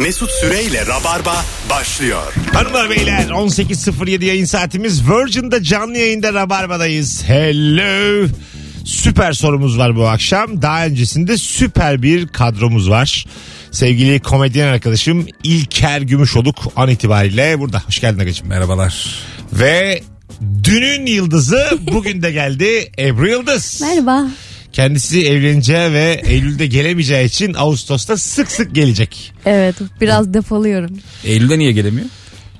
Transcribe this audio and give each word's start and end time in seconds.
Mesut 0.00 0.30
Süreyle 0.30 0.86
Rabarba 0.86 1.44
başlıyor. 1.70 2.32
Hanımlar 2.52 2.90
beyler 2.90 3.28
18.07 3.28 4.24
yayın 4.24 4.44
saatimiz 4.44 5.10
Virgin'de 5.10 5.62
canlı 5.62 5.98
yayında 5.98 6.34
Rabarba'dayız. 6.34 7.22
Hello. 7.26 8.28
Süper 8.84 9.32
sorumuz 9.32 9.78
var 9.78 9.96
bu 9.96 10.08
akşam. 10.08 10.62
Daha 10.62 10.86
öncesinde 10.86 11.38
süper 11.38 12.02
bir 12.02 12.28
kadromuz 12.28 12.90
var. 12.90 13.26
Sevgili 13.70 14.20
komedyen 14.20 14.66
arkadaşım 14.66 15.26
İlker 15.44 16.00
Gümüşoluk 16.00 16.56
an 16.76 16.88
itibariyle 16.88 17.58
burada. 17.58 17.82
Hoş 17.86 18.00
geldin 18.00 18.18
Agacığım. 18.18 18.48
Merhabalar. 18.48 19.18
Ve 19.52 20.02
dünün 20.64 21.06
yıldızı 21.06 21.78
bugün 21.92 22.22
de 22.22 22.32
geldi 22.32 22.92
Ebru 22.98 23.28
Yıldız. 23.28 23.80
Merhaba. 23.80 24.26
Kendisi 24.80 25.26
evleneceği 25.26 25.92
ve 25.92 26.22
Eylül'de 26.24 26.66
gelemeyeceği 26.66 27.26
için 27.26 27.54
Ağustos'ta 27.54 28.16
sık 28.16 28.50
sık 28.50 28.74
gelecek. 28.74 29.32
Evet 29.46 29.74
biraz 30.00 30.34
defalıyorum. 30.34 30.98
Eylül'de 31.24 31.58
niye 31.58 31.72
gelemiyor? 31.72 32.06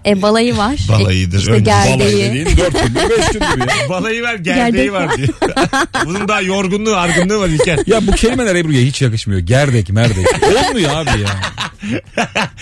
E 0.07 0.23
balayı 0.23 0.57
var. 0.57 0.77
Balayıdır. 0.89 1.39
İşte 1.39 1.53
Önce 1.53 1.71
Balayı 1.71 1.99
gerdeği. 1.99 2.31
dediğin 2.31 2.57
4 2.57 2.57
gündür 2.57 3.11
5 3.19 3.29
gündür 3.29 3.61
ya. 3.61 3.69
Balayı 3.89 4.23
ver 4.23 4.35
gerdeği 4.35 4.73
Gerdek 4.73 4.93
var 4.93 5.17
diyor. 5.17 5.29
Bunun 6.07 6.29
daha 6.29 6.41
yorgunluğu 6.41 6.97
argınlığı 6.97 7.41
var 7.41 7.49
İlker. 7.49 7.79
Ya 7.87 8.07
bu 8.07 8.13
kelimeler 8.13 8.55
Ebru'ya 8.55 8.81
hiç 8.81 9.03
yakışmıyor. 9.03 9.41
Gerdek 9.41 9.91
merdek. 9.91 10.27
Olmuyor 10.43 10.91
abi 10.95 11.21
ya. 11.21 11.41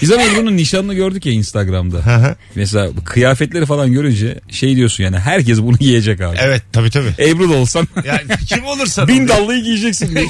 Biz 0.02 0.12
ama 0.12 0.22
Ebru'nun 0.22 0.56
nişanını 0.56 0.94
gördük 0.94 1.26
ya 1.26 1.32
Instagram'da. 1.32 2.36
Mesela 2.54 2.96
bu 2.96 3.04
kıyafetleri 3.04 3.66
falan 3.66 3.92
görünce 3.92 4.40
şey 4.50 4.76
diyorsun 4.76 5.04
yani 5.04 5.18
herkes 5.18 5.58
bunu 5.58 5.76
giyecek 5.78 6.20
abi. 6.20 6.36
Evet 6.40 6.62
tabii 6.72 6.90
tabii. 6.90 7.12
Ebru 7.18 7.50
da 7.50 7.54
olsan 7.54 7.88
Yani 8.04 8.22
kim 8.48 8.64
olursan 8.64 9.08
bin 9.08 9.28
dallıyı 9.28 9.62
giyeceksin 9.62 10.14
diye. 10.14 10.26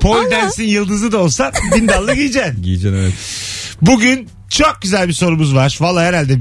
Pole 0.00 0.30
dance'in 0.30 0.68
yıldızı 0.68 1.12
da 1.12 1.18
olsan 1.18 1.52
bin 1.76 1.88
dallı 1.88 2.14
giyeceksin. 2.14 2.62
Giyeceksin 2.62 2.96
evet. 2.98 3.12
Bugün 3.82 4.28
çok 4.48 4.78
güzel 4.82 5.08
bir 5.08 5.12
sorumuz 5.12 5.54
var. 5.54 5.76
Valla 5.80 6.02
herhalde 6.02 6.38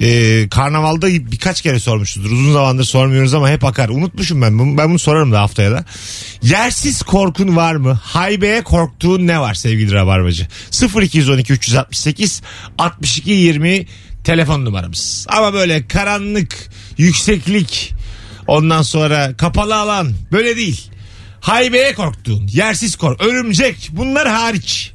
e, 0.00 0.48
karnavalda 0.48 1.08
birkaç 1.08 1.62
kere 1.62 1.80
sormuşuzdur. 1.80 2.30
Uzun 2.30 2.52
zamandır 2.52 2.84
sormuyoruz 2.84 3.34
ama 3.34 3.50
hep 3.50 3.64
akar. 3.64 3.88
Unutmuşum 3.88 4.42
ben. 4.42 4.78
Ben 4.78 4.88
bunu 4.88 4.98
sorarım 4.98 5.32
da 5.32 5.40
haftaya 5.40 5.70
da. 5.70 5.84
Yersiz 6.42 7.02
korkun 7.02 7.56
var 7.56 7.74
mı? 7.74 8.00
Haybeye 8.02 8.62
korktuğun 8.62 9.26
ne 9.26 9.40
var 9.40 9.54
sevgili 9.54 9.92
Rabarbacı? 9.92 10.46
0212 11.02 11.52
368 11.52 12.42
62 12.78 13.30
20 13.30 13.86
telefon 14.24 14.64
numaramız. 14.64 15.26
Ama 15.28 15.52
böyle 15.52 15.88
karanlık, 15.88 16.70
yükseklik, 16.98 17.94
ondan 18.46 18.82
sonra 18.82 19.36
kapalı 19.36 19.76
alan 19.76 20.12
böyle 20.32 20.56
değil. 20.56 20.90
Haybeye 21.40 21.94
korktuğun, 21.94 22.46
yersiz 22.46 22.96
kork, 22.96 23.20
örümcek 23.22 23.88
bunlar 23.92 24.28
hariç. 24.28 24.92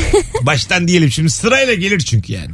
Baştan 0.42 0.88
diyelim 0.88 1.10
şimdi 1.10 1.30
sırayla 1.30 1.74
gelir 1.74 2.00
çünkü 2.00 2.32
yani. 2.32 2.50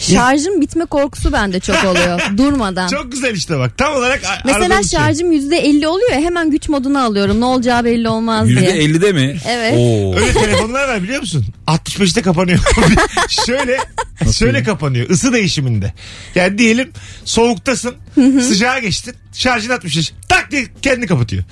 Şarjım 0.00 0.60
bitme 0.60 0.84
korkusu 0.84 1.32
bende 1.32 1.60
çok 1.60 1.84
oluyor 1.84 2.20
durmadan. 2.36 2.88
Çok 2.88 3.12
güzel 3.12 3.34
işte 3.34 3.58
bak 3.58 3.78
tam 3.78 3.94
olarak 3.94 4.24
a- 4.24 4.38
Mesela 4.44 4.64
aradığımız 4.64 4.90
şey. 4.90 5.00
şarjım 5.00 5.32
%50 5.32 5.86
oluyor 5.86 6.10
ya 6.10 6.16
hemen 6.20 6.50
güç 6.50 6.68
moduna 6.68 7.04
alıyorum. 7.04 7.40
Ne 7.40 7.44
olacağı 7.44 7.84
belli 7.84 8.08
olmaz 8.08 8.48
diye. 8.48 8.58
%50'de 8.60 9.12
mi? 9.12 9.36
Evet. 9.48 9.74
Oo. 9.78 10.14
Öyle 10.16 10.32
telefonlar 10.32 10.88
var 10.88 11.02
biliyor 11.02 11.20
musun? 11.20 11.46
65'te 11.66 12.22
kapanıyor. 12.22 12.58
şöyle 13.46 13.78
şöyle 14.32 14.62
kapanıyor 14.62 15.10
ısı 15.10 15.32
değişiminde. 15.32 15.92
Yani 16.34 16.58
diyelim 16.58 16.90
soğuktasın 17.24 17.94
sıcağa 18.42 18.78
geçtin 18.78 19.14
şarjın 19.32 19.70
65 19.70 20.12
tak 20.28 20.50
diye 20.50 20.66
kendini 20.82 21.06
kapatıyor. 21.06 21.44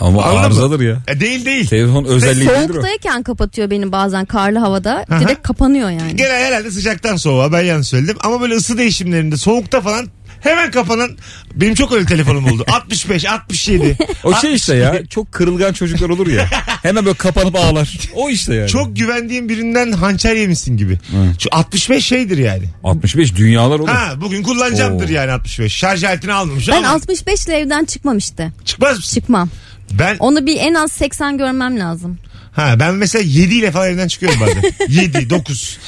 Ama 0.00 0.22
Anladın 0.22 0.38
mı? 0.40 0.46
arızadır 0.46 0.80
ya. 0.80 0.96
E, 1.08 1.20
değil 1.20 1.44
değil. 1.44 1.66
Telefon 1.68 2.04
özelliği 2.04 2.48
değildir 2.48 2.70
o. 2.70 2.72
Soğuktayken 2.72 3.22
kapatıyor 3.22 3.70
benim 3.70 3.92
bazen 3.92 4.24
karlı 4.24 4.58
havada. 4.58 5.04
Aha. 5.10 5.20
Direkt 5.20 5.42
kapanıyor 5.42 5.90
yani. 5.90 6.16
Gene 6.16 6.32
herhalde 6.32 6.70
sıcaktan 6.70 7.16
soğuğa 7.16 7.52
ben 7.52 7.62
yanlış 7.62 7.88
söyledim. 7.88 8.16
Ama 8.24 8.40
böyle 8.40 8.54
ısı 8.54 8.78
değişimlerinde 8.78 9.36
soğukta 9.36 9.80
falan 9.80 10.06
hemen 10.40 10.70
kapanan 10.70 11.10
benim 11.54 11.74
çok 11.74 11.92
öyle 11.92 12.06
telefonum 12.06 12.46
oldu. 12.52 12.64
65, 12.72 13.24
67. 13.24 13.98
O 14.24 14.34
şey 14.34 14.54
işte 14.54 14.76
ya 14.76 15.06
çok 15.06 15.32
kırılgan 15.32 15.72
çocuklar 15.72 16.08
olur 16.08 16.26
ya. 16.26 16.46
Hemen 16.82 17.04
böyle 17.04 17.16
kapanıp 17.16 17.56
ağlar. 17.56 17.98
O 18.14 18.30
işte 18.30 18.54
yani. 18.54 18.68
Çok 18.68 18.96
güvendiğim 18.96 19.48
birinden 19.48 19.92
hançer 19.92 20.36
yemişsin 20.36 20.76
gibi. 20.76 20.98
Şu 21.38 21.48
65 21.52 22.06
şeydir 22.06 22.38
yani. 22.38 22.64
65 22.84 23.36
dünyalar 23.36 23.78
olur. 23.78 23.88
Ha 23.88 24.12
bugün 24.20 24.42
kullanacağımdır 24.42 25.08
Oo. 25.08 25.12
yani 25.12 25.30
65. 25.32 25.72
Şarj 25.74 26.04
aletini 26.04 26.32
almamış 26.32 26.68
Ben 26.68 26.76
ama 26.82 26.88
65 26.88 27.46
ile 27.46 27.54
evden 27.58 27.84
çıkmam 27.84 28.18
işte. 28.18 28.52
çıkmaz 28.64 28.96
mısın? 28.96 29.14
Çıkmam. 29.20 29.48
Ben 29.92 30.16
Onu 30.18 30.46
bir 30.46 30.56
en 30.60 30.74
az 30.74 30.92
80 30.92 31.38
görmem 31.38 31.78
lazım. 31.80 32.18
ha 32.52 32.76
ben 32.80 32.94
mesela 32.94 33.22
7 33.26 33.54
ile 33.54 33.70
falan 33.70 33.88
evden 33.88 34.08
çıkıyorum 34.08 34.40
bazen. 34.40 34.62
7, 34.88 35.30
9. 35.30 35.78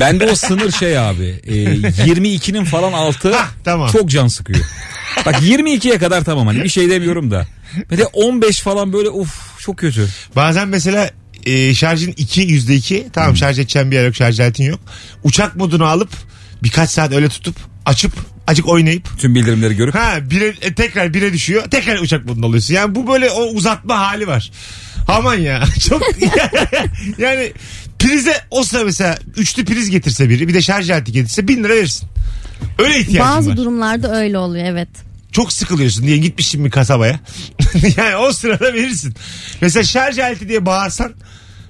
Bende 0.00 0.26
o 0.30 0.34
sınır 0.34 0.70
şey 0.70 0.98
abi. 0.98 1.40
E, 1.46 1.52
22'nin 1.54 2.64
falan 2.64 2.92
altı 2.92 3.34
Hah, 3.34 3.48
tamam. 3.64 3.90
çok 3.92 4.10
can 4.10 4.28
sıkıyor. 4.28 4.60
Bak 5.26 5.34
22'ye 5.42 5.98
kadar 5.98 6.24
tamam 6.24 6.46
hani 6.46 6.64
bir 6.64 6.68
şey 6.68 6.90
demiyorum 6.90 7.30
da. 7.30 7.46
Böyle 7.90 8.04
15 8.06 8.60
falan 8.60 8.92
böyle 8.92 9.08
uf 9.10 9.36
çok 9.60 9.78
kötü. 9.78 10.08
Bazen 10.36 10.68
mesela 10.68 11.10
e, 11.46 11.74
şarjın 11.74 12.14
2 12.16 12.40
yüzde 12.40 12.74
2 12.74 13.06
tamam 13.12 13.30
Hmm. 13.30 13.36
şarj 13.36 13.58
edeceğim 13.58 13.90
bir 13.90 13.96
yer 13.96 14.04
yok 14.06 14.14
şarj 14.16 14.40
aletin 14.40 14.64
yok. 14.64 14.80
Uçak 15.24 15.56
modunu 15.56 15.84
alıp 15.86 16.10
birkaç 16.62 16.90
saat 16.90 17.12
öyle 17.12 17.28
tutup 17.28 17.56
açıp 17.86 18.12
acık 18.46 18.68
oynayıp 18.68 19.18
Tüm 19.18 19.34
bildirimleri 19.34 19.76
görüp 19.76 19.94
ha 19.94 20.30
bire, 20.30 20.54
e, 20.60 20.74
tekrar 20.74 21.14
bire 21.14 21.32
düşüyor 21.32 21.62
tekrar 21.70 21.98
uçak 21.98 22.24
modunda 22.24 22.46
oluyorsun. 22.46 22.74
Yani 22.74 22.94
bu 22.94 23.06
böyle 23.06 23.30
o 23.30 23.42
uzatma 23.42 23.98
hali 23.98 24.26
var. 24.26 24.50
Aman 25.08 25.34
ya 25.34 25.64
çok 25.88 26.02
yani 27.18 27.52
prize 27.98 28.34
o 28.50 28.64
sıra 28.64 28.84
mesela 28.84 29.18
üçlü 29.36 29.64
priz 29.64 29.90
getirse 29.90 30.28
biri 30.28 30.48
bir 30.48 30.54
de 30.54 30.62
şarj 30.62 30.90
aleti 30.90 31.12
getirse 31.12 31.48
bin 31.48 31.64
lira 31.64 31.72
verirsin. 31.72 32.08
Öyle 32.78 33.00
ihtiyacın 33.00 33.36
Bazı 33.36 33.50
var. 33.50 33.56
durumlarda 33.56 34.16
öyle 34.16 34.38
oluyor 34.38 34.64
evet. 34.64 34.88
çok 35.32 35.52
sıkılıyorsun 35.52 36.06
diye 36.06 36.16
gitmişsin 36.16 36.64
bir 36.64 36.70
kasabaya. 36.70 37.20
yani 37.96 38.16
o 38.16 38.32
sırada 38.32 38.74
verirsin. 38.74 39.14
Mesela 39.60 39.84
şarj 39.84 40.18
aleti 40.18 40.48
diye 40.48 40.66
bağırsan 40.66 41.14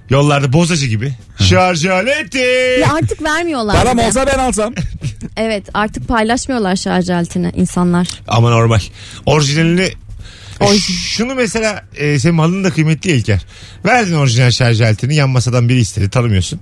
yollarda 0.09 0.53
bozacı 0.53 0.85
gibi. 0.85 1.13
şarj 1.49 1.85
aleti. 1.85 2.37
Ya 2.81 2.93
artık 2.93 3.21
vermiyorlar. 3.23 3.75
param 3.83 3.99
olsa 3.99 4.27
ben 4.27 4.39
alsam. 4.39 4.73
Evet 5.37 5.63
artık 5.73 6.07
paylaşmıyorlar 6.07 6.75
şarj 6.75 7.09
aletini 7.09 7.51
insanlar. 7.55 8.07
Ama 8.27 8.49
normal. 8.49 8.79
Orijinalini 9.25 9.89
Şunu 11.07 11.35
mesela 11.35 11.85
e, 11.95 12.19
senin 12.19 12.35
malın 12.35 12.63
da 12.63 12.69
kıymetli 12.69 13.09
ya 13.09 13.15
İlker. 13.15 13.41
Verdin 13.85 14.13
orijinal 14.13 14.51
şarj 14.51 14.81
aletini 14.81 15.15
yan 15.15 15.29
masadan 15.29 15.69
biri 15.69 15.79
istedi 15.79 16.09
tanımıyorsun. 16.09 16.59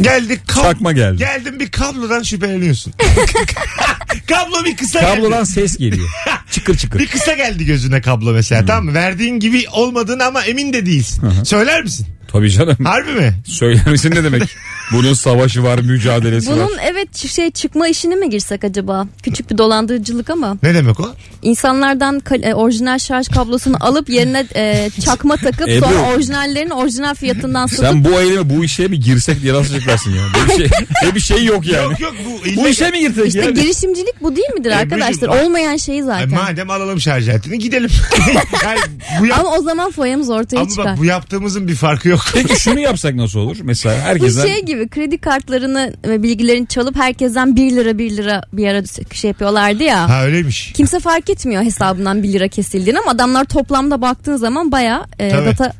Geldi 0.00 0.40
kab- 0.46 0.62
Çakma 0.62 0.92
geldi. 0.92 1.18
Geldin 1.18 1.60
bir 1.60 1.70
kablodan 1.70 2.22
şüpheleniyorsun. 2.22 2.92
kablo 4.26 4.64
bir 4.64 4.76
kısa 4.76 5.00
Kablodan 5.00 5.38
geldi. 5.38 5.46
ses 5.46 5.76
geliyor. 5.78 6.08
Çıkır 6.50 6.76
çıkır. 6.76 6.98
Bir 7.00 7.06
kısa 7.06 7.32
geldi 7.32 7.64
gözüne 7.64 8.00
kablo 8.00 8.32
mesela 8.32 8.66
tamam 8.66 8.84
mı? 8.84 8.94
Verdiğin 8.94 9.40
gibi 9.40 9.64
olmadığını 9.72 10.24
ama 10.24 10.42
emin 10.44 10.72
de 10.72 10.86
değilsin. 10.86 11.22
Söyler 11.44 11.82
misin? 11.82 12.06
Tabii 12.28 12.50
canım. 12.50 12.76
Harbi 12.84 13.12
mi? 13.12 13.34
Söyler 13.46 13.86
misin 13.86 14.10
ne 14.10 14.24
demek? 14.24 14.42
Bunun 14.92 15.12
savaşı 15.14 15.62
var, 15.62 15.78
mücadelesi 15.78 16.50
var. 16.50 16.56
Bunun 16.56 16.78
evet 16.92 17.16
şey 17.16 17.50
çıkma 17.50 17.88
işine 17.88 18.14
mi 18.14 18.30
girsek 18.30 18.64
acaba? 18.64 19.06
Küçük 19.22 19.50
bir 19.50 19.58
dolandırıcılık 19.58 20.30
ama 20.30 20.56
Ne 20.62 20.74
demek 20.74 21.00
o? 21.00 21.10
insanlardan 21.42 22.22
e, 22.42 22.54
orijinal 22.54 22.98
şarj 22.98 23.28
kablosunu 23.28 23.76
alıp 23.80 24.08
yerine 24.10 24.46
e, 24.56 24.90
çakma 25.04 25.36
takıp 25.36 25.68
Ebru. 25.68 25.84
sonra 25.86 26.10
orijinallerini 26.14 26.74
orijinal 26.74 27.14
fiyatından 27.14 27.66
satıp 27.66 27.84
Sen 27.84 28.04
bu 28.04 28.20
eyleme 28.20 28.50
bu 28.58 28.64
işe 28.64 28.88
mi 28.88 29.00
girsek 29.00 29.42
diye 29.42 29.54
nasıl 29.54 29.74
açıklarsın 29.74 30.10
ya? 30.10 30.22
Böyle 30.34 30.58
bir 30.58 30.68
şey, 30.68 30.70
böyle 31.04 31.14
bir 31.14 31.20
şey 31.20 31.44
yok 31.44 31.66
yani. 31.66 31.84
Yok 31.92 32.00
yok 32.00 32.14
bu 32.56 32.62
Bu 32.62 32.68
işe 32.68 32.90
mi 32.90 33.00
girsek 33.00 33.26
işte 33.26 33.40
ya? 33.40 33.50
girişimcilik 33.50 34.22
bu 34.22 34.36
değil 34.36 34.48
midir 34.58 34.70
Ebru'cum, 34.70 34.92
arkadaşlar? 35.02 35.28
bak- 35.30 35.44
Olmayan 35.44 35.76
şey 35.76 35.96
Ay, 35.96 36.02
zaten. 36.02 36.30
madem 36.34 36.70
alalım 36.70 37.00
şarj 37.00 37.28
aletini 37.28 37.58
gidelim. 37.58 37.90
yani 38.64 38.78
bu, 39.20 39.26
yap- 39.26 39.38
Ama 39.40 39.56
o 39.56 39.62
zaman 39.62 39.90
foyamız 39.90 40.30
ortaya 40.30 40.56
ama 40.60 40.68
çıkar. 40.70 40.84
bak, 40.86 40.98
bu 40.98 41.04
yaptığımızın 41.04 41.68
bir 41.68 41.74
farkı 41.74 42.08
yok. 42.08 42.20
Peki 42.34 42.60
şunu 42.60 42.80
yapsak 42.80 43.14
nasıl 43.14 43.38
olur? 43.38 43.56
Mesela 43.62 43.94
Bu 43.96 44.00
herkesten 44.00 44.46
şey 44.46 44.62
gibi 44.64 44.75
kredi 44.88 45.18
kartlarını 45.18 45.92
ve 46.04 46.22
bilgilerini 46.22 46.66
çalıp 46.66 46.96
herkesten 46.96 47.56
1 47.56 47.72
lira 47.72 47.98
1 47.98 48.16
lira 48.16 48.42
bir 48.52 48.68
ara 48.68 48.82
şey 49.12 49.28
yapıyorlardı 49.28 49.82
ya. 49.82 50.08
ha 50.08 50.24
öyleymiş. 50.24 50.72
Kimse 50.72 51.00
fark 51.00 51.30
etmiyor 51.30 51.62
hesabından 51.62 52.22
1 52.22 52.32
lira 52.32 52.48
kesildiğini 52.48 52.98
ama 52.98 53.10
adamlar 53.10 53.44
toplamda 53.44 54.02
baktığın 54.02 54.36
zaman 54.36 54.72
baya 54.72 55.06
e, 55.18 55.28
Tabii. 55.28 55.46
data 55.46 55.72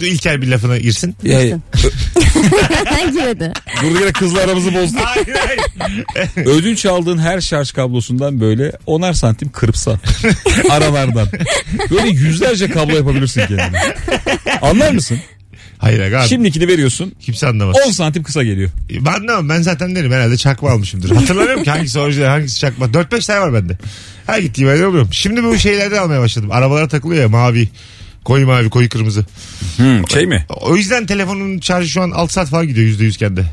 İlker 0.00 0.42
bir 0.42 0.46
lafına 0.46 0.78
girsin. 0.78 1.16
Ya, 1.22 1.42
girdi. 1.42 1.58
durduk 3.82 4.00
yere 4.00 4.12
kızla 4.12 4.40
aramızı 4.40 4.74
bozdu. 4.74 4.96
hayır 5.04 5.28
hayır. 5.46 5.60
Ödünç 6.46 6.86
aldığın 6.86 7.18
her 7.18 7.40
şarj 7.40 7.72
kablosundan 7.72 8.40
böyle 8.40 8.72
onar 8.86 9.12
santim 9.12 9.48
kırpsan. 9.48 9.98
Aralardan. 10.70 11.28
Böyle 11.90 12.08
yüzlerce 12.08 12.70
kablo 12.70 12.96
yapabilirsin 12.96 13.40
kendine. 13.40 13.80
Anlar 14.62 14.92
mısın? 14.92 15.18
Hayır 15.84 16.00
aga 16.00 16.20
abi. 16.20 16.28
Şimdikini 16.28 16.68
veriyorsun 16.68 17.12
Kimse 17.20 17.46
anlamaz. 17.46 17.76
10 17.86 17.90
santim 17.90 18.22
kısa 18.22 18.42
geliyor. 18.42 18.70
Ben 18.90 19.12
anlamam. 19.12 19.48
Ben 19.48 19.62
zaten 19.62 19.96
derim 19.96 20.12
herhalde 20.12 20.36
çakma 20.36 20.70
almışımdır. 20.70 21.10
Hatırlamıyorum 21.10 21.64
ki 21.64 21.70
hangisi 21.70 21.98
orijinal 21.98 22.26
hangisi 22.26 22.58
çakma. 22.58 22.86
4-5 22.86 23.26
tane 23.26 23.40
var 23.40 23.54
bende. 23.54 23.78
Her 24.26 24.38
gittiğim 24.38 24.70
yerde 24.70 24.86
oluyorum. 24.86 25.08
Şimdi 25.12 25.44
bu 25.44 25.58
şeylerden 25.58 25.98
almaya 25.98 26.20
başladım. 26.20 26.48
Arabalara 26.52 26.88
takılıyor 26.88 27.22
ya 27.22 27.28
mavi. 27.28 27.68
Koyu 28.24 28.46
mavi 28.46 28.70
koyu 28.70 28.88
kırmızı. 28.88 29.24
Hmm, 29.76 30.08
şey 30.08 30.26
mi? 30.26 30.46
O 30.60 30.76
yüzden 30.76 31.06
telefonun 31.06 31.60
şarjı 31.60 31.88
şu 31.88 32.02
an 32.02 32.10
6 32.10 32.32
saat 32.32 32.48
falan 32.48 32.66
gidiyor 32.66 32.88
%100 32.88 33.18
kendi. 33.18 33.44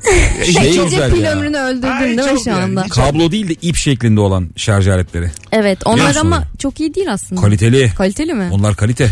Şey 0.44 0.70
İkinci 0.70 0.84
güzel 0.84 1.12
pil 1.12 1.20
ya. 1.20 1.32
ömrünü 1.32 1.56
öldürdün 1.58 1.88
Ay, 1.88 2.04
değil 2.04 2.16
mi 2.16 2.22
çok 2.24 2.42
şu 2.44 2.50
yani. 2.50 2.62
anda? 2.62 2.82
Kablo 2.88 3.30
değil 3.30 3.48
de 3.48 3.54
ip 3.62 3.76
şeklinde 3.76 4.20
olan 4.20 4.48
şarj 4.56 4.88
aletleri. 4.88 5.30
Evet 5.52 5.78
onlar 5.84 6.16
ama 6.16 6.44
çok 6.58 6.80
iyi 6.80 6.94
değil 6.94 7.12
aslında. 7.12 7.40
Kaliteli. 7.40 7.92
Kaliteli 7.96 8.34
mi? 8.34 8.48
Onlar 8.52 8.76
kalite. 8.76 9.10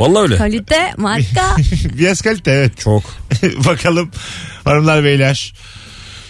Vallahi 0.00 0.22
öyle. 0.22 0.36
Kalite, 0.36 0.92
marka. 0.96 1.56
Biraz 1.98 2.20
kalite 2.20 2.50
evet. 2.50 2.78
Çok. 2.78 3.02
Bakalım 3.66 4.10
hanımlar 4.64 5.04
beyler. 5.04 5.54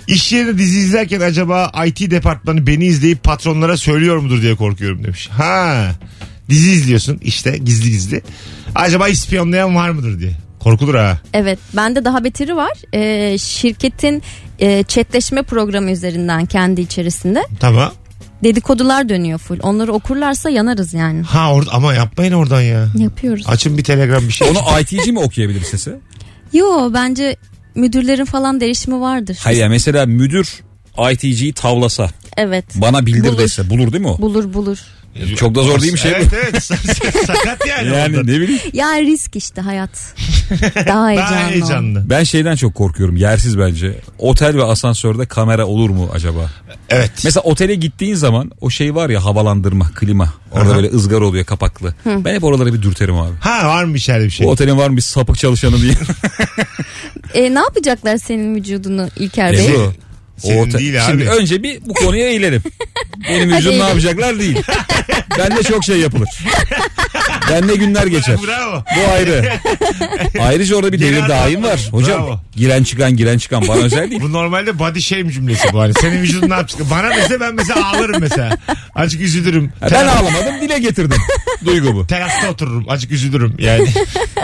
İş 0.06 0.32
yerinde 0.32 0.58
dizi 0.58 0.78
izlerken 0.78 1.20
acaba 1.20 1.72
IT 1.86 2.10
departmanı 2.10 2.66
beni 2.66 2.86
izleyip 2.86 3.24
patronlara 3.24 3.76
söylüyor 3.76 4.16
mudur 4.16 4.42
diye 4.42 4.54
korkuyorum 4.54 5.04
demiş. 5.04 5.28
Ha 5.28 5.90
dizi 6.48 6.70
izliyorsun 6.70 7.18
işte 7.22 7.58
gizli 7.58 7.90
gizli. 7.90 8.22
Acaba 8.74 9.08
ispiyonlayan 9.08 9.74
var 9.74 9.90
mıdır 9.90 10.18
diye. 10.20 10.32
Korkulur 10.60 10.94
ha. 10.94 11.18
evet 11.32 11.58
bende 11.76 12.04
daha 12.04 12.24
beteri 12.24 12.56
var. 12.56 12.72
Ee, 12.94 13.38
şirketin 13.38 14.22
e, 14.58 14.82
chatleşme 14.82 15.42
programı 15.42 15.90
üzerinden 15.90 16.46
kendi 16.46 16.80
içerisinde 16.80 17.42
Tamam. 17.60 17.92
Dedikodular 18.44 19.08
dönüyor 19.08 19.38
full. 19.38 19.58
Onları 19.62 19.92
okurlarsa 19.92 20.50
yanarız 20.50 20.94
yani. 20.94 21.22
Ha 21.22 21.52
orada 21.54 21.70
ama 21.72 21.94
yapmayın 21.94 22.32
oradan 22.32 22.60
ya. 22.60 22.88
Yapıyoruz. 22.98 23.44
Açın 23.48 23.78
bir 23.78 23.84
telegram 23.84 24.22
bir 24.28 24.32
şey. 24.32 24.48
Onu 24.50 24.80
IT'ci 24.80 25.12
mi 25.12 25.18
okuyabilir 25.18 25.60
sesi? 25.60 25.96
Yo 26.52 26.90
bence 26.94 27.36
müdürlerin 27.74 28.24
falan 28.24 28.60
değişimi 28.60 29.00
vardır. 29.00 29.38
Hayır 29.40 29.60
ya 29.60 29.68
mesela 29.68 30.06
müdür 30.06 30.60
IT'ciyi 31.12 31.52
tavlasa 31.52 32.10
Evet. 32.36 32.64
bana 32.74 33.06
bildir 33.06 33.28
Bulur. 33.28 33.38
dese 33.38 33.70
bulur 33.70 33.92
değil 33.92 34.02
mi 34.02 34.08
o? 34.08 34.18
Bulur 34.18 34.54
bulur. 34.54 34.78
Çok 35.36 35.54
da 35.54 35.62
zor 35.62 35.80
değil 35.80 35.92
mi 35.92 35.98
şey? 35.98 36.12
Evet 36.12 36.28
evet 36.32 36.62
sakat 37.26 37.66
yani. 37.68 37.88
Yani 37.96 38.16
orada. 38.18 38.30
ne 38.32 38.40
bileyim. 38.40 38.60
Ya 38.72 39.00
risk 39.00 39.36
işte 39.36 39.60
hayat. 39.60 39.90
Daha 40.86 41.08
heyecanlı. 41.08 41.30
Daha 41.30 41.50
heyecanlı. 41.50 42.02
Ben 42.10 42.24
şeyden 42.24 42.56
çok 42.56 42.74
korkuyorum. 42.74 43.16
Yersiz 43.16 43.58
bence. 43.58 44.00
Otel 44.18 44.56
ve 44.56 44.64
asansörde 44.64 45.26
kamera 45.26 45.66
olur 45.66 45.90
mu 45.90 46.10
acaba? 46.14 46.50
Evet. 46.88 47.10
Mesela 47.24 47.42
otele 47.42 47.74
gittiğin 47.74 48.14
zaman 48.14 48.50
o 48.60 48.70
şey 48.70 48.94
var 48.94 49.10
ya 49.10 49.24
havalandırma, 49.24 49.90
klima. 49.94 50.32
Orada 50.52 50.68
Aha. 50.68 50.76
böyle 50.76 50.90
ızgara 50.90 51.24
oluyor 51.24 51.44
kapaklı. 51.44 51.94
Ben 52.06 52.34
hep 52.34 52.44
oralara 52.44 52.74
bir 52.74 52.82
dürterim 52.82 53.16
abi. 53.16 53.32
Ha 53.40 53.68
var 53.68 53.84
mı 53.84 53.96
içeride 53.96 54.24
bir 54.24 54.30
şey? 54.30 54.46
Bu 54.46 54.50
otelin 54.50 54.78
var 54.78 54.88
mı 54.88 54.96
bir 54.96 55.02
sapık 55.02 55.38
çalışanı 55.38 55.82
diye. 55.82 55.94
E, 57.34 57.54
ne 57.54 57.58
yapacaklar 57.58 58.16
senin 58.16 58.54
vücudunu 58.54 59.08
İlker 59.16 59.52
Bey? 59.52 59.66
Ebru, 59.66 59.92
Senin 60.42 60.62
otel- 60.70 60.78
değil 60.78 60.94
Şimdi 61.06 61.30
abi. 61.30 61.40
önce 61.40 61.62
bir 61.62 61.80
bu 61.86 61.94
konuya 61.94 62.28
eğilelim. 62.28 62.62
Benim 63.28 63.52
vücudum 63.52 63.78
ne 63.78 63.82
yapacaklar 63.82 64.38
değil. 64.38 64.56
Bende 65.38 65.62
çok 65.62 65.84
şey 65.84 65.96
yapılır. 65.96 66.28
Bende 67.50 67.76
günler 67.76 68.06
geçer. 68.06 68.36
Bravo. 68.46 68.84
Bu 68.96 69.12
ayrı. 69.12 69.52
Ayrıca 70.40 70.76
orada 70.76 70.92
bir 70.92 71.00
devir 71.00 71.28
daim 71.28 71.62
var. 71.62 71.88
Hocam 71.90 72.22
Bravo. 72.22 72.40
giren 72.56 72.82
çıkan 72.84 73.16
giren 73.16 73.38
çıkan 73.38 73.68
bana 73.68 73.80
özel 73.80 74.10
değil. 74.10 74.22
Bu 74.22 74.32
normalde 74.32 74.78
body 74.78 75.00
shame 75.00 75.32
cümlesi 75.32 75.68
bu 75.72 75.80
hani. 75.80 75.92
Senin 76.00 76.22
vücudun 76.22 76.50
ne 76.50 76.54
yapacak? 76.54 76.90
Bana 76.90 77.16
dese 77.16 77.40
ben 77.40 77.54
mesela 77.54 77.90
ağlarım 77.90 78.20
mesela. 78.20 78.56
Azıcık 78.94 79.20
üzülürüm. 79.20 79.72
Ha, 79.80 79.88
Ben 79.90 80.06
ağlamadım 80.06 80.60
dile 80.60 80.78
getirdim. 80.78 81.18
Duygu 81.64 81.94
bu. 81.94 82.06
Terasta 82.06 82.50
otururum. 82.50 82.84
Azıcık 82.90 83.12
üzülürüm 83.12 83.54
yani. 83.58 83.88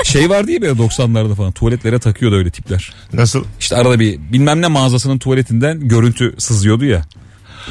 Şey 0.04 0.30
var 0.30 0.46
diye 0.46 0.62
böyle 0.62 0.72
90'larda 0.72 1.34
falan 1.34 1.52
tuvaletlere 1.52 1.98
takıyordu 1.98 2.36
öyle 2.36 2.50
tipler. 2.50 2.92
Nasıl? 3.12 3.44
İşte 3.60 3.76
arada 3.76 4.00
bir 4.00 4.18
bilmem 4.32 4.62
ne 4.62 4.66
mağazasının 4.66 5.18
tuvaletinden 5.18 5.88
görüntü 5.88 6.34
sızıyordu 6.38 6.84
ya. 6.84 7.02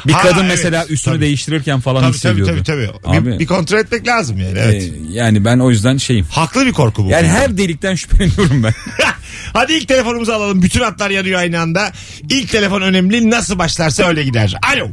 Bir 0.06 0.12
Ha, 0.12 0.22
kadın 0.22 0.40
evet. 0.40 0.48
mesela 0.48 0.86
üstünü 0.86 1.14
Tabii. 1.14 1.24
değiştirirken 1.24 1.80
falan 1.80 2.02
Tabii 2.02 2.18
tabii 2.18 2.34
hissediyordu. 2.40 2.62
tabii. 2.66 2.86
tabii. 3.02 3.18
Abi, 3.18 3.32
Bir, 3.32 3.38
bir 3.38 3.46
kontrol 3.46 3.78
etmek 3.78 4.08
lazım 4.08 4.38
yani. 4.40 4.58
Evet. 4.58 4.82
e, 4.82 4.90
yani 5.10 5.44
ben 5.44 5.58
o 5.58 5.70
yüzden 5.70 5.96
şeyim. 5.96 6.26
Haklı 6.30 6.66
bir 6.66 6.72
korku 6.72 7.04
bu. 7.04 7.10
Yani 7.10 7.28
her 7.28 7.58
delikten 7.58 7.94
şüpheleniyorum 7.94 8.62
ben. 8.62 8.72
Hadi 9.52 9.72
ilk 9.72 9.88
telefonumuzu 9.88 10.32
alalım. 10.32 10.62
Bütün 10.62 10.80
hatlar 10.80 11.10
yanıyor 11.10 11.40
aynı 11.40 11.60
anda. 11.60 11.92
İlk 12.30 12.50
telefon 12.50 12.80
önemli. 12.80 13.30
Nasıl 13.30 13.58
başlarsa 13.58 14.08
öyle 14.08 14.22
gider. 14.24 14.54
Alo. 14.74 14.88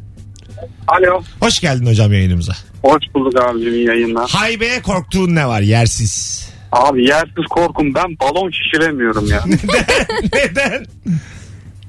Alo. 0.88 1.24
Hoş 1.40 1.60
geldin 1.60 1.86
hocam 1.86 2.14
yayınımıza. 2.14 2.54
Hoş 2.82 3.04
bulduk 3.16 3.42
abicim 3.42 3.74
iyi 3.74 3.88
yayınlar. 3.88 4.30
Haybeye 4.30 4.82
korktuğun 4.82 5.36
ne 5.36 5.48
var 5.48 5.62
yersiz? 5.62 6.44
Abi 6.72 7.08
yersiz 7.08 7.46
korkum 7.50 7.94
ben 7.94 8.18
balon 8.22 8.52
şişiremiyorum 8.52 9.28
ya. 9.28 9.44
Neden? 10.34 10.86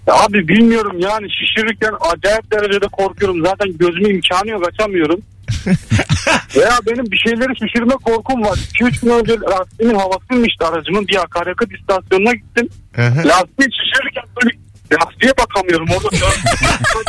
Ya 0.07 0.15
abi 0.15 0.49
bilmiyorum 0.49 0.97
yani 0.99 1.27
şişirirken 1.31 1.93
acayip 2.13 2.53
derecede 2.53 2.87
korkuyorum. 2.89 3.45
Zaten 3.47 3.79
gözüme 3.79 4.09
imkanı 4.09 4.51
yok 4.51 4.69
açamıyorum. 4.69 5.21
Veya 6.57 6.79
benim 6.87 7.05
bir 7.11 7.19
şeyleri 7.19 7.53
şişirme 7.59 7.95
korkum 7.95 8.43
var. 8.43 8.59
2-3 8.81 9.01
gün 9.03 9.11
önce 9.11 9.33
lastiğimin 9.33 9.99
havasıymıştı 9.99 10.67
aracımın. 10.67 11.09
Bir 11.09 11.23
akaryakıt 11.23 11.73
istasyonuna 11.73 12.33
gittim. 12.33 12.69
Lastiği 12.99 13.69
şişirirken 13.79 14.25
böyle 14.37 14.57
lastiğe 14.93 15.33
bakamıyorum 15.39 15.89
orada. 15.91 16.17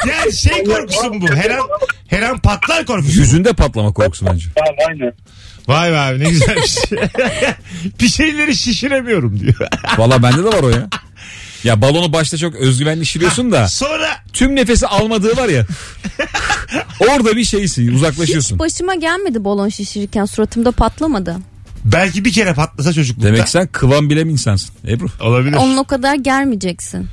ya 0.08 0.32
şey 0.32 0.64
korkusu 0.64 1.14
mu 1.14 1.22
bu? 1.22 1.36
Her 1.36 1.50
an, 1.50 1.68
her 2.08 2.22
an 2.22 2.38
patlar 2.38 2.86
korkusu. 2.86 3.20
Yüzünde 3.20 3.54
patlama 3.54 3.94
korkusu 3.94 4.26
bence. 4.26 4.48
Ya, 4.58 4.64
aynen. 4.90 5.14
Vay 5.68 5.92
be 5.92 5.98
abi 5.98 6.20
ne 6.20 6.30
güzelmiş. 6.30 6.76
bir 8.02 8.08
şeyleri 8.08 8.56
şişiremiyorum 8.56 9.40
diyor. 9.40 9.56
Valla 9.98 10.24
bende 10.24 10.38
de 10.44 10.48
var 10.48 10.64
o 10.64 10.70
ya. 10.70 10.88
Ya 11.66 11.82
balonu 11.82 12.14
başta 12.14 12.38
çok 12.38 12.56
özgüvenli 12.56 13.06
şişiriyorsun 13.06 13.52
da 13.52 13.68
Sonra 13.68 14.08
tüm 14.34 14.56
nefesi 14.56 14.88
almadığı 14.88 15.38
var 15.38 15.50
ya. 15.50 15.66
orada 17.00 17.36
bir 17.36 17.44
şeysin 17.44 17.94
uzaklaşıyorsun. 17.94 18.56
Hiç 18.56 18.60
başıma 18.60 18.96
gelmedi 18.96 19.44
balon 19.44 19.70
şişirirken 19.70 20.26
suratımda 20.26 20.72
patlamadı. 20.72 21.36
belki 21.86 22.26
bir 22.26 22.34
kere 22.34 22.54
patlasa 22.54 22.94
çocuklukta. 22.94 23.28
Demek 23.28 23.46
ki 23.46 23.52
sen 23.52 23.68
kıvam 23.68 24.10
bilen 24.10 24.28
insansın 24.28 24.70
Ebru. 24.88 25.08
Olabilir. 25.22 25.54
Onun 25.56 25.78
o 25.78 25.84
kadar 25.84 26.16
germeyeceksin. 26.16 27.08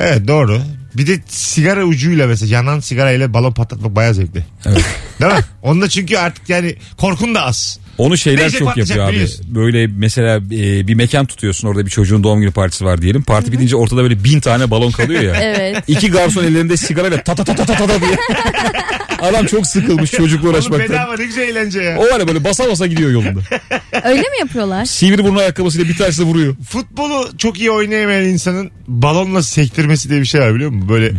Evet 0.00 0.28
doğru. 0.28 0.60
Bir 0.94 1.06
de 1.06 1.20
sigara 1.28 1.84
ucuyla 1.84 2.26
mesela 2.26 2.54
yanan 2.54 2.80
sigarayla 2.80 3.34
balon 3.34 3.52
patlatmak 3.52 3.96
bayağı 3.96 4.14
zevkli. 4.14 4.44
Evet. 4.66 4.84
Değil 5.20 5.32
mi? 5.32 5.40
Onda 5.62 5.88
çünkü 5.88 6.16
artık 6.16 6.48
yani 6.48 6.76
korkun 6.96 7.34
da 7.34 7.42
az. 7.42 7.78
Onu 7.98 8.16
şeyler 8.16 8.42
Neyse, 8.42 8.58
çok 8.58 8.76
yapıyor 8.76 9.06
abi. 9.06 9.12
biliyorsun. 9.12 9.46
Böyle 9.48 9.86
mesela 9.86 10.36
e, 10.36 10.86
bir 10.88 10.94
mekan 10.94 11.26
tutuyorsun 11.26 11.68
orada 11.68 11.86
bir 11.86 11.90
çocuğun 11.90 12.24
doğum 12.24 12.40
günü 12.40 12.50
partisi 12.52 12.84
var 12.84 13.02
diyelim. 13.02 13.22
Parti 13.22 13.52
bitince 13.52 13.76
ortada 13.76 14.02
böyle 14.02 14.24
bin 14.24 14.40
tane 14.40 14.70
balon 14.70 14.90
kalıyor 14.90 15.22
ya. 15.22 15.34
Evet. 15.44 15.84
İki 15.88 16.10
garson 16.10 16.44
ellerinde 16.44 16.76
sigarayla 16.76 17.22
ta 17.22 17.34
ta 17.34 17.44
ta 17.44 17.54
ta 17.54 17.64
ta 17.66 17.74
ta 17.74 17.86
ta 17.86 18.00
diye. 18.00 18.16
Adam 19.20 19.46
çok 19.46 19.66
sıkılmış 19.66 20.10
çocukla 20.10 20.48
Oğlum 20.48 20.54
uğraşmaktan. 20.54 20.88
bedava 20.88 21.16
ne 21.16 21.24
güzel 21.24 21.42
eğlence 21.48 21.80
ya. 21.82 21.98
O 21.98 22.02
var 22.14 22.20
ya 22.20 22.28
böyle 22.28 22.44
basa 22.44 22.68
basa 22.70 22.86
gidiyor 22.86 23.10
yolunda. 23.10 23.40
Öyle 24.04 24.20
mi 24.20 24.38
yapıyorlar? 24.40 24.84
Sivri 24.84 25.24
burnu 25.24 25.38
ayakkabısıyla 25.38 25.88
bir 25.88 25.96
tanesi 25.96 26.22
vuruyor. 26.22 26.54
Futbolu 26.68 27.28
çok 27.38 27.58
iyi 27.60 27.70
oynayamayan 27.70 28.24
insanın 28.24 28.70
balonla 28.88 29.42
sektirmesi 29.42 30.10
diye 30.10 30.20
bir 30.20 30.26
şey 30.26 30.40
var 30.40 30.54
biliyor 30.54 30.70
musun? 30.70 30.88
Böyle 30.88 31.12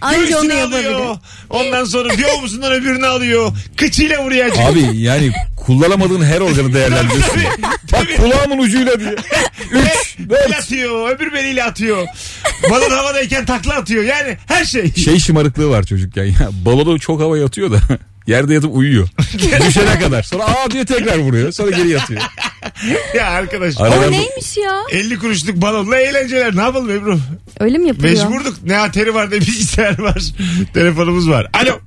Anca 0.00 0.18
onu 0.18 0.28
göğsünü 0.28 0.54
yapabilir. 0.54 0.84
alıyor. 0.92 1.16
Ondan 1.50 1.84
sonra 1.84 2.18
bir 2.18 2.24
omzundan 2.38 2.72
öbürünü 2.72 3.06
alıyor. 3.06 3.52
Kıçıyla 3.76 4.24
vuruyor. 4.24 4.46
Abi 4.58 4.96
yani 4.98 5.32
kullanamadığın 5.56 6.22
her 6.24 6.40
organı 6.40 6.74
değerlendiriyorsun. 6.74 7.42
Bak 7.92 8.06
kulağımın 8.16 8.58
ucuyla 8.58 9.00
diye. 9.00 9.14
Üç, 9.70 10.18
Bel 10.18 10.28
dört. 10.48 10.54
atıyor. 10.54 11.10
Öbür 11.10 11.32
beliyle 11.32 11.64
atıyor. 11.64 12.06
Balon 12.70 12.90
havadayken 12.90 13.46
takla 13.46 13.74
atıyor. 13.74 14.04
Yani 14.04 14.36
her 14.46 14.64
şey. 14.64 14.94
Şey 14.94 15.18
şımarıklığı 15.18 15.68
var 15.70 15.82
çocukken 15.82 16.24
ya. 16.24 16.48
Balonu 16.64 16.98
çok 17.00 17.20
havaya 17.20 17.44
atıyor 17.44 17.70
da 17.72 17.78
yerde 18.26 18.54
yatıp 18.54 18.70
uyuyor. 18.76 19.08
Düşene 19.68 19.98
kadar. 20.00 20.22
Sonra 20.22 20.44
aa 20.44 20.70
diyor 20.70 20.86
tekrar 20.86 21.18
vuruyor. 21.18 21.52
Sonra 21.52 21.70
geri 21.70 21.88
yatıyor. 21.88 22.20
Ya 23.14 23.26
arkadaş. 23.30 23.80
O 23.80 24.10
neymiş 24.10 24.56
ya? 24.56 24.82
50 24.90 25.18
kuruşluk 25.18 25.62
balonla 25.62 25.96
eğlenceler. 25.96 26.56
Ne 26.56 26.60
yapalım 26.60 26.90
Ebru? 26.90 27.18
Öyle 27.60 27.78
mi 27.78 27.88
yapılıyor? 27.88 28.12
Mecburduk. 28.12 28.54
Ne 28.64 28.78
ateri 28.78 29.14
var 29.14 29.26
ne 29.26 29.32
bilgisayar 29.34 29.98
var. 29.98 30.22
Telefonumuz 30.74 31.30
var. 31.30 31.46
Alo. 31.52 31.78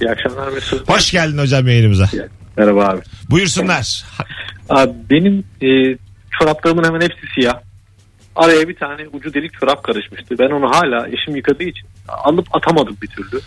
İyi 0.00 0.10
akşamlar 0.10 0.48
Mesut. 0.48 0.88
Hoş 0.88 1.10
geldin 1.10 1.38
hocam 1.38 1.68
yayınımıza. 1.68 2.08
Merhaba 2.56 2.84
abi. 2.84 3.00
Buyursunlar. 3.30 4.04
Abi 4.68 4.92
benim 5.10 5.44
e, 5.62 5.98
çoraplarımın 6.38 6.84
hemen 6.84 7.00
hepsi 7.00 7.20
siyah. 7.34 7.60
Araya 8.36 8.68
bir 8.68 8.76
tane 8.76 9.02
ucu 9.12 9.34
delik 9.34 9.60
çorap 9.60 9.84
karışmıştı. 9.84 10.34
Ben 10.38 10.50
onu 10.50 10.70
hala 10.70 11.08
eşim 11.08 11.36
yıkadığı 11.36 11.64
için 11.64 11.88
alıp 12.08 12.56
atamadım 12.56 12.96
bir 13.02 13.06
türlü. 13.08 13.40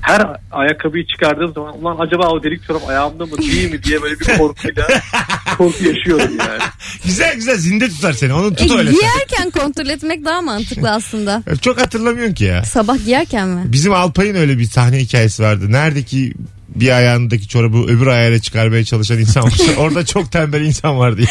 Her 0.00 0.22
ayakkabıyı 0.52 1.06
çıkardığım 1.06 1.52
zaman 1.52 1.78
ulan 1.82 1.96
acaba 2.06 2.28
o 2.28 2.42
delik 2.42 2.64
çorap 2.66 2.88
ayağımda 2.88 3.26
mı 3.26 3.38
değil 3.38 3.70
mi 3.72 3.82
diye 3.82 4.02
böyle 4.02 4.20
bir 4.20 4.38
korkuyla 4.38 4.86
korku 5.58 5.84
yaşıyorum 5.84 6.30
yani. 6.38 6.58
Güzel 7.04 7.34
güzel 7.34 7.56
zinde 7.56 7.88
tutar 7.88 8.12
seni. 8.12 8.32
Onu 8.32 8.46
E, 8.46 8.54
tut 8.54 8.70
öyle. 8.78 8.90
sen. 8.92 9.00
giyerken 9.00 9.50
kontrol 9.50 9.86
etmek 9.86 10.24
daha 10.24 10.42
mantıklı 10.42 10.90
aslında. 10.90 11.42
Çok 11.62 11.80
hatırlamıyorsun 11.80 12.34
ki 12.34 12.44
ya. 12.44 12.64
Sabah 12.64 13.04
giyerken 13.04 13.48
mi? 13.48 13.62
Bizim 13.66 13.92
Alpay'ın 13.92 14.34
öyle 14.34 14.58
bir 14.58 14.64
sahne 14.64 14.98
hikayesi 14.98 15.42
vardı. 15.42 15.72
Neredeki 15.72 16.34
bir 16.68 16.96
ayağındaki 16.96 17.48
çorabı 17.48 17.78
öbür 17.78 18.06
ayağıyla 18.06 18.38
çıkarmaya 18.38 18.84
çalışan 18.84 19.18
insan 19.18 19.44
var. 19.44 19.52
Orada 19.78 20.06
çok 20.06 20.32
tembel 20.32 20.60
insan 20.60 20.98
var 20.98 21.16
diye. 21.16 21.26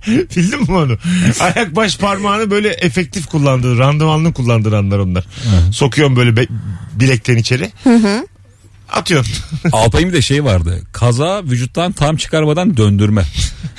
Bildin 0.36 0.60
mi 0.60 0.72
onu? 0.76 0.98
Ayak 1.40 1.76
baş 1.76 1.96
parmağını 1.98 2.50
böyle 2.50 2.68
efektif 2.68 3.26
kullandığı, 3.26 3.78
randımanlı 3.78 4.32
kullandığı 4.32 4.76
anlar 4.78 4.98
onlar. 4.98 5.24
Sokuyorum 5.72 6.16
böyle 6.16 6.36
be- 6.36 6.46
bilekten 6.92 7.36
içeri. 7.36 7.70
Atıyorsun. 8.92 9.34
Alpay'ın 9.72 10.08
bir 10.08 10.14
de 10.14 10.22
şey 10.22 10.44
vardı. 10.44 10.82
Kaza 10.92 11.42
vücuttan 11.44 11.92
tam 11.92 12.16
çıkarmadan 12.16 12.76
döndürme. 12.76 13.24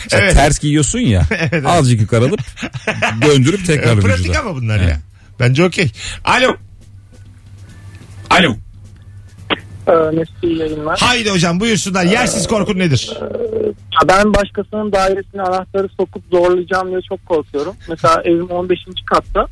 Mesela 0.04 0.24
Evet. 0.24 0.34
Ters 0.34 0.60
giyiyorsun 0.60 1.00
ya. 1.00 1.28
azıcık 1.66 2.02
yukarı 2.02 2.26
alıp 2.26 2.40
döndürüp 3.22 3.66
tekrar 3.66 4.00
Pratik 4.02 4.20
vücuda. 4.20 4.40
ama 4.40 4.56
bunlar 4.56 4.80
ya. 4.80 5.00
Bence 5.40 5.64
okey. 5.64 5.92
Alo. 6.26 6.56
Alo. 8.30 8.56
Ee, 9.88 9.92
Mesut 9.92 10.44
yayınlar. 10.44 11.00
Haydi 11.00 11.30
hocam 11.30 11.60
buyursunlar. 11.60 12.04
Yersiz 12.04 12.48
korkun 12.48 12.80
nedir? 12.80 13.18
Ya 14.02 14.08
Ben 14.08 14.34
başkasının 14.34 14.92
dairesine 14.92 15.42
anahtarı 15.42 15.90
sokup 16.00 16.24
zorlayacağım 16.32 16.90
diye 16.90 17.02
çok 17.10 17.26
korkuyorum. 17.26 17.76
Mesela 17.90 18.22
evim 18.26 18.50
15. 18.50 18.80
katta. 19.06 19.48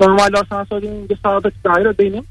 Normalde 0.00 0.36
asansör 0.38 0.82
inince 0.82 1.14
sağdaki 1.22 1.56
daire 1.64 1.98
benim. 1.98 2.24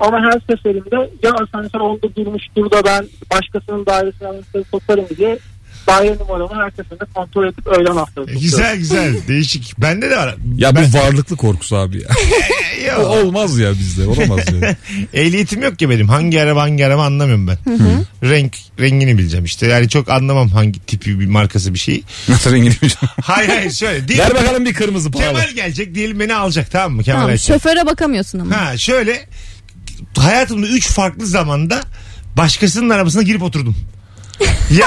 Ama 0.00 0.20
her 0.20 0.40
seferinde 0.50 1.10
ya 1.22 1.32
asansör 1.32 1.80
onda 1.80 2.14
durmuştur 2.16 2.70
da 2.70 2.84
ben 2.84 3.06
başkasının 3.32 3.86
dairesine 3.86 4.28
anahtarı 4.28 4.64
sokarım 4.70 5.04
diye 5.16 5.38
daire 5.86 6.16
numaramı 6.18 6.62
her 6.64 6.70
seferinde 6.70 7.04
kontrol 7.14 7.48
edip 7.48 7.66
öyle 7.66 7.88
anahtarı 7.88 8.14
sokuyorum. 8.14 8.40
Güzel 8.42 8.76
güzel. 8.76 9.14
Değişik. 9.28 9.80
Bende 9.80 10.10
de 10.10 10.16
var. 10.16 10.36
Ya 10.56 10.74
Ben- 10.74 10.92
bu 10.92 10.98
varlıklı 10.98 11.36
korkusu 11.36 11.76
abi 11.76 12.02
ya. 12.02 12.08
Yok. 12.86 12.98
O 12.98 13.08
olmaz 13.08 13.58
ya 13.58 13.72
bizde. 13.72 14.06
Olamaz 14.06 14.40
ya. 14.62 14.76
Ehliyetim 15.14 15.62
yok 15.62 15.78
ki 15.78 15.90
benim. 15.90 16.08
Hangi 16.08 16.40
araba 16.42 16.62
hangi 16.62 16.86
araba 16.86 17.04
anlamıyorum 17.04 17.46
ben. 17.48 17.58
Renk 18.22 18.56
rengini 18.80 19.18
bileceğim 19.18 19.44
işte. 19.44 19.66
Yani 19.66 19.88
çok 19.88 20.10
anlamam 20.10 20.48
hangi 20.48 20.80
tipi 20.80 21.20
bir 21.20 21.26
markası 21.26 21.74
bir 21.74 21.78
şey. 21.78 22.02
Nasıl 22.28 22.52
rengini 22.52 22.74
Hayır 23.22 23.48
hayır 23.48 23.70
şöyle. 23.72 24.08
Diyelim, 24.08 24.24
Ver 24.24 24.34
bakalım 24.42 24.64
bir 24.64 24.74
kırmızı 24.74 25.10
pahalı. 25.10 25.26
Kemal 25.28 25.50
gelecek 25.50 25.94
diyelim 25.94 26.20
beni 26.20 26.34
alacak 26.34 26.70
tamam 26.70 26.92
mı 26.92 27.02
Kemal 27.02 27.18
Tamam, 27.18 27.30
Ayça? 27.30 27.52
şoföre 27.54 27.86
bakamıyorsun 27.86 28.38
ama. 28.38 28.56
Ha 28.56 28.76
şöyle 28.78 29.26
hayatımda 30.18 30.66
üç 30.66 30.88
farklı 30.88 31.26
zamanda 31.26 31.80
başkasının 32.36 32.90
arabasına 32.90 33.22
girip 33.22 33.42
oturdum. 33.42 33.76
Ya 34.70 34.86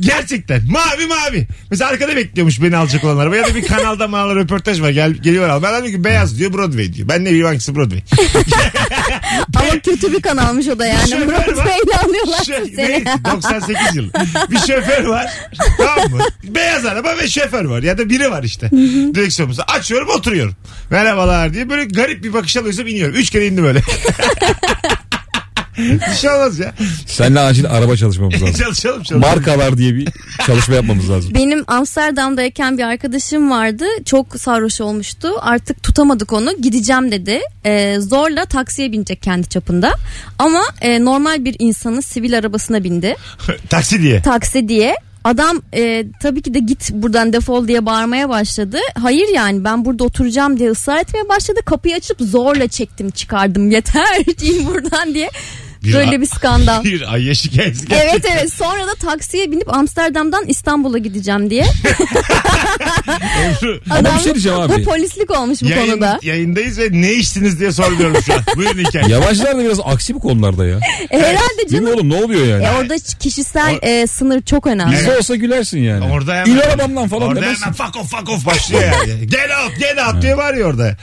gerçekten 0.00 0.62
mavi 0.70 1.06
mavi. 1.06 1.48
Mesela 1.70 1.90
arkada 1.90 2.16
bekliyormuş 2.16 2.62
beni 2.62 2.76
alacak 2.76 3.04
olan 3.04 3.18
araba 3.18 3.36
ya 3.36 3.44
da 3.46 3.54
bir 3.54 3.66
kanalda 3.66 4.08
mağala 4.08 4.36
röportaj 4.36 4.80
var 4.80 4.90
gel, 4.90 5.10
geliyor 5.12 5.48
abi. 5.48 5.62
Ben 5.62 5.82
dedim 5.82 5.92
ki 5.96 6.04
beyaz 6.04 6.38
diyor 6.38 6.52
Broadway 6.52 6.92
diyor. 6.92 7.08
Ben 7.08 7.24
ne 7.24 7.28
bileyim 7.28 7.46
hangisi 7.46 7.74
Broadway. 7.76 8.02
Ama 9.56 9.70
kötü 9.84 10.12
bir 10.12 10.22
kanalmış 10.22 10.68
o 10.68 10.78
da 10.78 10.86
yani. 10.86 11.10
Şoför 11.10 11.26
var. 11.32 11.46
Broadway'le 11.46 12.04
alıyorlar 12.04 12.38
Şö- 12.38 12.74
seni. 12.76 13.04
ne? 13.04 13.04
98 13.32 13.96
yıl. 13.96 14.10
Bir 14.50 14.58
şoför 14.58 15.04
var. 15.04 15.26
tamam 15.78 16.10
mı? 16.10 16.22
Beyaz 16.44 16.86
araba 16.86 17.16
ve 17.18 17.28
şoför 17.28 17.64
var. 17.64 17.82
Ya 17.82 17.98
da 17.98 18.08
biri 18.08 18.30
var 18.30 18.42
işte. 18.42 18.70
Direksiyonumuzu 19.14 19.62
açıyorum 19.62 20.08
oturuyorum. 20.08 20.54
Merhabalar 20.90 21.54
diye 21.54 21.70
böyle 21.70 21.84
garip 21.84 22.24
bir 22.24 22.32
bakış 22.32 22.56
alıyorsam 22.56 22.86
iniyorum. 22.86 23.14
Üç 23.14 23.30
kere 23.30 23.46
indi 23.46 23.62
böyle. 23.62 23.80
bir 25.80 26.14
şey 26.16 26.30
olmaz 26.30 26.58
ya. 26.58 26.74
Seninle 27.06 27.40
acil 27.40 27.66
araba 27.70 27.96
çalışmamız 27.96 28.34
lazım. 28.42 28.46
çalışalım 28.54 29.02
çalışalım. 29.02 29.20
Markalar 29.20 29.78
diye 29.78 29.94
bir 29.94 30.08
çalışma 30.46 30.74
yapmamız 30.74 31.10
lazım. 31.10 31.34
Benim 31.34 31.64
Amsterdam'dayken 31.66 32.78
bir 32.78 32.82
arkadaşım 32.82 33.50
vardı. 33.50 33.84
Çok 34.04 34.36
sarhoş 34.40 34.80
olmuştu. 34.80 35.28
Artık 35.40 35.82
tutamadık 35.82 36.32
onu. 36.32 36.56
Gideceğim 36.62 37.12
dedi. 37.12 37.40
Ee, 37.64 37.96
zorla 38.00 38.44
taksiye 38.44 38.92
binecek 38.92 39.22
kendi 39.22 39.48
çapında. 39.48 39.94
Ama 40.38 40.62
e, 40.80 41.04
normal 41.04 41.44
bir 41.44 41.56
insanın 41.58 42.00
sivil 42.00 42.38
arabasına 42.38 42.84
bindi. 42.84 43.16
Taksi 43.70 44.02
diye. 44.02 44.22
Taksi 44.22 44.68
diye. 44.68 44.94
Adam 45.24 45.62
e, 45.74 46.04
tabii 46.22 46.42
ki 46.42 46.54
de 46.54 46.58
git 46.58 46.90
buradan 46.92 47.32
defol 47.32 47.68
diye 47.68 47.86
bağırmaya 47.86 48.28
başladı. 48.28 48.78
Hayır 49.02 49.28
yani 49.34 49.64
ben 49.64 49.84
burada 49.84 50.04
oturacağım 50.04 50.58
diye 50.58 50.70
ısrar 50.70 50.98
etmeye 51.00 51.28
başladı. 51.28 51.60
Kapıyı 51.64 51.94
açıp 51.96 52.16
zorla 52.20 52.68
çektim 52.68 53.10
çıkardım 53.10 53.70
yeter 53.70 54.18
in 54.42 54.66
buradan 54.66 55.14
diye. 55.14 55.30
Bir- 55.84 55.92
Böyle 55.94 56.20
bir 56.20 56.26
skandal. 56.26 56.84
Bir 56.90 57.12
ay 57.14 57.24
yaşı 57.26 57.48
gelsin. 57.48 57.88
Evet 57.90 58.24
evet 58.32 58.52
sonra 58.52 58.86
da 58.86 58.94
taksiye 58.94 59.52
binip 59.52 59.74
Amsterdam'dan 59.76 60.44
İstanbul'a 60.46 60.98
gideceğim 60.98 61.50
diye. 61.50 61.66
Ama 63.90 64.14
bir 64.18 64.22
şey 64.22 64.32
diyeceğim 64.34 64.58
abi. 64.60 64.72
Bu 64.72 64.84
polislik 64.84 65.30
olmuş 65.30 65.62
bu 65.62 65.66
Yayın, 65.68 65.90
konuda. 65.90 66.18
yayındayız 66.22 66.78
ve 66.78 66.88
ne 66.92 67.12
içtiniz 67.12 67.60
diye 67.60 67.72
sormuyorum 67.72 68.22
şu 68.26 68.34
an. 68.34 68.40
Buyurun 68.56 68.78
hikaye. 68.84 69.08
Yavaşlar 69.08 69.56
da 69.58 69.64
biraz 69.64 69.80
aksi 69.84 70.14
bu 70.14 70.20
konularda 70.20 70.66
ya. 70.66 70.78
E, 71.10 71.18
herhalde 71.18 71.58
Değil 71.58 71.68
canım. 71.82 71.94
oğlum 71.94 72.08
ne 72.08 72.24
oluyor 72.24 72.46
yani? 72.46 72.64
E, 72.64 72.70
orada 72.70 72.96
kişisel 73.20 73.78
e, 73.82 74.06
sınır 74.06 74.42
çok 74.42 74.66
önemli. 74.66 74.92
Bizde 74.92 75.18
olsa 75.18 75.34
gülersin 75.36 75.78
yani. 75.78 76.04
Orada 76.12 76.34
hemen. 76.34 76.50
İn 76.50 76.56
arabamdan 76.58 77.08
falan 77.08 77.22
Orada 77.28 77.40
demezsin. 77.42 77.62
hemen 77.62 77.74
fuck 77.74 77.96
off 77.96 78.10
fuck 78.10 78.28
off 78.30 78.46
başlıyor 78.46 78.82
yani. 78.82 79.26
get 79.26 79.40
out 79.64 79.78
get 79.78 79.98
out 80.08 80.22
diye 80.22 80.30
ya 80.60 80.66
orada. 80.66 80.96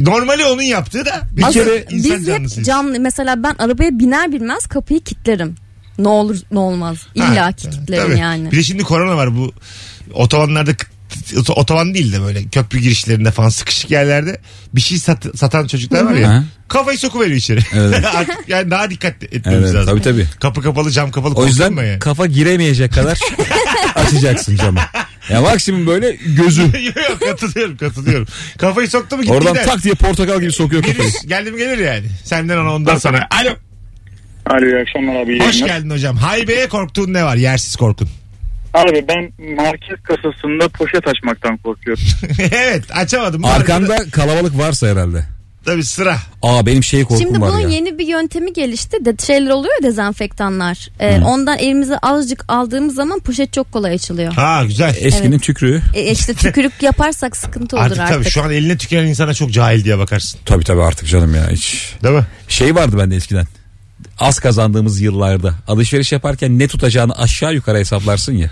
Normali 0.00 0.44
onun 0.44 0.62
yaptığı 0.62 1.04
da 1.06 1.20
bir 1.32 1.36
Bir 1.36 1.42
kere 1.52 1.64
kere 1.64 1.86
Biz 1.90 2.06
insan 2.06 2.18
hep 2.20 2.26
canlısıyız. 2.26 2.66
camlı 2.68 3.00
mesela 3.00 3.42
ben 3.42 3.54
arabaya 3.58 3.98
biner 3.98 4.32
binmez 4.32 4.66
kapıyı 4.66 5.00
kilitlerim. 5.00 5.54
Ne 5.98 6.08
olur 6.08 6.36
ne 6.52 6.58
olmaz. 6.58 6.96
İlla 7.14 7.46
Ha, 7.46 7.52
ki 7.52 7.70
kilitlerim 7.70 8.08
tabii. 8.08 8.18
yani. 8.18 8.52
Bir 8.52 8.56
de 8.56 8.62
şimdi 8.62 8.82
korona 8.82 9.16
var 9.16 9.36
bu 9.36 9.52
otobanlarda 10.14 10.70
oto- 11.34 11.52
otoban 11.52 11.94
değil 11.94 12.12
de 12.12 12.20
böyle 12.22 12.44
köprü 12.44 12.78
girişlerinde 12.78 13.30
falan 13.30 13.48
sıkışık 13.48 13.90
yerlerde 13.90 14.40
bir 14.74 14.80
şey 14.80 14.98
sat- 14.98 15.36
satan 15.38 15.66
çocuklar 15.66 16.02
var 16.02 16.14
ya. 16.14 16.34
Hı. 16.38 16.44
Kafayı 16.68 16.98
sokuveriyor 16.98 17.36
içeri. 17.36 17.60
Evet. 17.74 18.04
Artık 18.14 18.48
yani 18.48 18.70
daha 18.70 18.90
dikkat 18.90 19.22
etmemiz 19.22 19.64
Evet 19.64 19.74
lazım. 19.74 19.86
tabii 19.90 20.02
tabii. 20.02 20.26
Kapı 20.40 20.62
kapalı 20.62 20.90
cam 20.90 21.10
kapalı. 21.10 21.34
O 21.34 21.46
yüzden 21.46 21.72
yani. 21.76 21.98
kafa 21.98 22.26
giremeyecek 22.26 22.92
kadar 22.92 23.18
açacaksın 23.94 24.56
camı. 24.56 24.80
Ya 25.28 25.40
maksimum 25.40 25.86
böyle 25.86 26.10
gözü. 26.36 26.62
yok 27.08 27.20
katılıyorum 27.20 27.76
katılıyorum. 27.76 28.26
Kafayı 28.58 28.88
soktu 28.88 29.16
mu 29.16 29.22
gitti 29.22 29.34
Oradan 29.34 29.52
gider. 29.52 29.64
tak 29.66 29.82
diye 29.82 29.94
portakal 29.94 30.40
gibi 30.40 30.52
sokuyor 30.52 30.82
kafayı. 30.82 30.98
Virüs 30.98 31.26
geldi 31.26 31.50
mi 31.50 31.58
gelir 31.58 31.78
yani. 31.78 32.06
Senden 32.24 32.58
ona 32.58 32.74
ondan 32.74 32.96
sonra. 32.98 33.28
Alo. 33.30 33.50
Alo 34.46 34.66
iyi 34.66 34.76
akşamlar 34.82 35.16
abi. 35.16 35.38
Hoş 35.40 35.54
yayınlar. 35.54 35.66
geldin 35.76 35.90
hocam. 35.90 36.16
Haybeye 36.16 36.68
korktuğun 36.68 37.12
ne 37.12 37.24
var? 37.24 37.36
Yersiz 37.36 37.76
korkun. 37.76 38.08
Abi 38.74 39.04
ben 39.08 39.32
market 39.56 40.02
kasasında 40.02 40.68
poşet 40.68 41.06
açmaktan 41.08 41.56
korkuyorum. 41.56 42.02
evet 42.52 42.84
açamadım. 42.94 43.44
Arkanda 43.44 43.96
kalabalık 44.12 44.58
varsa 44.58 44.86
herhalde. 44.86 45.24
Tabii 45.64 45.84
sıra. 45.84 46.16
Aa 46.42 46.66
benim 46.66 46.84
şey 46.84 47.02
korkum 47.04 47.18
Şimdi 47.26 47.40
var 47.40 47.50
bunun 47.50 47.60
ya. 47.60 47.68
yeni 47.68 47.98
bir 47.98 48.06
yöntemi 48.06 48.52
gelişti. 48.52 49.04
De 49.04 49.14
şeyler 49.26 49.50
oluyor 49.50 49.74
ya 49.82 49.88
dezenfektanlar. 49.88 50.88
E, 51.00 51.20
ondan 51.20 51.58
elimize 51.58 51.98
azıcık 51.98 52.44
aldığımız 52.48 52.94
zaman 52.94 53.20
poşet 53.20 53.52
çok 53.52 53.72
kolay 53.72 53.94
açılıyor. 53.94 54.32
Ha 54.32 54.64
güzel. 54.64 54.96
Eskinin 55.00 55.38
tükrüğü. 55.38 55.82
E, 55.94 56.10
işte 56.10 56.34
tükürük 56.34 56.72
yaparsak 56.82 57.36
sıkıntı 57.36 57.76
olur 57.76 57.84
Artık, 57.84 58.00
artık. 58.00 58.14
tabii 58.14 58.30
şu 58.30 58.42
an 58.42 58.50
eline 58.52 58.76
tüküren 58.78 59.06
insana 59.06 59.34
çok 59.34 59.52
cahil 59.52 59.84
diye 59.84 59.98
bakarsın. 59.98 60.40
Tabii 60.44 60.64
tabii 60.64 60.82
artık 60.82 61.08
canım 61.08 61.34
ya 61.34 61.50
hiç. 61.50 61.94
Değil 62.02 62.14
mi? 62.14 62.26
Şey 62.48 62.74
vardı 62.74 62.98
bende 62.98 63.16
eskiden. 63.16 63.46
Az 64.18 64.38
kazandığımız 64.38 65.00
yıllarda 65.00 65.54
alışveriş 65.68 66.12
yaparken 66.12 66.58
ne 66.58 66.68
tutacağını 66.68 67.18
aşağı 67.18 67.54
yukarı 67.54 67.78
hesaplarsın 67.78 68.32
ya. 68.32 68.50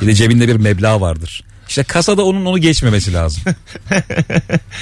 Bir 0.00 0.06
de 0.06 0.14
cebinde 0.14 0.48
bir 0.48 0.56
meblağ 0.56 1.00
vardır. 1.00 1.44
İşte 1.70 1.82
kasada 1.82 2.24
onun 2.24 2.44
onu 2.44 2.58
geçmemesi 2.58 3.12
lazım. 3.12 3.42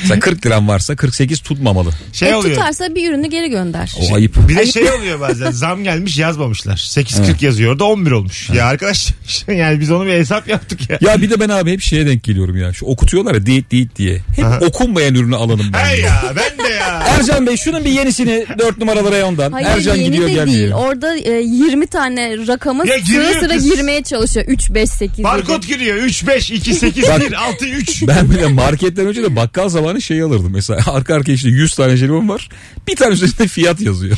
Mesela 0.03 0.21
40 0.21 0.47
liram 0.47 0.69
varsa 0.69 0.97
48 0.97 1.41
tutmamalı. 1.41 1.91
Şey 2.13 2.31
e, 2.31 2.35
oluyor. 2.35 2.55
tutarsa 2.55 2.95
bir 2.95 3.11
ürünü 3.11 3.27
geri 3.27 3.51
gönder. 3.51 3.95
O 4.01 4.15
ayıp. 4.15 4.49
Bir 4.49 4.57
de 4.57 4.67
şey 4.67 4.91
oluyor 4.91 5.21
bazen 5.21 5.51
zam 5.61 5.85
gelmiş 5.85 6.19
yazmamışlar. 6.19 6.77
8.40 6.77 7.45
yazıyor 7.45 7.73
orada 7.73 7.85
11 7.85 8.11
olmuş. 8.11 8.51
Ya 8.51 8.67
arkadaş 8.67 9.09
yani 9.49 9.81
biz 9.81 9.91
onu 9.91 10.07
bir 10.07 10.13
hesap 10.13 10.49
yaptık 10.49 10.91
ya. 10.91 10.99
Ya 11.01 11.23
bir 11.23 11.31
de 11.31 11.41
ben 11.41 11.49
abi 11.49 11.73
hep 11.73 11.81
şeye 11.81 12.07
denk 12.07 12.25
geliyorum 12.25 12.57
ya. 12.57 12.73
Şu 12.73 12.87
okutuyorlar 12.87 13.35
ya 13.35 13.47
deyit 13.47 13.71
deyit 13.71 13.97
diye. 13.97 14.21
Hep 14.37 14.45
Aha. 14.45 14.59
okunmayan 14.59 15.15
ürünü 15.15 15.37
alalım 15.37 15.67
ben. 15.73 15.85
Hey 15.85 16.01
ya 16.01 16.23
ben 16.37 16.67
de 16.67 16.73
ya. 16.73 17.03
Ercan 17.07 17.47
Bey 17.47 17.57
şunun 17.57 17.85
bir 17.85 17.91
yenisini 17.91 18.47
4 18.59 18.79
numaralı 18.79 19.13
reyondan. 19.13 19.53
Hayır 19.53 19.67
Ercan 19.67 19.97
yeni 19.97 20.07
gidiyor 20.07 20.29
de 20.29 20.33
gelmiyor. 20.33 20.59
değil. 20.59 20.73
Orada 20.73 21.17
e, 21.17 21.41
20 21.41 21.87
tane 21.87 22.29
giriyor 22.29 23.31
sıra 23.33 23.41
sıra 23.41 23.55
kız. 23.55 23.65
girmeye 23.77 24.03
çalışıyor. 24.03 24.47
3, 24.47 24.71
5, 24.71 24.91
8, 24.91 25.19
7. 25.19 25.25
Barkod 25.25 25.63
giriyor 25.63 25.97
3 25.97 26.27
5 26.27 26.51
2 26.51 26.78
8 26.79 27.09
Bak- 27.09 27.21
1 27.21 27.33
6 27.33 27.67
3. 27.67 28.03
Ben 28.07 28.31
bile 28.31 28.47
marketten 28.47 29.07
önce 29.07 29.23
de 29.23 29.37
bakkal 29.37 29.69
zamanı 29.69 30.03
şey 30.03 30.23
alırdım. 30.23 30.51
Mesela 30.53 30.81
arka 30.87 31.15
arkaya 31.15 31.33
işte 31.33 31.49
100 31.49 31.75
tane 31.75 31.97
jelibon 31.97 32.29
var. 32.29 32.49
Bir 32.89 32.97
tane 32.97 33.13
üzerinde 33.13 33.49
fiyat 33.49 33.81
yazıyor. 33.81 34.17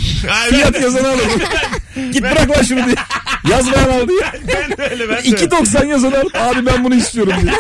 fiyat 0.50 0.80
yazanı 0.82 1.08
alırdım. 1.08 1.40
Git 2.12 2.22
bırak 2.22 2.50
lan 2.58 2.62
şunu 2.62 2.84
diye. 2.86 2.94
Yazmayan 3.50 3.88
al 3.88 4.08
diye. 4.08 4.20
Ben 4.48 4.76
de 4.76 4.82
öyle 4.90 5.08
ben 5.08 5.16
de. 5.16 5.28
öyle. 5.28 5.46
2.90 5.46 5.86
yazanı 5.86 6.16
alıp 6.20 6.36
abi 6.36 6.66
ben 6.66 6.84
bunu 6.84 6.94
istiyorum 6.94 7.32
diye. 7.42 7.52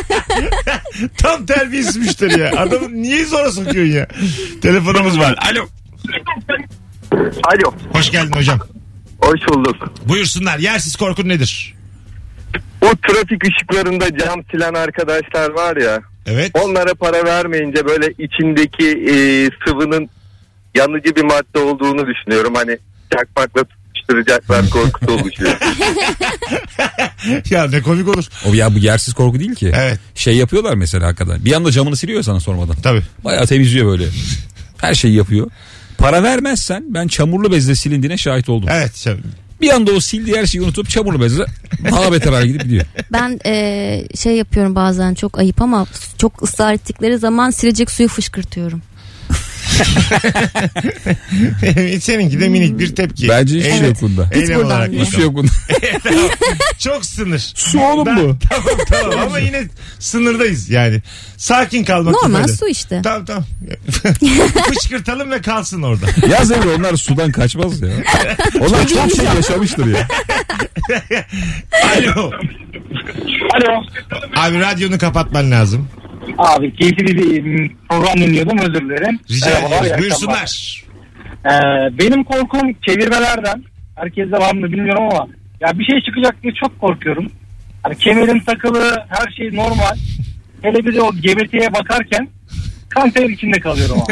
Tam 1.18 1.46
terbiyesiz 1.46 1.96
müşteri 1.96 2.40
ya. 2.40 2.50
Adamı 2.56 3.02
niye 3.02 3.24
zora 3.24 3.52
sokuyorsun 3.52 3.92
ya? 3.92 4.08
Telefonumuz 4.62 5.18
var. 5.18 5.38
Alo. 5.52 5.68
Alo. 7.44 7.74
Hoş 7.92 8.10
geldin 8.10 8.32
hocam. 8.32 8.58
Hoş 9.22 9.40
bulduk. 9.48 9.76
Buyursunlar. 10.08 10.58
Yersiz 10.58 10.96
korkun 10.96 11.28
nedir? 11.28 11.74
Bu 12.82 12.86
trafik 13.08 13.44
ışıklarında 13.44 14.18
cam 14.18 14.42
silen 14.50 14.74
arkadaşlar 14.74 15.50
var 15.50 15.76
ya. 15.76 16.00
Evet. 16.26 16.50
Onlara 16.54 16.94
para 16.94 17.24
vermeyince 17.24 17.86
böyle 17.86 18.06
içindeki 18.18 18.88
e, 18.88 19.14
sıvının 19.66 20.10
yanıcı 20.74 21.16
bir 21.16 21.24
madde 21.24 21.58
olduğunu 21.58 22.06
düşünüyorum. 22.06 22.54
Hani 22.54 22.78
çakmakla 23.12 23.64
tutuşturacaklar 23.64 24.70
korkusu 24.70 25.12
oluşuyor. 25.12 25.58
ya 27.50 27.66
ne 27.66 27.82
komik 27.82 28.08
olur. 28.08 28.24
O 28.48 28.54
ya 28.54 28.74
bu 28.74 28.78
yersiz 28.78 29.14
korku 29.14 29.40
değil 29.40 29.54
ki. 29.54 29.72
Evet. 29.76 29.98
Şey 30.14 30.36
yapıyorlar 30.36 30.74
mesela 30.74 31.06
hakikaten. 31.06 31.44
Bir 31.44 31.52
anda 31.52 31.70
camını 31.70 31.96
siliyor 31.96 32.22
sana 32.22 32.40
sormadan. 32.40 32.76
Tabii. 32.82 33.02
Bayağı 33.24 33.46
temizliyor 33.46 33.86
böyle. 33.86 34.04
Her 34.78 34.94
şeyi 34.94 35.14
yapıyor. 35.14 35.50
Para 35.98 36.22
vermezsen 36.22 36.84
ben 36.88 37.08
çamurlu 37.08 37.52
bezle 37.52 37.74
silindiğine 37.74 38.16
şahit 38.16 38.48
oldum. 38.48 38.68
Evet. 38.72 39.06
Bir 39.60 39.70
anda 39.70 39.92
o 39.92 40.00
sildiği 40.00 40.36
her 40.36 40.46
şeyi 40.46 40.62
unutup 40.62 40.88
çamurlu 40.88 41.20
bezle 41.20 41.44
daha 41.90 42.12
beter 42.12 42.32
hale 42.32 42.46
gidip 42.46 42.62
gidiyor. 42.62 42.84
Ben 43.12 43.40
e, 43.46 44.04
şey 44.14 44.36
yapıyorum 44.36 44.74
bazen 44.74 45.14
çok 45.14 45.38
ayıp 45.38 45.62
ama 45.62 45.86
çok 46.18 46.42
ısrar 46.42 46.72
ettikleri 46.74 47.18
zaman 47.18 47.50
silecek 47.50 47.90
suyu 47.90 48.08
fışkırtıyorum. 48.08 48.82
Seninki 52.00 52.40
de 52.40 52.48
minik 52.48 52.78
bir 52.78 52.94
tepki. 52.96 53.28
Bence 53.28 53.58
hiçbir 53.58 53.70
şey 53.70 53.78
Eylem- 53.78 53.86
yok 53.88 53.96
bunda. 54.02 54.28
eylem 54.32 54.58
Hiç 54.58 54.64
olarak 54.64 54.90
değil. 54.90 55.02
Hiçbir 55.02 55.14
şey 55.16 55.24
yok 55.24 55.34
bunda. 55.34 55.50
Çok 56.78 57.04
sınır. 57.04 57.52
Su 57.54 57.80
oğlum 57.80 58.06
Ben- 58.06 58.16
bu. 58.16 58.36
Tamam 58.48 58.78
tamam 58.88 59.18
ama 59.26 59.38
yine 59.38 59.62
sınırdayız 59.98 60.70
yani. 60.70 61.02
Sakin 61.36 61.84
kalmak 61.84 62.14
Normal 62.14 62.48
su 62.48 62.68
işte. 62.68 63.00
Tamam 63.04 63.24
tamam. 63.24 63.44
Fışkırtalım 64.68 65.30
ve 65.30 65.40
kalsın 65.42 65.82
orada. 65.82 66.06
Ya 66.30 66.44
Zemre 66.44 66.68
onlar 66.68 66.96
sudan 66.96 67.32
kaçmaz 67.32 67.80
ya. 67.82 67.88
Onlar 68.60 68.86
çok 68.86 69.10
şey 69.16 69.24
yaşamıştır 69.24 69.86
ya. 69.86 70.08
Alo. 71.96 72.30
Alo. 73.54 73.82
Abi 74.36 74.60
radyonu 74.60 74.98
kapatman 74.98 75.50
lazım. 75.50 75.88
Abi 76.38 76.74
keyifli 76.74 77.06
bir 77.06 77.70
program 77.88 78.16
dinliyordum 78.16 78.58
özür 78.58 78.80
dilerim. 78.80 79.18
Rica 79.30 79.50
ederiz. 79.50 79.98
Buyursunlar. 79.98 80.84
Ee, 81.46 81.50
benim 81.98 82.24
korkum 82.24 82.72
çevirmelerden. 82.86 83.64
Herkes 83.96 84.32
de 84.32 84.36
var 84.36 84.54
mı 84.54 84.72
bilmiyorum 84.72 85.08
ama 85.10 85.28
ya 85.60 85.78
bir 85.78 85.84
şey 85.84 86.00
çıkacak 86.00 86.42
diye 86.42 86.52
çok 86.54 86.80
korkuyorum. 86.80 87.32
Hani 87.82 87.96
kemerim 87.96 88.40
takılı, 88.40 89.04
her 89.08 89.32
şey 89.32 89.56
normal. 89.56 89.96
Hele 90.62 90.86
bir 90.86 90.94
de 90.94 91.02
o 91.02 91.12
GBT'ye 91.12 91.74
bakarken 91.74 92.28
kanser 92.90 93.28
içinde 93.28 93.60
kalıyorum 93.60 93.96
ama. 93.96 94.06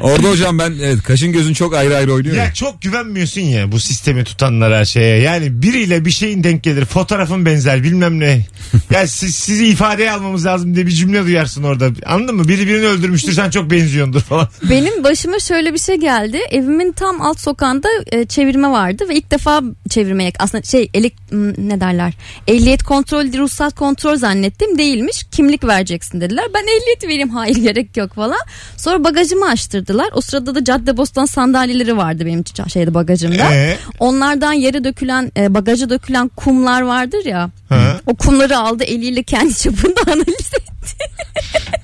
Orada 0.00 0.30
hocam 0.30 0.58
ben 0.58 0.72
evet, 0.82 1.02
kaşın 1.02 1.32
gözün 1.32 1.54
çok 1.54 1.74
ayrı 1.74 1.96
ayrı 1.96 2.12
oynuyor. 2.12 2.36
ya. 2.36 2.44
Ya 2.44 2.54
çok 2.54 2.82
güvenmiyorsun 2.82 3.40
ya 3.40 3.72
bu 3.72 3.80
sistemi 3.80 4.24
tutanlara 4.24 4.84
şeye. 4.84 5.20
Yani 5.20 5.62
biriyle 5.62 6.04
bir 6.04 6.10
şeyin 6.10 6.44
denk 6.44 6.62
gelir. 6.62 6.84
Fotoğrafın 6.84 7.46
benzer 7.46 7.82
bilmem 7.82 8.20
ne. 8.20 8.46
ya 8.90 9.06
siz, 9.06 9.34
sizi 9.34 9.66
ifadeye 9.66 10.10
almamız 10.10 10.46
lazım 10.46 10.74
diye 10.74 10.86
bir 10.86 10.90
cümle 10.90 11.24
duyarsın 11.24 11.62
orada. 11.62 11.90
Anladın 12.06 12.34
mı? 12.36 12.48
Biri 12.48 12.66
birini 12.66 12.86
öldürmüştür 12.86 13.32
sen 13.32 13.50
çok 13.50 13.70
benziyordur 13.70 14.20
falan. 14.20 14.48
Benim 14.70 15.04
başıma 15.04 15.38
şöyle 15.38 15.74
bir 15.74 15.78
şey 15.78 15.96
geldi. 15.96 16.38
Evimin 16.50 16.92
tam 16.92 17.20
alt 17.20 17.40
sokağında 17.40 17.88
e, 18.12 18.24
çevirme 18.24 18.68
vardı 18.68 19.04
ve 19.08 19.14
ilk 19.14 19.30
defa 19.30 19.62
çevirmeye 19.90 20.32
aslında 20.38 20.62
şey 20.62 20.90
elek 20.94 21.21
ne 21.58 21.80
derler? 21.80 22.12
Ehliyet 22.46 22.82
kontrol, 22.82 23.24
ruhsat 23.24 23.74
kontrol 23.74 24.16
zannettim. 24.16 24.78
Değilmiş. 24.78 25.24
Kimlik 25.30 25.64
vereceksin 25.64 26.20
dediler. 26.20 26.44
Ben 26.54 26.62
ehliyet 26.62 27.04
vereyim. 27.04 27.28
Hayır 27.30 27.56
gerek 27.62 27.96
yok 27.96 28.14
falan. 28.14 28.40
Sonra 28.76 29.04
bagajımı 29.04 29.48
açtırdılar. 29.48 30.08
O 30.14 30.20
sırada 30.20 30.54
da 30.54 30.64
Caddebostan 30.64 31.24
sandalyeleri 31.24 31.96
vardı 31.96 32.26
benim 32.26 32.44
şeyde 32.68 32.94
bagajımda. 32.94 33.54
Ee? 33.54 33.78
Onlardan 33.98 34.52
yere 34.52 34.84
dökülen, 34.84 35.32
e, 35.36 35.54
bagaja 35.54 35.90
dökülen 35.90 36.28
kumlar 36.28 36.82
vardır 36.82 37.24
ya. 37.24 37.50
Ha? 37.68 38.00
O 38.06 38.14
kumları 38.14 38.58
aldı 38.58 38.84
eliyle 38.84 39.22
kendi 39.22 39.54
çapında 39.58 40.00
analiz 40.06 40.52
etti. 40.54 40.96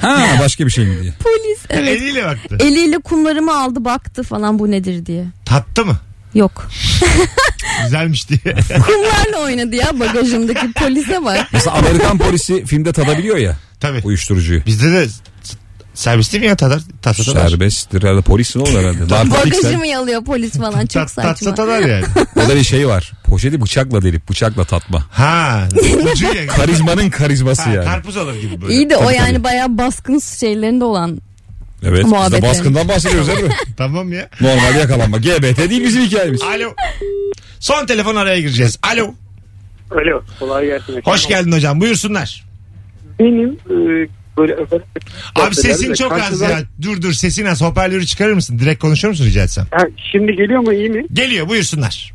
Ha 0.00 0.26
başka 0.40 0.66
bir 0.66 0.70
şey 0.70 0.86
mi 0.86 1.02
diye. 1.02 1.12
Polis 1.20 1.58
evet. 1.70 1.88
Eliyle 1.88 2.24
baktı. 2.24 2.56
Eliyle 2.60 2.98
kumlarımı 2.98 3.60
aldı 3.60 3.84
baktı 3.84 4.22
falan 4.22 4.58
bu 4.58 4.70
nedir 4.70 5.06
diye. 5.06 5.24
Tattı 5.44 5.84
mı? 5.84 5.96
Yok. 6.34 6.68
Güzelmiş 7.84 8.28
diye. 8.28 8.54
Kumlarla 8.86 9.44
oynadı 9.44 9.76
ya 9.76 10.00
bagajımdaki 10.00 10.72
polise 10.72 11.24
bak. 11.24 11.48
Mesela 11.52 11.76
Amerikan 11.76 12.18
polisi 12.18 12.64
filmde 12.64 12.92
tadabiliyor 12.92 13.36
ya 13.36 13.56
Tabii. 13.80 14.00
uyuşturucuyu. 14.04 14.66
Bizde 14.66 14.92
de 14.92 15.06
serbest 15.94 16.32
değil 16.32 16.40
mi 16.42 16.48
ya 16.48 16.56
tadar? 16.56 16.80
Tat 17.02 17.16
satar. 17.16 17.48
Serbesttir 17.48 18.02
herhalde 18.02 18.20
polis 18.20 18.56
ne 18.56 18.62
olur 18.62 18.78
herhalde. 18.78 19.08
Narkotiksen 19.14 19.62
Bagajımı 19.62 19.86
yalıyor 19.86 20.24
polis 20.24 20.52
falan 20.52 20.86
çok 20.86 21.10
saçma. 21.10 21.34
satar 21.50 21.80
yani. 21.80 22.04
o 22.36 22.48
da 22.48 22.56
bir 22.56 22.64
şey 22.64 22.88
var. 22.88 23.12
Poşeti 23.24 23.60
bıçakla 23.60 24.02
delip 24.02 24.28
bıçakla 24.30 24.64
tatma. 24.64 25.04
Ha. 25.10 25.68
Karizmanın 26.56 27.10
karizması 27.10 27.62
Ha, 27.62 27.70
yani. 27.70 27.84
Karpuz 27.84 28.16
olur 28.16 28.34
gibi 28.34 28.62
böyle. 28.62 28.74
İyi 28.74 28.90
de 28.90 28.96
o 28.96 29.04
Tabii, 29.04 29.14
yani 29.14 29.32
tabii. 29.32 29.44
bayağı 29.44 29.78
baskın 29.78 30.18
şeylerinde 30.18 30.84
olan. 30.84 31.18
Evet 31.82 32.04
biz 32.04 32.32
de 32.32 32.42
baskından 32.42 32.88
bahsediyoruz 32.88 33.28
değil 33.28 33.42
mi? 33.42 33.50
Tamam 33.76 34.12
ya. 34.12 34.28
Normal 34.40 34.74
yakalanma. 34.74 35.16
GBT 35.16 35.70
değil 35.70 35.84
bizim 35.84 36.02
hikayemiz. 36.02 36.42
Alo. 36.42 36.74
Son 37.60 37.86
telefon 37.86 38.16
araya 38.16 38.40
gireceğiz. 38.40 38.78
Alo. 38.82 39.14
Alo 39.90 40.22
kolay 40.38 40.66
gelsin. 40.66 41.00
Hoş 41.04 41.26
geldin 41.26 41.52
hocam. 41.52 41.80
Buyursunlar. 41.80 42.44
Benim 43.18 43.50
e, 43.50 44.08
böyle 44.38 44.54
özel... 44.54 44.80
Abi 45.34 45.54
sesin 45.54 45.94
çok 45.94 46.12
az 46.12 46.40
ya. 46.40 46.62
Dur 46.82 47.02
dur 47.02 47.12
sesin 47.12 47.44
az. 47.44 47.62
Hoparlörü 47.62 48.06
çıkarır 48.06 48.32
mısın? 48.32 48.58
Direkt 48.58 48.80
konuşur 48.80 49.08
musun 49.08 49.24
rica 49.24 49.42
etsem? 49.42 49.66
Ha, 49.70 49.86
şimdi 50.12 50.36
geliyor 50.36 50.60
mu 50.60 50.72
iyi 50.72 50.90
mi? 50.90 51.06
Geliyor 51.12 51.48
buyursunlar. 51.48 52.12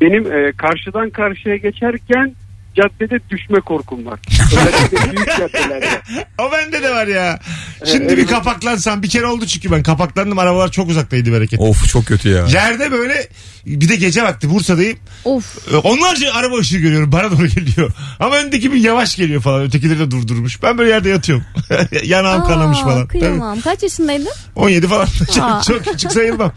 Benim 0.00 0.32
e, 0.32 0.52
karşıdan 0.52 1.10
karşıya 1.10 1.56
geçerken 1.56 2.34
caddede 2.78 3.20
düşme 3.30 3.60
korkum 3.60 4.06
var. 4.06 4.20
Özellikle 4.52 5.12
büyük 5.12 5.28
caddelerde. 5.28 5.88
O 6.38 6.52
bende 6.52 6.82
de 6.82 6.90
var 6.90 7.06
ya. 7.06 7.40
Şimdi 7.84 8.16
bir 8.16 8.26
kapaklansam 8.26 9.02
bir 9.02 9.08
kere 9.08 9.26
oldu 9.26 9.46
çünkü 9.46 9.70
ben 9.70 9.82
kapaklandım 9.82 10.38
arabalar 10.38 10.70
çok 10.70 10.88
uzaktaydı 10.88 11.32
bereket. 11.32 11.60
Of 11.60 11.88
çok 11.88 12.06
kötü 12.06 12.28
ya. 12.28 12.46
Yerde 12.46 12.92
böyle 12.92 13.28
bir 13.66 13.88
de 13.88 13.96
gece 13.96 14.22
vakti 14.22 14.50
Bursa'dayım. 14.50 14.98
Of. 15.24 15.72
Ee, 15.72 15.76
Onlarca 15.76 16.34
araba 16.34 16.56
ışığı 16.56 16.78
görüyorum 16.78 17.12
bana 17.12 17.30
doğru 17.30 17.46
geliyor. 17.46 17.90
Ama 18.20 18.36
öndeki 18.36 18.72
bir 18.72 18.78
yavaş 18.78 19.16
geliyor 19.16 19.42
falan. 19.42 19.62
Ötekileri 19.62 19.98
de 19.98 20.10
durdurmuş. 20.10 20.62
Ben 20.62 20.78
böyle 20.78 20.90
yerde 20.90 21.08
yatıyorum. 21.08 21.44
Yanağım 22.04 22.44
kanamış 22.44 22.78
falan. 22.78 23.06
Tabii. 23.06 23.18
Kıyamam. 23.18 23.60
Kaç 23.60 23.82
yaşındaydın? 23.82 24.32
17 24.56 24.86
falan. 24.88 25.06
Aa. 25.40 25.62
çok, 25.62 25.64
çok 25.64 25.84
küçük 25.84 26.12
sayılmam. 26.12 26.52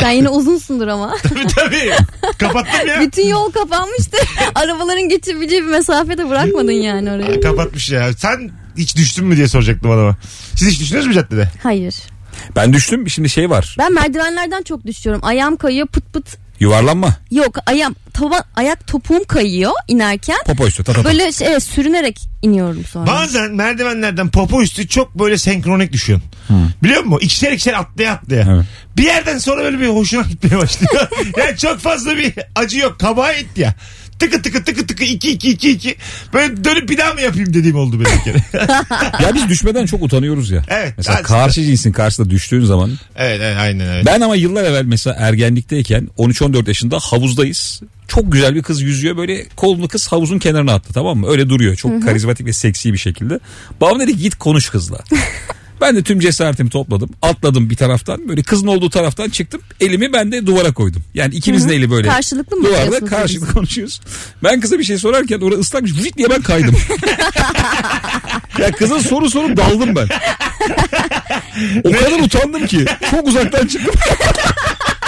Sen 0.00 0.10
yine 0.10 0.28
uzunsundur 0.28 0.88
ama. 0.88 1.16
tabii 1.22 1.46
tabii. 1.46 1.92
Kapattım 2.38 2.88
ya. 2.88 3.00
Bütün 3.00 3.26
yol 3.26 3.50
kapanmıştı. 3.52 4.16
Arabaların 4.54 5.08
geçebileceği 5.08 5.59
bir 5.62 5.70
mesafede 5.70 6.28
bırakmadın 6.28 6.72
yani 6.72 7.10
oraya. 7.10 7.40
Kapatmış 7.40 7.90
ya. 7.90 8.12
Sen 8.12 8.50
hiç 8.76 8.96
düştün 8.96 9.26
mü 9.26 9.36
diye 9.36 9.48
soracaktım 9.48 9.90
adama. 9.90 10.16
Siz 10.54 10.68
hiç 10.68 10.80
düştünüz 10.80 11.06
mü 11.06 11.14
caddede? 11.14 11.48
Hayır. 11.62 11.94
Ben 12.56 12.72
düştüm 12.72 13.10
şimdi 13.10 13.28
şey 13.30 13.50
var. 13.50 13.76
Ben 13.78 13.94
merdivenlerden 13.94 14.62
çok 14.62 14.86
düşüyorum. 14.86 15.20
Ayağım 15.24 15.56
kayıyor 15.56 15.86
pıt 15.86 16.12
pıt. 16.12 16.36
Yuvarlanma. 16.60 17.16
Yok 17.30 17.58
ayağım 17.66 17.94
tava, 18.12 18.44
ayak 18.56 18.86
topuğum 18.86 19.24
kayıyor 19.24 19.72
inerken. 19.88 20.36
Popo 20.46 20.66
üstü 20.66 20.84
tatata. 20.84 21.08
Böyle 21.08 21.32
şey, 21.32 21.48
evet, 21.48 21.62
sürünerek 21.62 22.20
iniyorum 22.42 22.84
sonra. 22.84 23.06
Bazen 23.06 23.52
merdivenlerden 23.52 24.28
popo 24.30 24.62
üstü 24.62 24.88
çok 24.88 25.14
böyle 25.14 25.38
senkronik 25.38 25.92
düşüyorsun. 25.92 26.28
Biliyor 26.82 27.02
musun? 27.02 27.20
İkişer 27.22 27.52
ikişer 27.52 27.74
atlaya 27.74 28.12
atlaya. 28.12 28.46
Evet. 28.50 28.64
Bir 28.96 29.04
yerden 29.04 29.38
sonra 29.38 29.64
böyle 29.64 29.80
bir 29.80 29.88
hoşuna 29.88 30.22
gitmeye 30.22 30.58
başlıyor. 30.62 31.08
yani 31.36 31.56
çok 31.56 31.78
fazla 31.78 32.16
bir 32.16 32.34
acı 32.54 32.78
yok. 32.78 33.00
Kabağa 33.00 33.32
et 33.32 33.46
ya. 33.56 33.74
Tıkı 34.20 34.42
tıkı 34.42 34.64
tıkı 34.64 34.86
tıkı 34.86 35.04
iki 35.04 35.30
iki 35.30 35.50
iki 35.50 35.70
iki. 35.70 35.96
Böyle 36.32 36.64
dönüp 36.64 36.88
bir 36.88 36.98
daha 36.98 37.14
mı 37.14 37.20
yapayım 37.20 37.54
dediğim 37.54 37.76
oldu 37.76 38.00
benim 38.04 38.18
bir 38.18 38.24
kere. 38.24 38.42
Ya 39.22 39.34
biz 39.34 39.48
düşmeden 39.48 39.86
çok 39.86 40.02
utanıyoruz 40.02 40.50
ya. 40.50 40.62
Evet, 40.68 40.94
Mesela 40.96 41.14
aslında. 41.18 41.28
karşı 41.28 41.62
cinsin 41.64 41.92
karşısında 41.92 42.30
düştüğün 42.30 42.64
zaman. 42.64 42.90
evet, 43.16 43.40
evet 43.42 43.56
aynen 43.60 43.88
öyle. 43.88 44.06
Ben 44.06 44.20
ama 44.20 44.36
yıllar 44.36 44.64
evvel 44.64 44.84
mesela 44.84 45.16
ergenlikteyken 45.18 46.08
13-14 46.18 46.68
yaşında 46.68 46.98
havuzdayız. 46.98 47.80
Çok 48.08 48.32
güzel 48.32 48.54
bir 48.54 48.62
kız 48.62 48.82
yüzüyor 48.82 49.16
böyle 49.16 49.46
kolunu 49.56 49.88
kız 49.88 50.08
havuzun 50.12 50.38
kenarına 50.38 50.72
attı 50.74 50.92
tamam 50.92 51.18
mı? 51.18 51.26
Öyle 51.30 51.48
duruyor 51.48 51.76
çok 51.76 52.02
karizmatik 52.02 52.46
ve 52.46 52.52
seksi 52.52 52.92
bir 52.92 52.98
şekilde. 52.98 53.40
Babam 53.80 54.00
dedi 54.00 54.16
git 54.16 54.34
konuş 54.34 54.68
kızla. 54.70 54.98
Ben 55.80 55.96
de 55.96 56.02
tüm 56.02 56.20
cesaretimi 56.20 56.70
topladım. 56.70 57.10
Atladım 57.22 57.70
bir 57.70 57.76
taraftan. 57.76 58.28
Böyle 58.28 58.42
kızın 58.42 58.66
olduğu 58.66 58.90
taraftan 58.90 59.28
çıktım. 59.28 59.60
Elimi 59.80 60.12
ben 60.12 60.32
de 60.32 60.46
duvara 60.46 60.72
koydum. 60.72 61.02
Yani 61.14 61.34
ikimizin 61.34 61.68
eli 61.68 61.90
böyle. 61.90 62.08
Karşılıklı 62.08 62.56
mı 62.56 62.64
Duvarda 62.64 62.84
karşılıklı 63.06 63.26
birbirinize? 63.28 63.52
konuşuyoruz. 63.52 64.00
Ben 64.44 64.60
kıza 64.60 64.78
bir 64.78 64.84
şey 64.84 64.98
sorarken 64.98 65.40
orada 65.40 65.60
ıslakmış. 65.60 65.92
Vıcık 65.98 66.16
diye 66.18 66.30
ben 66.30 66.42
kaydım. 66.42 66.76
ya 68.58 68.72
kızın 68.72 68.98
soru 68.98 69.30
sorup 69.30 69.56
daldım 69.56 69.96
ben. 69.96 70.08
O 71.84 71.92
kadar 71.92 72.24
utandım 72.24 72.66
ki. 72.66 72.84
Çok 73.10 73.28
uzaktan 73.28 73.66
çıktım. 73.66 73.94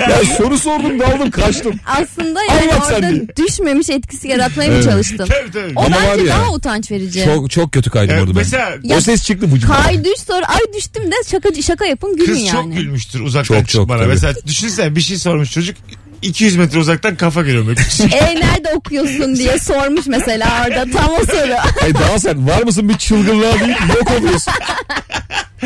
ya 0.00 0.24
soru 0.36 0.58
sordum 0.58 0.98
daldım 1.00 1.30
kaçtım. 1.30 1.74
Aslında 1.86 2.40
yani 2.44 2.72
Anlat 2.72 2.92
orada 2.92 3.10
diye. 3.10 3.22
düşmemiş 3.46 3.90
etkisi 3.90 4.28
yaratmaya 4.28 4.70
mı 4.70 4.82
çalıştın? 4.84 5.26
Tabii 5.26 5.50
tabii. 5.52 5.72
O 5.76 5.80
Ama 5.84 5.96
var 5.96 6.02
bence 6.18 6.30
ya, 6.30 6.36
daha 6.38 6.52
utanç 6.52 6.90
verici. 6.90 7.24
Çok 7.24 7.50
çok 7.50 7.72
kötü 7.72 7.90
kaydım 7.90 8.14
Evet, 8.14 8.22
orada 8.22 8.34
ben. 8.34 8.38
mesela 8.42 8.72
o 8.96 9.00
ses 9.00 9.24
çıktı 9.24 9.46
vücudumdan. 9.46 9.82
Kay 9.82 10.04
düş 10.04 10.20
sonra 10.26 10.46
ay 10.48 10.60
düştüm 10.76 11.10
de 11.10 11.14
şaka 11.30 11.62
şaka 11.62 11.86
yapın 11.86 12.16
gülün 12.16 12.26
kız 12.26 12.40
yani. 12.42 12.50
çok 12.50 12.72
gülmüştür 12.76 13.20
uzaktan 13.20 13.54
Çok, 13.54 13.68
çok, 13.68 13.80
çıkmana. 13.82 13.98
tabii. 13.98 14.08
Mesela 14.08 14.34
düşünsene 14.46 14.96
bir 14.96 15.00
şey 15.00 15.16
sormuş 15.18 15.52
çocuk 15.52 15.76
200 16.22 16.56
metre 16.56 16.78
uzaktan 16.78 17.16
kafa 17.16 17.42
geliyor. 17.42 17.66
böyle. 17.66 17.80
E 18.16 18.40
nerede 18.40 18.68
okuyorsun 18.74 19.36
diye 19.36 19.58
sormuş 19.58 20.06
mesela 20.06 20.64
orada 20.66 20.90
tam 20.90 21.10
o 21.10 21.24
soru. 21.24 21.52
Ay 21.84 21.94
daha 21.94 22.18
sen 22.18 22.48
var 22.48 22.62
mısın 22.62 22.88
bir 22.88 22.94
çılgınlığa 22.98 23.60
değil 23.60 23.76
yok 23.96 24.10
oluyorsun. 24.18 24.52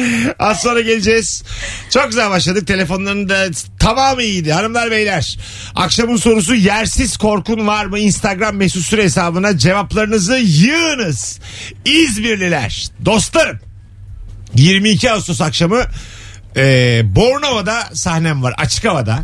Az 0.38 0.62
sonra 0.62 0.80
geleceğiz. 0.80 1.42
Çok 1.90 2.06
güzel 2.06 2.30
başladık. 2.30 2.66
Telefonların 2.66 3.28
da 3.28 3.46
tamamı 3.78 4.22
iyiydi. 4.22 4.52
Hanımlar 4.52 4.90
beyler. 4.90 5.38
Akşamın 5.74 6.16
sorusu 6.16 6.54
yersiz 6.54 7.16
korkun 7.16 7.66
var 7.66 7.86
mı? 7.86 7.98
Instagram 7.98 8.56
mesut 8.56 8.82
süre 8.82 9.02
hesabına 9.02 9.58
cevaplarınızı 9.58 10.36
yığınız. 10.36 11.40
İzmirliler. 11.84 12.88
Dostlarım. 13.04 13.60
22 14.54 15.10
Ağustos 15.10 15.40
akşamı 15.40 15.82
e, 16.56 17.02
Bornova'da 17.04 17.88
sahnem 17.92 18.42
var. 18.42 18.54
Açık 18.58 18.84
havada. 18.84 19.18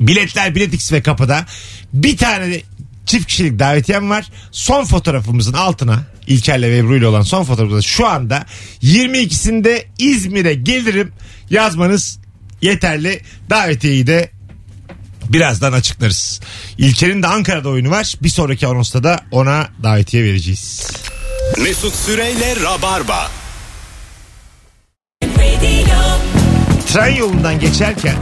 Biletler 0.00 0.54
Biletix 0.54 0.92
ve 0.92 1.02
kapıda. 1.02 1.44
Bir 1.92 2.16
tane 2.16 2.50
de 2.50 2.62
çift 3.06 3.26
kişilik 3.26 3.58
davetiyem 3.58 4.10
var. 4.10 4.26
Son 4.52 4.84
fotoğrafımızın 4.84 5.52
altına 5.52 6.02
İlker'le 6.26 6.62
ve 6.62 6.78
Ebru 6.78 6.96
ile 6.96 7.06
olan 7.06 7.22
son 7.22 7.44
fotoğrafımızda 7.44 7.82
şu 7.82 8.06
anda 8.06 8.46
22'sinde 8.82 9.84
İzmir'e 9.98 10.54
gelirim 10.54 11.12
yazmanız 11.50 12.18
yeterli. 12.62 13.20
Davetiyeyi 13.50 14.06
de 14.06 14.30
birazdan 15.28 15.72
açıklarız. 15.72 16.40
İlker'in 16.78 17.22
de 17.22 17.26
Ankara'da 17.26 17.68
oyunu 17.68 17.90
var. 17.90 18.14
Bir 18.22 18.28
sonraki 18.28 18.66
anonsta 18.66 19.04
da 19.04 19.20
ona 19.30 19.68
davetiye 19.82 20.24
vereceğiz. 20.24 20.90
Mesut 21.58 21.94
Süreyle 21.94 22.56
Rabarba. 22.56 23.30
Tren 26.86 27.16
yolundan 27.16 27.60
geçerken 27.60 28.16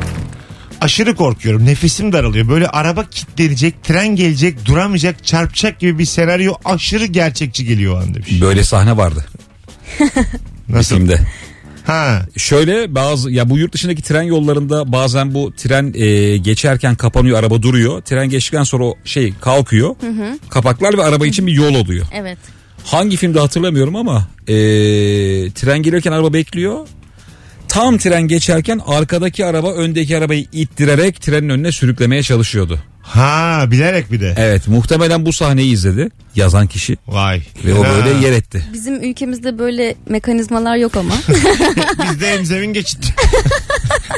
aşırı 0.80 1.14
korkuyorum. 1.16 1.66
Nefesim 1.66 2.12
daralıyor. 2.12 2.48
Böyle 2.48 2.68
araba 2.68 3.04
kilitlenecek, 3.10 3.84
tren 3.84 4.16
gelecek, 4.16 4.66
duramayacak, 4.66 5.24
çarpacak 5.26 5.80
gibi 5.80 5.98
bir 5.98 6.04
senaryo 6.04 6.54
aşırı 6.64 7.04
gerçekçi 7.06 7.64
geliyor 7.64 7.94
o 7.94 7.98
an 7.98 8.14
demiş. 8.14 8.40
Böyle 8.40 8.64
sahne 8.64 8.96
vardı 8.96 9.24
Nasıl? 10.68 10.96
filmde. 10.96 11.20
Ha. 11.86 12.26
Şöyle 12.36 12.94
bazı 12.94 13.30
ya 13.30 13.50
bu 13.50 13.58
yurt 13.58 13.72
dışındaki 13.72 14.02
tren 14.02 14.22
yollarında 14.22 14.92
bazen 14.92 15.34
bu 15.34 15.52
tren 15.56 15.92
e, 15.96 16.36
geçerken 16.36 16.94
kapanıyor 16.94 17.38
araba 17.38 17.62
duruyor. 17.62 18.02
Tren 18.02 18.28
geçtikten 18.28 18.62
sonra 18.62 18.84
o 18.84 18.94
şey 19.04 19.34
kalkıyor. 19.40 19.96
Kapaklar 20.50 20.98
ve 20.98 21.04
araba 21.04 21.26
için 21.26 21.46
bir 21.46 21.52
yol 21.52 21.74
oluyor. 21.74 22.06
Evet. 22.14 22.38
Hangi 22.84 23.16
filmde 23.16 23.40
hatırlamıyorum 23.40 23.96
ama 23.96 24.28
e, 24.48 24.54
tren 25.50 25.82
gelirken 25.82 26.12
araba 26.12 26.32
bekliyor. 26.32 26.86
Tam 27.70 27.98
tren 27.98 28.22
geçerken 28.28 28.80
arkadaki 28.86 29.46
araba 29.46 29.72
öndeki 29.72 30.16
arabayı 30.16 30.46
ittirerek 30.52 31.20
trenin 31.22 31.48
önüne 31.48 31.72
sürüklemeye 31.72 32.22
çalışıyordu. 32.22 32.80
Ha 33.02 33.64
bilerek 33.70 34.12
bir 34.12 34.20
de. 34.20 34.34
Evet 34.36 34.68
muhtemelen 34.68 35.26
bu 35.26 35.32
sahneyi 35.32 35.72
izledi 35.72 36.08
yazan 36.36 36.66
kişi 36.66 36.96
Vay. 37.08 37.42
ve 37.64 37.74
o 37.74 37.84
Ha. 37.84 37.88
böyle 37.96 38.26
yer 38.26 38.32
etti. 38.32 38.62
Bizim 38.72 39.02
ülkemizde 39.04 39.58
böyle 39.58 39.94
mekanizmalar 40.08 40.76
yok 40.76 40.96
ama. 40.96 41.14
Bizde 42.10 42.30
hem 42.32 42.44
zemin 42.44 42.72
geçit. 42.72 42.98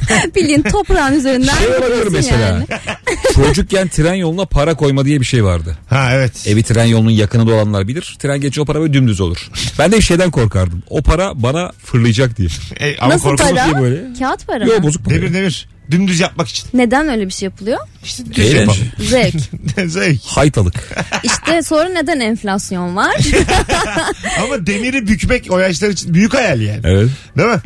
Bilin 0.34 0.62
toprağın 0.62 1.14
üzerinden 1.14 1.54
Şey 1.58 1.68
olabilir 1.68 2.08
mesela. 2.12 2.40
yani. 2.40 2.64
Çocukken 3.34 3.88
tren 3.88 4.14
yoluna 4.14 4.44
para 4.44 4.74
koyma 4.74 5.04
diye 5.04 5.20
bir 5.20 5.24
şey 5.24 5.44
vardı. 5.44 5.78
Ha 5.88 6.08
evet. 6.12 6.32
Evi 6.46 6.62
tren 6.62 6.84
yolunun 6.84 7.10
yakınında 7.10 7.52
olanlar 7.54 7.88
bilir. 7.88 8.16
Tren 8.18 8.40
geçince 8.40 8.60
o 8.60 8.64
para 8.64 8.80
böyle 8.80 8.92
dümdüz 8.92 9.20
olur. 9.20 9.48
Ben 9.78 9.92
de 9.92 9.96
bir 9.96 10.02
şeyden 10.02 10.30
korkardım. 10.30 10.82
O 10.90 11.02
para 11.02 11.42
bana 11.42 11.72
fırlayacak 11.84 12.36
diye. 12.38 12.48
E, 12.80 12.96
ama 12.98 13.14
Nasıl 13.14 13.36
para? 13.36 13.64
değil 13.64 13.76
böyle. 13.80 14.02
Kağıt 14.18 14.46
para 14.46 14.64
Yok 14.64 14.78
mı? 14.78 14.82
bozuk 14.82 15.04
para. 15.04 15.14
Demir 15.14 15.34
demir. 15.34 15.68
Dümdüz 15.90 16.20
yapmak 16.20 16.48
için. 16.48 16.68
Neden 16.74 17.08
öyle 17.08 17.26
bir 17.26 17.32
şey 17.32 17.46
yapılıyor? 17.46 17.78
İşte 18.04 18.26
düz 18.34 18.38
Eğlence. 18.38 18.58
yapalım. 18.60 18.78
Zevk. 18.98 19.34
Zevk. 19.90 20.20
Haytalık. 20.26 20.74
İşte 21.22 21.62
sonra 21.62 21.88
neden 21.88 22.20
enflasyon 22.20 22.96
var? 22.96 23.14
Ama 24.42 24.66
demiri 24.66 25.06
bükmek 25.08 25.46
o 25.50 25.58
yaşlar 25.58 25.88
için 25.88 26.14
büyük 26.14 26.34
hayal 26.34 26.60
yani. 26.60 26.80
Evet. 26.84 27.08
Değil 27.38 27.48
mi? 27.48 27.60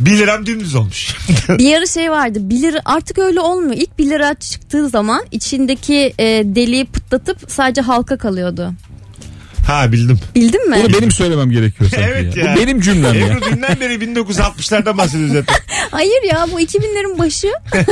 1 0.00 0.18
liram 0.18 0.46
dümdüz 0.46 0.74
olmuş. 0.74 1.16
bir 1.48 1.74
ara 1.76 1.86
şey 1.86 2.10
vardı 2.10 2.38
1 2.42 2.62
lira 2.62 2.80
artık 2.84 3.18
öyle 3.18 3.40
olmuyor. 3.40 3.76
İlk 3.76 3.98
1 3.98 4.10
lira 4.10 4.34
çıktığı 4.34 4.88
zaman 4.88 5.22
içindeki 5.30 6.14
e, 6.18 6.24
deliği 6.44 6.86
pıtlatıp 6.86 7.38
sadece 7.48 7.80
halka 7.80 8.18
kalıyordu. 8.18 8.72
ha 9.66 9.92
bildim. 9.92 10.18
Bildin 10.34 10.70
mi? 10.70 10.76
Bunu 10.84 10.94
benim 10.98 11.10
söylemem 11.10 11.50
gerekiyor 11.50 11.90
sanki 11.90 12.06
Evet 12.12 12.36
ya. 12.36 12.44
ya. 12.44 12.56
Bu 12.56 12.60
benim 12.60 12.80
cümlem 12.80 13.14
ya. 13.14 13.26
Ebru 13.26 13.40
dünden 13.44 13.80
beri 13.80 13.94
1960'lardan 13.94 14.98
bahsediyoruz 14.98 15.32
zaten. 15.34 15.56
Hayır 15.90 16.22
ya 16.32 16.46
bu 16.52 16.60
2000'lerin 16.60 17.18
başı. 17.18 17.48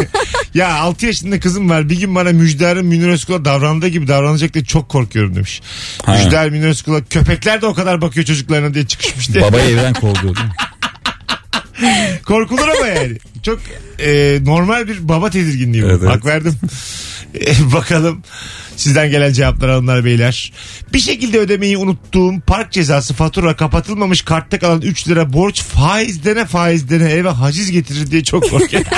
Ya 0.55 0.75
6 0.75 1.07
yaşında 1.07 1.41
kızım 1.41 1.71
var. 1.71 1.89
Bir 1.89 2.01
gün 2.01 2.15
bana 2.15 2.33
Müjdar'ın 2.33 2.87
Münir 2.87 3.09
Özkul'a 3.09 3.45
davrandığı 3.45 3.89
gibi 3.89 4.09
davranacak 4.09 4.55
diye 4.55 4.65
çok 4.65 4.89
korkuyorum 4.89 5.35
demiş. 5.35 5.63
Ha. 6.05 6.13
Müjdar 6.15 6.49
Münir 6.49 6.67
Özkul'a 6.67 7.05
köpekler 7.05 7.63
de 7.63 7.67
o 7.67 7.75
kadar 7.75 8.01
bakıyor 8.01 8.27
çocuklarına 8.27 8.75
diye 8.75 8.87
çıkışmış 8.87 9.33
diye. 9.35 9.45
Babayı 9.45 9.71
evden 9.71 9.95
kovdu. 9.95 10.35
Korkulur 12.27 12.69
ama 12.69 12.87
yani. 12.87 13.19
Çok 13.43 13.61
e, 13.99 14.39
normal 14.45 14.89
bir 14.89 15.09
baba 15.09 15.31
tedirginliği 15.31 15.83
bu. 15.83 15.89
Evet. 15.89 16.09
Hak 16.09 16.27
verdim. 16.27 16.55
E, 17.35 17.73
bakalım 17.73 18.23
sizden 18.77 19.11
gelen 19.11 19.33
cevaplar 19.33 19.71
hanımlar 19.71 20.05
beyler. 20.05 20.53
Bir 20.93 20.99
şekilde 20.99 21.39
ödemeyi 21.39 21.77
unuttuğum 21.79 22.41
park 22.47 22.73
cezası 22.73 23.15
fatura 23.15 23.57
kapatılmamış 23.57 24.23
kartta 24.23 24.59
kalan 24.59 24.81
3 24.83 25.09
lira 25.09 25.33
borç 25.33 25.63
faizlene 25.63 26.45
faizlene 26.45 27.11
eve 27.11 27.29
haciz 27.29 27.71
getirir 27.71 28.11
diye 28.11 28.25
çok 28.25 28.51
korkuyorum. 28.51 28.91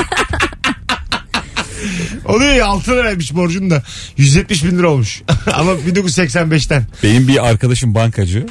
Oluyor 2.24 2.54
ya 2.54 2.66
6 2.66 2.90
liraymış 2.90 3.34
borcun 3.34 3.70
da 3.70 3.82
170 4.16 4.64
bin 4.64 4.78
lira 4.78 4.90
olmuş. 4.90 5.22
Ama 5.52 5.72
1985'ten. 5.72 6.86
Benim 7.02 7.28
bir 7.28 7.48
arkadaşım 7.48 7.94
bankacı. 7.94 8.46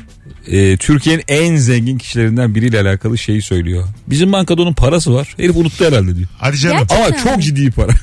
Ee, 0.51 0.77
Türkiye'nin 0.77 1.23
en 1.27 1.55
zengin 1.55 1.97
kişilerinden 1.97 2.55
biriyle 2.55 2.81
alakalı 2.81 3.17
şeyi 3.17 3.41
söylüyor. 3.41 3.83
Bizim 4.07 4.31
bankada 4.31 4.61
onun 4.61 4.73
parası 4.73 5.13
var. 5.13 5.35
Herif 5.37 5.55
unuttu 5.55 5.85
herhalde 5.85 6.15
diyor. 6.15 6.27
Hadi 6.37 6.57
canım. 6.57 6.77
Gerçekten. 6.77 7.05
Ama 7.23 7.23
çok 7.35 7.43
ciddi 7.43 7.71
para. 7.71 7.91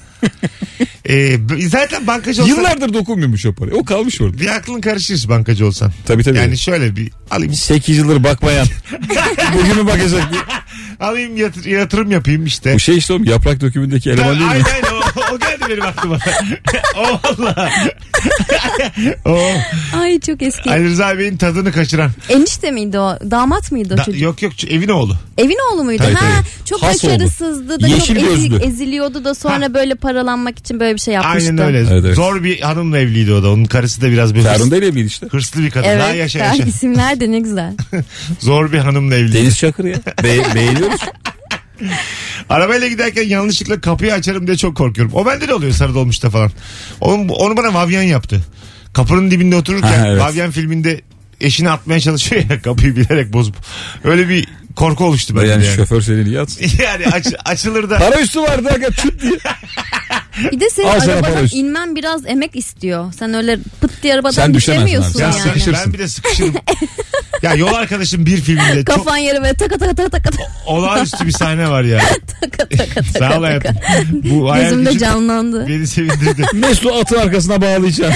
E, 1.09 1.48
b- 1.48 1.68
zaten 1.68 2.06
bankacı 2.06 2.42
olsan 2.42 2.54
Yıllardır 2.56 2.94
dokunmuyormuş 2.94 3.46
o 3.46 3.52
para. 3.54 3.70
O 3.74 3.85
kalmış 3.85 4.20
orada. 4.20 4.38
bir 4.40 4.46
aklın 4.56 4.80
karışır 4.80 5.28
bankacı 5.28 5.66
olsan. 5.66 5.92
Tabii 6.06 6.22
tabii. 6.24 6.37
Yani 6.38 6.59
şöyle 6.59 6.96
bir 6.96 7.11
alayım 7.30 7.54
8 7.54 7.96
yıldır 7.98 8.24
bakmayan. 8.24 8.66
Bugün 9.54 9.76
mü 9.76 9.87
bakacak 9.87 10.32
diye. 10.32 10.40
alayım 11.00 11.37
yatır- 11.37 11.64
yatırım 11.70 12.11
yapayım 12.11 12.46
işte. 12.46 12.74
Bu 12.74 12.78
şey 12.80 12.96
işte 12.98 13.12
oğlum 13.12 13.24
yaprak 13.24 13.61
dökümündeki 13.61 14.11
eleman 14.11 14.30
değil 14.35 14.40
mi? 14.42 14.46
Aynen 14.50 14.64
aynen 14.64 14.95
o, 15.35 15.38
geldi 15.38 15.64
benim 15.68 15.83
aklıma. 15.87 16.18
o 16.96 17.02
valla. 17.02 17.70
o 19.24 19.38
Ay 20.00 20.20
çok 20.20 20.42
eski. 20.42 20.70
Ali 20.70 20.85
Rıza 20.85 21.18
Bey'in 21.18 21.37
tadını 21.37 21.72
kaçıran. 21.72 22.11
Enişte 22.29 22.70
miydi 22.70 22.98
o? 22.98 23.18
Damat 23.31 23.72
mıydı 23.72 23.94
o 23.94 23.96
Da- 23.96 24.05
çocuk? 24.05 24.20
yok 24.20 24.42
yok 24.42 24.64
evin 24.70 24.88
oğlu. 24.88 25.16
Evin 25.38 25.59
oğlu 25.72 25.85
muydu? 25.85 26.02
Tabii, 26.02 26.14
ha, 26.14 26.20
tabii. 26.20 26.64
çok 26.68 26.83
Has 26.83 27.05
oldu. 27.05 27.12
başarısızdı 27.12 27.81
da 27.81 27.87
Yeşil 27.88 28.14
çok 28.20 28.24
ezi- 28.33 28.48
gözlü. 28.50 28.64
eziliyordu 28.66 29.24
da 29.24 29.35
sonra 29.35 29.74
böyle 29.74 29.94
paralanmak 29.94 30.59
için 30.59 30.81
böyle 30.81 30.94
bir 30.94 31.00
şey 31.00 31.14
yapmıştı. 31.14 31.50
Aynen 31.50 31.66
öyle. 31.66 31.79
Evet, 31.79 31.88
evet. 31.92 32.16
Zor 32.16 32.44
bir 32.44 32.61
hanımla 32.61 32.98
evliydi 32.98 33.33
o 33.33 33.42
da. 33.42 33.50
Onun 33.50 33.64
karısı 33.64 34.00
da 34.00 34.11
biraz 34.11 34.35
böyle 34.35 34.48
hırs- 34.48 34.52
Ferhunde 34.52 34.79
ile 34.79 34.87
evliydi 34.87 35.07
işte. 35.07 35.26
hırslı 35.26 35.62
bir 35.62 35.70
kadın. 35.70 35.88
Evet. 35.88 36.02
Ha, 36.02 36.09
yaşa 36.14 36.38
ya, 36.38 36.44
yaşa. 36.44 36.62
isimler 36.64 37.20
de 37.20 37.31
ne 37.31 37.40
güzel. 37.40 37.72
Zor 38.40 38.72
bir 38.72 38.79
hanımla 38.79 39.14
evliydi. 39.14 39.38
Deniz 39.38 39.59
Çakır 39.59 39.85
ya. 39.85 39.96
Be- 40.24 40.55
beğeniyoruz. 40.55 41.00
Arabayla 42.49 42.89
giderken 42.89 43.29
yanlışlıkla 43.29 43.81
kapıyı 43.81 44.15
açarım 44.15 44.47
diye 44.47 44.57
çok 44.57 44.77
korkuyorum. 44.77 45.15
O 45.15 45.27
bende 45.27 45.49
de 45.49 45.55
oluyor 45.55 45.73
sarı 45.73 45.95
dolmuşta 45.95 46.31
falan. 46.31 46.51
Onu, 47.01 47.33
onu 47.33 47.57
bana 47.57 47.75
Vavyan 47.75 48.03
yaptı. 48.03 48.41
Kapının 48.93 49.31
dibinde 49.31 49.57
otururken 49.57 49.99
Ha, 49.99 50.09
evet. 50.09 50.21
Vavyan 50.21 50.51
filminde 50.51 51.01
eşini 51.41 51.71
atmaya 51.71 52.01
çalışıyor 52.01 52.43
ya 52.51 52.62
kapıyı 52.62 52.97
bilerek 52.97 53.33
bozup. 53.33 53.57
Öyle 54.05 54.29
bir 54.29 54.49
korku 54.77 55.05
oluştu 55.05 55.37
bende 55.37 55.47
Yani, 55.47 55.65
yani. 55.67 55.77
şoför 55.77 56.01
seni 56.01 56.25
niye 56.25 56.41
atsın? 56.41 56.65
yani 56.85 57.07
aç- 57.07 57.35
açılır 57.45 57.91
da 57.91 57.99
Para 57.99 58.21
üstü 58.21 58.41
vardı 58.41 58.69
aga 58.75 58.91
çıt 58.91 59.23
diye. 59.23 59.33
Bir 60.53 60.61
de 60.61 60.71
senin 60.71 60.87
Al 60.89 61.01
sana 61.01 61.12
arabadan 61.12 61.45
üstü. 61.45 61.57
inmen 61.57 61.97
biraz 61.97 62.27
emek 62.27 62.57
istiyor. 62.57 63.12
Sen 63.19 63.35
öyle 63.35 63.59
pıt 63.81 64.03
diye 64.03 64.15
arabadan 64.15 64.31
Sen 64.33 64.55
düşemezsin 64.55 64.87
düşemiyorsun 64.87 65.15
abi. 65.15 65.23
Ya 65.23 65.29
yani. 65.29 65.41
sıkışırsın. 65.41 65.75
ben 65.87 65.93
bir 65.93 65.99
de 65.99 66.09
sıkışırım. 66.09 66.55
ya 67.43 67.55
yol 67.55 67.75
arkadaşım 67.75 68.27
bir 68.27 68.41
filminde 68.41 68.77
çok 68.85 68.87
Kafan 68.87 69.17
yere 69.17 69.41
böyle 69.43 69.55
taka 69.55 69.79
taka 69.79 69.95
taka 69.95 70.11
taka 70.11 70.43
olağanüstü 70.67 71.27
bir 71.27 71.33
sahne 71.33 71.71
var 71.71 71.83
ya. 71.83 72.01
taka 72.41 72.51
taka 72.69 72.77
taka. 72.77 73.03
Sağ 73.19 73.39
ol 73.39 73.43
hayatım. 73.45 73.77
Bu 74.12 74.51
hayal 74.53 74.65
Gözümde 74.65 74.99
canlandı. 74.99 75.69
beni 75.69 75.87
sevindirdi. 75.87 76.45
Mesut 76.53 76.93
atın 76.93 77.17
arkasına 77.17 77.61
bağlayacağım. 77.62 78.15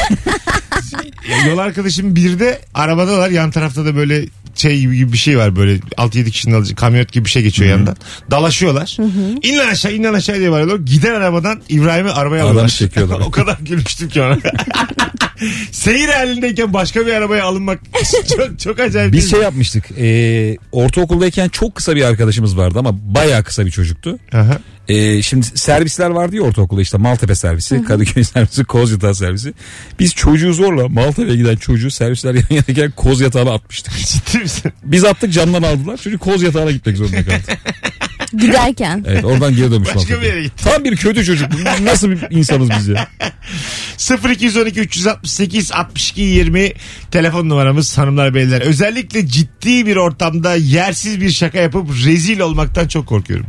Ya 1.31 1.47
yol 1.47 1.59
arkadaşım 1.59 2.17
bir 2.17 2.39
de 2.39 2.61
arabadalar 2.75 3.31
yan 3.31 3.51
tarafta 3.51 3.85
da 3.85 3.97
böyle 3.97 4.25
şey 4.55 4.81
gibi, 4.81 5.13
bir 5.13 5.19
şey 5.19 5.39
var 5.39 5.57
böyle 5.57 5.77
6-7 5.79 6.31
kişinin 6.31 6.55
alacağı 6.55 6.77
kamyonet 6.77 7.13
gibi 7.13 7.25
bir 7.25 7.31
şey 7.31 7.43
geçiyor 7.43 7.71
yandan. 7.71 7.97
Dalaşıyorlar. 8.31 8.97
İn 9.43 9.59
lan 9.59 9.69
aşağı 9.69 9.93
in 9.93 10.05
lan 10.05 10.15
aşağı 10.15 10.39
diye 10.39 10.51
bağırıyorlar. 10.51 10.87
Giden 10.87 11.15
arabadan 11.15 11.63
İbrahim'i 11.69 12.11
arabaya 12.11 12.45
Adamı 12.45 12.51
alıyorlar. 12.51 12.69
çekiyorlar. 12.79 13.21
o 13.21 13.31
kadar 13.31 13.59
gülmüştüm 13.61 14.09
ki 14.09 14.23
ona. 14.23 14.39
Seyir 15.73 16.09
halindeyken 16.09 16.73
başka 16.73 17.07
bir 17.07 17.13
arabaya 17.13 17.45
alınmak 17.45 17.81
çok 18.37 18.59
çok 18.59 18.81
acayip. 18.81 19.13
Biz 19.13 19.21
değil 19.21 19.31
şey 19.31 19.41
yapmıştık. 19.41 19.85
E, 19.99 20.57
ortaokuldayken 20.73 21.49
çok 21.49 21.75
kısa 21.75 21.97
bir 21.97 22.03
arkadaşımız 22.03 22.57
vardı 22.57 22.79
ama 22.79 23.15
bayağı 23.15 23.45
kısa 23.45 23.67
bir 23.67 23.71
çocuktu. 23.71 24.19
Aha. 24.33 24.59
E, 24.91 25.23
şimdi 25.23 25.47
servisler 25.47 26.11
vardı 26.11 26.37
ya 26.37 26.43
ortaokulda 26.43 26.83
işte 26.83 26.99
Maltepe 26.99 27.35
servisi, 27.35 27.85
Kadıköy 27.85 28.25
servisi, 28.35 28.65
Koz 28.65 28.93
Yatağı 28.93 29.15
servisi. 29.15 29.55
Biz 29.99 30.15
çocuğu 30.15 30.53
zorla 30.53 30.89
Maltepe'ye 30.89 31.37
giden 31.37 31.57
çocuğu 31.57 31.91
servisler 31.91 32.35
yan 32.35 32.45
yanayken 32.51 32.91
Koz 32.91 33.21
Yatağı'na 33.21 33.53
atmıştık. 33.53 33.93
Ciddi 33.97 34.39
misin? 34.39 34.73
Biz 34.85 35.05
attık 35.05 35.33
camdan 35.33 35.63
aldılar. 35.63 35.97
Çocuk 35.97 36.21
Koz 36.21 36.43
Yatağı'na 36.43 36.71
gitmek 36.71 36.97
zorunda 36.97 37.25
kaldı. 37.25 37.43
Giderken. 38.39 39.05
Evet 39.09 39.25
oradan 39.25 39.57
geri 39.57 39.71
dönmüş 39.71 39.95
Başka 39.95 40.21
bir 40.21 40.27
yere 40.27 40.43
gitti. 40.43 40.65
Tam 40.65 40.85
bir 40.85 40.97
kötü 40.97 41.25
çocuk. 41.25 41.49
Nasıl 41.83 42.11
bir 42.11 42.19
insanız 42.31 42.71
biz 42.79 42.89
ya? 42.89 43.09
0212 44.31 44.81
368 44.81 45.73
62 45.73 46.21
20 46.21 46.73
telefon 47.11 47.49
numaramız 47.49 47.99
hanımlar 47.99 48.35
beyler. 48.35 48.61
Özellikle 48.61 49.27
ciddi 49.27 49.87
bir 49.87 49.97
ortamda 49.97 50.55
yersiz 50.55 51.21
bir 51.21 51.31
şaka 51.31 51.59
yapıp 51.59 51.89
rezil 52.05 52.41
olmaktan 52.41 52.89
çok 52.89 53.07
korkuyorum. 53.07 53.47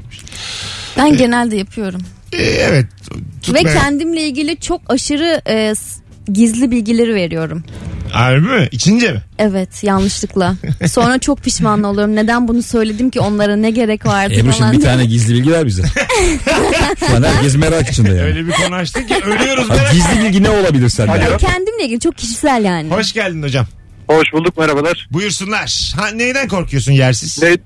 Ben 0.98 1.18
genelde 1.18 1.56
yapıyorum. 1.58 2.02
e, 2.34 2.44
evet. 2.44 2.86
Ve 3.16 3.20
tutmaya- 3.42 3.74
kendimle 3.74 4.28
ilgili 4.28 4.58
çok 4.60 4.82
aşırı 4.94 5.42
e, 5.46 5.76
s- 5.76 6.01
gizli 6.34 6.72
bilgileri 6.72 7.16
veriyorum. 7.16 7.64
Harbi 8.12 8.48
mi? 8.48 8.68
İçince 8.72 9.12
mi? 9.12 9.22
Evet 9.40 9.84
yanlışlıkla. 9.84 10.56
Sonra 10.88 11.20
çok 11.20 11.40
pişman 11.44 11.84
oluyorum. 11.84 12.16
Neden 12.16 12.48
bunu 12.48 12.62
söyledim 12.64 13.10
ki 13.10 13.20
onlara 13.20 13.56
ne 13.56 13.72
gerek 13.72 14.06
vardı 14.06 14.34
Ebru'cum 14.34 14.52
falan. 14.52 14.74
bir 14.74 14.82
tane 14.82 15.06
gizli 15.06 15.34
bilgi 15.34 15.52
ver 15.52 15.66
bize. 15.66 15.84
Şu 17.08 17.16
an 17.16 17.24
herkes 17.24 17.56
merak 17.56 17.90
içinde 17.90 18.10
yani. 18.10 18.22
Öyle 18.22 18.48
bir 18.48 18.52
konu 18.52 18.76
açtın 18.76 19.04
ki 19.04 19.16
ölüyoruz 19.26 19.70
Ha, 19.70 19.74
merak. 19.76 19.92
gizli 19.92 20.24
bilgi 20.24 20.44
ne 20.44 20.50
olabilir 20.50 20.90
sende? 20.90 21.12
Ya 21.12 21.38
kendimle 21.38 21.84
ilgili 21.86 22.00
çok 22.00 22.18
kişisel 22.18 22.64
yani. 22.66 22.90
Hoş 22.90 23.14
geldin 23.14 23.44
hocam. 23.44 23.66
Hoş 24.08 24.34
bulduk 24.34 24.58
merhabalar. 24.58 25.08
Buyursunlar. 25.12 25.94
Ha, 25.98 26.08
neyden 26.08 26.48
korkuyorsun 26.48 26.92
yersiz? 26.92 27.44
Ne, 27.44 27.58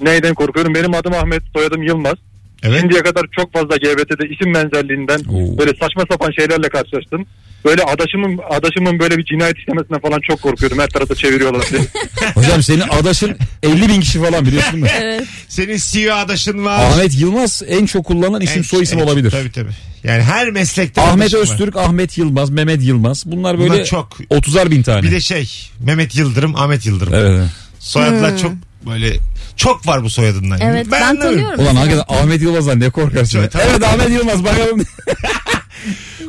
neyden 0.00 0.34
korkuyorum? 0.34 0.74
Benim 0.74 0.94
adım 0.94 1.14
Ahmet, 1.14 1.42
soyadım 1.56 1.82
Yılmaz. 1.82 2.14
Evet. 2.62 2.80
Şimdiye 2.80 3.02
kadar 3.02 3.22
çok 3.38 3.52
fazla 3.52 3.76
GBT'de 3.76 4.28
isim 4.28 4.54
benzerliğinden 4.54 5.18
Oo. 5.18 5.58
böyle 5.58 5.70
saçma 5.80 6.04
sapan 6.10 6.30
şeylerle 6.38 6.68
karşılaştım. 6.68 7.26
Böyle 7.64 7.82
adaşımın 7.82 8.40
adaşımın 8.50 8.98
böyle 8.98 9.18
bir 9.18 9.24
cinayet 9.24 9.58
işlemesinden 9.58 10.00
falan 10.00 10.20
çok 10.28 10.42
korkuyorum. 10.42 10.78
Her 10.78 10.86
tarafta 10.88 11.14
çeviriyorlar 11.14 11.62
diye. 11.70 11.80
Hocam 12.34 12.62
senin 12.62 12.80
adaşın 12.88 13.36
50 13.62 13.88
bin 13.88 14.00
kişi 14.00 14.20
falan 14.22 14.46
biliyorsun 14.46 14.72
değil 14.72 14.84
mi? 14.84 14.90
Evet. 15.02 15.24
Senin 15.48 15.76
CEO 15.90 16.14
adaşın 16.14 16.64
var. 16.64 16.84
Ahmet 16.84 17.20
Yılmaz 17.20 17.62
en 17.68 17.86
çok 17.86 18.04
kullanılan 18.06 18.40
isim 18.40 18.58
En- 18.58 18.62
soy 18.62 18.82
isim 18.82 18.98
en- 18.98 19.02
olabilir. 19.02 19.30
Tabii 19.30 19.52
tabii. 19.52 19.70
Yani 20.04 20.22
her 20.22 20.50
meslekte 20.50 21.00
Ahmet 21.00 21.20
adaşın 21.22 21.36
var. 21.36 21.42
Öztürk, 21.42 21.76
Ahmet 21.76 22.18
Yılmaz, 22.18 22.50
Mehmet 22.50 22.82
Yılmaz. 22.82 23.22
Bunlar 23.26 23.58
böyle 23.58 23.70
Bunlar 23.74 23.84
çok. 23.84 24.20
30'ar 24.30 24.70
bin 24.70 24.82
tane. 24.82 25.02
Bir 25.02 25.10
de 25.10 25.20
şey 25.20 25.50
Mehmet 25.80 26.16
Yıldırım, 26.16 26.56
Ahmet 26.56 26.86
Yıldırım. 26.86 27.14
Evet. 27.14 27.30
evet. 27.38 27.48
Soyadlar 27.78 28.38
çok 28.38 28.52
böyle 28.86 29.16
çok 29.56 29.86
var 29.86 30.04
bu 30.04 30.10
soyadından. 30.10 30.60
Evet 30.60 30.86
ben, 30.92 31.02
anlamıyorum. 31.02 31.36
tanıyorum. 31.36 31.64
Ulan 31.64 31.74
hakikaten 31.74 32.14
Ahmet 32.16 32.42
Yılmaz'dan 32.42 32.80
ne 32.80 32.90
korkarsın? 32.90 33.42
Çok- 33.42 33.54
ya? 33.54 33.60
Evet 33.70 33.84
Ahmet 33.84 34.10
Yılmaz 34.10 34.44
bakalım. 34.44 34.82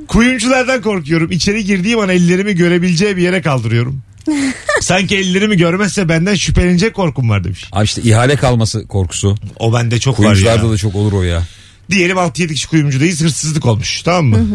Kuyumculardan 0.07 0.81
korkuyorum. 0.81 1.31
İçeri 1.31 1.65
girdiğim 1.65 1.99
an 1.99 2.09
ellerimi 2.09 2.55
görebileceği 2.55 3.17
bir 3.17 3.21
yere 3.21 3.41
kaldırıyorum. 3.41 4.01
Sanki 4.81 5.17
ellerimi 5.17 5.57
görmezse 5.57 6.09
benden 6.09 6.35
şüphelenecek 6.35 6.93
korkum 6.93 7.29
var 7.29 7.43
demiş. 7.43 7.69
Abi 7.71 7.85
işte 7.85 8.01
ihale 8.01 8.35
kalması 8.35 8.87
korkusu. 8.87 9.35
O 9.59 9.73
bende 9.73 9.99
çok 9.99 10.13
var 10.19 10.25
Kuyumcularda 10.25 10.65
ya. 10.65 10.71
da 10.71 10.77
çok 10.77 10.95
olur 10.95 11.13
o 11.13 11.23
ya. 11.23 11.43
Diyelim 11.91 12.17
6-7 12.17 12.47
kişi 12.53 12.67
kuyumcudayız 12.69 13.21
hırsızlık 13.21 13.65
olmuş 13.65 14.01
tamam 14.01 14.25
mı? 14.25 14.47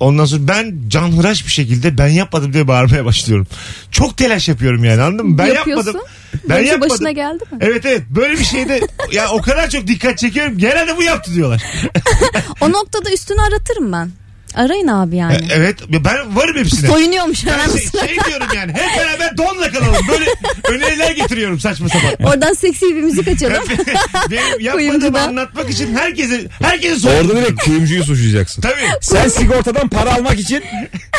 Ondan 0.00 0.24
sonra 0.24 0.48
ben 0.48 0.76
canhıraş 0.88 1.46
bir 1.46 1.50
şekilde 1.50 1.98
ben 1.98 2.08
yapmadım 2.08 2.52
diye 2.52 2.68
bağırmaya 2.68 3.04
başlıyorum. 3.04 3.46
Çok 3.90 4.16
telaş 4.16 4.48
yapıyorum 4.48 4.84
yani 4.84 5.02
anladın 5.02 5.26
mı? 5.26 5.38
Ben 5.38 5.46
Yapıyorsun. 5.46 5.86
yapmadım. 5.86 6.00
Ben 6.48 6.60
yapmadım. 6.64 6.90
başına 6.90 7.10
geldi 7.12 7.44
mi? 7.52 7.58
Evet 7.60 7.86
evet 7.86 8.02
böyle 8.10 8.32
bir 8.38 8.44
şeyde 8.44 8.80
ya 9.12 9.30
o 9.30 9.42
kadar 9.42 9.70
çok 9.70 9.86
dikkat 9.86 10.18
çekiyorum. 10.18 10.58
Genelde 10.58 10.96
bu 10.96 11.02
yaptı 11.02 11.34
diyorlar. 11.34 11.62
O 12.60 12.72
noktada 12.72 13.12
üstünü 13.12 13.40
aratırım 13.40 13.92
ben. 13.92 14.10
Arayın 14.54 14.88
abi 14.88 15.16
yani. 15.16 15.34
E, 15.34 15.38
evet 15.54 15.78
ben 15.90 16.36
varım 16.36 16.56
hepsine. 16.56 16.90
Soyunuyormuş 16.90 17.46
Ben 17.46 17.78
şey, 17.78 18.08
şey 18.08 18.24
diyorum 18.28 18.46
yani 18.54 18.72
hep 18.72 18.98
beraber 18.98 19.38
donla 19.38 19.70
kalalım. 19.70 20.06
Böyle 20.08 20.24
öneriler 20.68 21.10
getiriyorum 21.10 21.60
saçma 21.60 21.88
sapan. 21.88 22.26
Oradan 22.28 22.52
seksi 22.52 22.96
bir 22.96 23.02
müzik 23.02 23.28
açalım. 23.28 23.64
Benim 24.30 24.60
yapmadığımı 24.60 25.20
anlatmak 25.20 25.70
için 25.70 25.96
herkese 25.96 26.48
herkese 26.62 26.96
sor. 27.00 27.10
Orada 27.10 27.36
direkt 27.36 27.64
kuyumcuyu 27.64 28.04
suçlayacaksın. 28.04 28.62
Tabii. 28.62 28.88
Sen 29.00 29.28
sigortadan 29.28 29.88
para 29.88 30.14
almak 30.14 30.38
için 30.40 30.62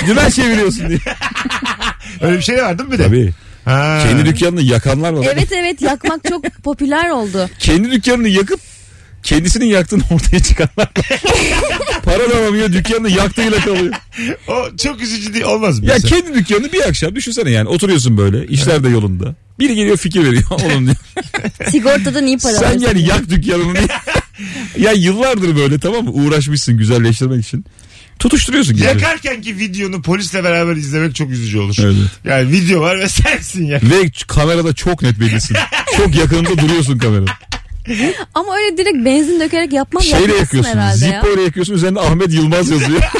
dümen 0.08 0.30
çeviriyorsun 0.30 0.90
diye. 0.90 1.00
Öyle 2.22 2.38
bir 2.38 2.44
şey 2.44 2.58
var 2.58 2.80
değil 2.80 2.90
mi 2.90 2.94
bir 2.94 3.00
de? 3.00 3.04
Tabii. 3.04 3.34
Ha. 3.66 4.00
Kendi 4.04 4.26
dükkanını 4.26 4.62
yakanlar 4.62 5.14
var. 5.14 5.28
evet 5.34 5.52
evet 5.52 5.82
yakmak 5.82 6.24
çok 6.30 6.46
popüler 6.64 7.10
oldu. 7.10 7.50
Kendi 7.60 7.92
dükkanını 7.92 8.28
yakıp 8.28 8.60
kendisinin 9.26 9.66
yaktığını 9.66 10.04
ortaya 10.12 10.44
çıkanlar 10.44 10.90
para 12.04 12.30
da 12.30 12.38
alamıyor 12.38 12.74
dükkanını 12.74 13.10
yaktığıyla 13.10 13.60
kalıyor. 13.60 13.94
O 14.48 14.78
çok 14.78 15.02
üzücü 15.02 15.34
değil 15.34 15.46
olmaz 15.46 15.80
mı? 15.80 15.86
Ya 15.86 15.94
mesela? 15.94 16.22
kendi 16.22 16.40
dükkanını 16.40 16.74
bir 16.74 16.88
akşam 16.88 17.16
düşünsene 17.16 17.52
yani 17.52 17.70
oturuyorsun 17.70 18.18
böyle 18.18 18.48
işler 18.48 18.84
de 18.84 18.90
yolunda. 18.90 19.36
Biri 19.60 19.76
geliyor 19.76 19.98
fikir 19.98 20.24
veriyor 20.24 20.44
oğlum 20.50 20.86
diyor. 20.86 20.96
Sigortadan 21.70 22.28
iyi 22.28 22.38
para 22.38 22.54
Sen 22.54 22.80
yani 22.80 23.02
yak 23.02 23.30
dükkanını 23.30 23.76
diye. 23.76 23.88
ya 24.78 24.92
yıllardır 24.92 25.56
böyle 25.56 25.80
tamam 25.80 26.04
mı 26.04 26.12
uğraşmışsın 26.12 26.78
güzelleştirmek 26.78 27.46
için. 27.46 27.66
Tutuşturuyorsun 28.20 28.76
gibi. 28.76 28.86
Yakarkenki 28.86 29.58
videonu 29.58 30.02
polisle 30.02 30.44
beraber 30.44 30.76
izlemek 30.76 31.16
çok 31.16 31.30
üzücü 31.30 31.60
olur. 31.60 31.76
Evet. 31.80 31.96
Yani 32.26 32.52
video 32.52 32.82
var 32.82 33.00
ve 33.00 33.10
sensin 33.10 33.66
ya. 33.66 33.80
Ve 33.84 34.12
kamerada 34.28 34.74
çok 34.74 35.02
net 35.02 35.20
bellisin. 35.20 35.58
çok 35.98 36.16
yakınında 36.16 36.58
duruyorsun 36.58 36.98
kamerada. 36.98 37.32
Ama 38.34 38.56
öyle 38.58 38.78
direkt 38.78 39.06
benzin 39.06 39.40
dökerek 39.40 39.74
yapmak 39.74 40.04
Şeyle 40.04 40.36
yakıyorsun. 40.36 40.72
herhalde 40.72 41.06
ya. 41.06 41.24
Yakıyorsun. 41.46 41.74
Üzerinde 41.74 42.00
Ahmet 42.00 42.34
Yılmaz 42.34 42.70
yazıyor. 42.70 43.02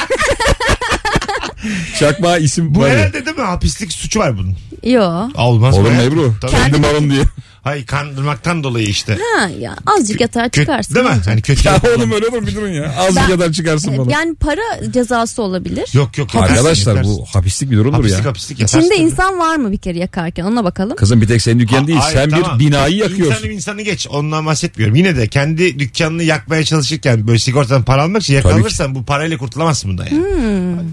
Çakma 1.98 2.36
isim 2.38 2.74
Bu 2.74 2.80
var 2.80 2.88
ya. 2.88 2.94
herhalde 2.94 3.26
değil 3.26 3.36
mi? 3.36 3.42
Hapislik 3.42 3.92
suçu 3.92 4.20
var 4.20 4.38
bunun. 4.38 4.56
Yo. 4.82 5.28
Olmaz 5.34 5.78
Olur 5.78 5.90
mu. 5.90 6.02
Ebru? 6.02 6.34
Tabii. 6.40 6.50
Kendim 6.52 6.84
alın 6.84 7.10
diye. 7.10 7.22
Hayır 7.66 7.86
kandırmaktan 7.86 8.64
dolayı 8.64 8.86
işte. 8.88 9.18
Ha 9.36 9.48
ya 9.60 9.76
azıcık 9.86 10.20
yatar 10.20 10.44
Kötü, 10.50 10.60
çıkarsın. 10.60 10.94
değil 10.94 11.06
mi? 11.06 11.12
Olacak? 11.12 11.26
Hani 11.26 11.42
kötü. 11.42 11.68
Ya 11.68 11.80
oğlum 11.96 12.12
öyle 12.12 12.26
olur 12.26 12.46
bir 12.46 12.54
durun 12.54 12.68
ya. 12.68 12.94
Az 12.98 13.16
Ben- 13.16 13.26
kadar 13.28 13.52
çıkarsın 13.52 13.98
bana. 13.98 14.12
yani 14.12 14.34
para 14.34 14.90
cezası 14.92 15.42
olabilir. 15.42 15.88
Yok 15.92 16.18
yok. 16.18 16.34
Arkadaşlar 16.34 16.94
yatarsın, 16.96 17.16
bu 17.18 17.24
hapislik 17.32 17.70
bir 17.70 17.76
durumdur 17.76 17.96
Hapislik 17.96 18.24
ya. 18.24 18.30
hapislik 18.30 18.58
yatarsın. 18.60 18.78
İçinde 18.78 18.94
tabii. 18.94 19.04
insan 19.04 19.38
var 19.38 19.56
mı 19.56 19.72
bir 19.72 19.78
kere 19.78 19.98
yakarken 19.98 20.44
ona 20.44 20.64
bakalım. 20.64 20.96
Kızım 20.96 21.20
bir 21.20 21.28
tek 21.28 21.42
senin 21.42 21.58
dükkan 21.58 21.86
değil. 21.86 21.98
Ha- 21.98 22.08
Sen 22.10 22.16
hayır, 22.16 22.30
tamam. 22.30 22.58
bir 22.58 22.66
binayı 22.66 22.96
yakıyorsun. 22.96 23.34
İnsanı 23.36 23.52
insanı 23.52 23.82
geç. 23.82 24.06
Ondan 24.10 24.46
bahsetmiyorum. 24.46 24.96
Yine 24.96 25.16
de 25.16 25.28
kendi 25.28 25.78
dükkanını 25.78 26.22
yakmaya 26.22 26.64
çalışırken 26.64 27.26
böyle 27.26 27.38
sigortadan 27.38 27.82
para 27.82 28.02
almak 28.02 28.22
için 28.22 28.34
yakalanırsan 28.34 28.94
bu 28.94 29.04
parayla 29.04 29.38
kurtulamazsın 29.38 29.90
bundan 29.90 30.04
yani. 30.06 30.22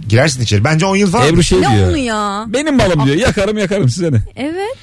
Girersin 0.09 0.41
içeri. 0.41 0.63
Bence 0.63 0.86
10 0.86 0.95
yıl 0.95 1.12
falan. 1.12 1.27
Ebru 1.27 1.43
şey 1.43 1.62
Ne 1.62 1.75
diyor. 1.77 1.88
onu 1.89 1.97
ya? 1.97 2.45
Benim 2.47 2.77
malım 2.77 3.05
diyor. 3.05 3.17
Yakarım 3.17 3.57
yakarım 3.57 3.89
size 3.89 4.12
ne? 4.12 4.17
Evet. 4.36 4.77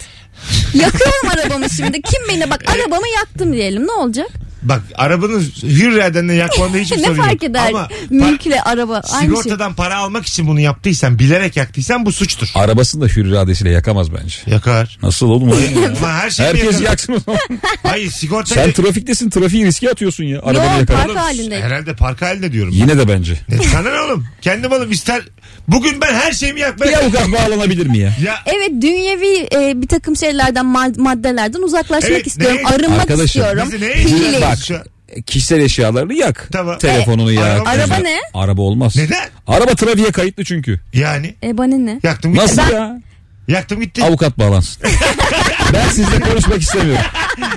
Yakıyorum 0.74 1.28
arabamı 1.30 1.70
şimdi. 1.70 2.02
Kim 2.02 2.28
beni 2.28 2.50
bak 2.50 2.62
arabamı 2.66 3.08
yaktım 3.08 3.52
diyelim 3.52 3.86
ne 3.86 3.92
olacak? 3.92 4.28
Bak 4.62 4.82
arabanın 4.94 5.40
hür 5.62 5.92
iradenle 5.92 6.34
yakmanda 6.34 6.78
hiçbir 6.78 6.96
ne 7.02 7.02
sorun 7.02 7.16
yok. 7.16 7.26
fark 7.26 7.42
eder? 7.42 7.68
Ama 7.68 7.88
Mülkle 8.10 8.62
araba 8.62 8.94
aynı 9.12 9.20
şey. 9.20 9.20
sigortadan 9.42 9.74
para 9.74 9.96
almak 9.96 10.26
için 10.26 10.46
bunu 10.46 10.60
yaptıysan 10.60 11.18
bilerek 11.18 11.56
yaktıysan 11.56 12.06
bu 12.06 12.12
suçtur. 12.12 12.48
Arabasını 12.54 13.02
da 13.02 13.06
hür 13.06 13.26
iradesiyle 13.26 13.70
yakamaz 13.70 14.12
bence. 14.14 14.36
Yakar. 14.46 14.98
Nasıl 15.02 15.26
oğlum? 15.28 15.52
Ama 15.98 16.12
her 16.12 16.30
şey 16.30 16.46
Herkes 16.46 16.64
yakar. 16.64 16.80
yaksın 16.80 17.12
o 17.12 17.18
zaman. 17.26 17.40
Hayır 17.82 18.10
sigorta 18.10 18.54
Sen 18.54 18.72
trafiktesin 18.72 19.30
trafiği 19.30 19.66
riske 19.66 19.90
atıyorsun 19.90 20.24
ya. 20.24 20.40
Arabanı 20.42 20.70
Yok, 20.70 20.80
yakarak. 20.80 21.06
park 21.06 21.16
halinde. 21.18 21.62
Herhalde 21.62 21.94
park 21.96 22.22
halinde 22.22 22.52
diyorum. 22.52 22.72
Yine 22.76 22.98
de 22.98 23.08
bence. 23.08 23.40
Ne, 23.48 23.56
sana 23.62 23.90
ne 23.90 24.00
oğlum? 24.00 24.26
Kendim 24.42 24.72
alım 24.72 24.90
ister. 24.90 25.22
Bugün 25.68 26.00
ben 26.00 26.14
her 26.14 26.32
şeyimi 26.32 26.56
Bir 26.56 26.60
yakmaya... 26.62 27.00
avukat 27.00 27.32
bağlanabilir 27.32 27.86
mi 27.86 27.98
ya? 27.98 28.12
Ya 28.24 28.34
Evet 28.46 28.70
dünyevi 28.82 29.48
e, 29.54 29.82
bir 29.82 29.88
takım 29.88 30.16
şeylerden 30.16 30.64
mad- 30.64 31.00
maddelerden 31.00 31.62
uzaklaşmak 31.62 32.10
Evet, 32.12 32.26
istiyorum. 32.26 32.58
ne- 32.62 32.68
Arınmak 32.68 33.00
Arkadaşım, 33.00 33.24
istiyorum. 33.42 33.62
bizi 33.72 33.84
ne 33.84 33.92
Pille. 33.92 34.40
An? 34.50 34.84
Kişisel 35.26 35.60
eşyalarını 35.60 36.14
yak. 36.14 36.48
Tamam. 36.52 36.78
Telefonunu 36.78 37.30
E, 37.32 37.34
yak. 37.34 37.46
araba- 37.46 37.68
Araba 37.68 37.96
ne? 37.96 38.16
Araba 38.34 38.62
olmaz. 38.62 38.96
Neden? 38.96 39.28
Araba 39.46 39.74
trafiğe 39.74 40.12
kayıtlı 40.12 40.44
çünkü. 40.44 40.80
Yani 40.94 41.34
E 41.42 41.58
bana 41.58 41.76
ne? 41.76 42.00
yaktım 42.02 42.32
gitti. 42.32 42.44
Nasıl 42.44 42.72
ya? 42.74 43.00
Yaktım 43.48 43.80
gitti. 43.80 44.04
Avukat 44.04 44.38
bağlansın. 44.38 44.82
ben 45.72 45.88
sizle 45.88 46.20
konuşmak 46.20 46.62
istemiyorum. 46.62 47.04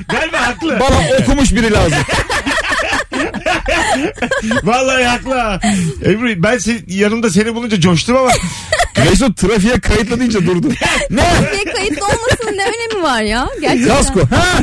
Galiba 0.09 0.41
haklı. 0.47 0.79
Bana 0.79 0.95
okumuş 1.23 1.51
biri 1.55 1.71
lazım. 1.73 1.97
Vallahi 4.63 5.03
haklı 5.03 5.33
ha. 5.33 5.59
Ebru 6.05 6.43
ben 6.43 6.55
se- 6.57 6.93
yanımda 6.93 7.29
seni 7.29 7.55
bulunca 7.55 7.79
coştum 7.79 8.17
ama 8.17 8.29
Mesut 9.09 9.37
trafiğe 9.37 9.79
kayıtlı 9.79 10.19
deyince 10.19 10.45
durdu. 10.45 10.67
ne? 11.09 11.21
Trafiğe 11.21 11.63
kayıtlı 11.73 12.05
olmasının 12.05 12.57
ne 12.57 12.63
önemi 12.63 13.03
var 13.03 13.21
ya? 13.21 13.47
Gerçekten. 13.61 13.95
Kasko. 13.97 14.19
Ha? 14.29 14.59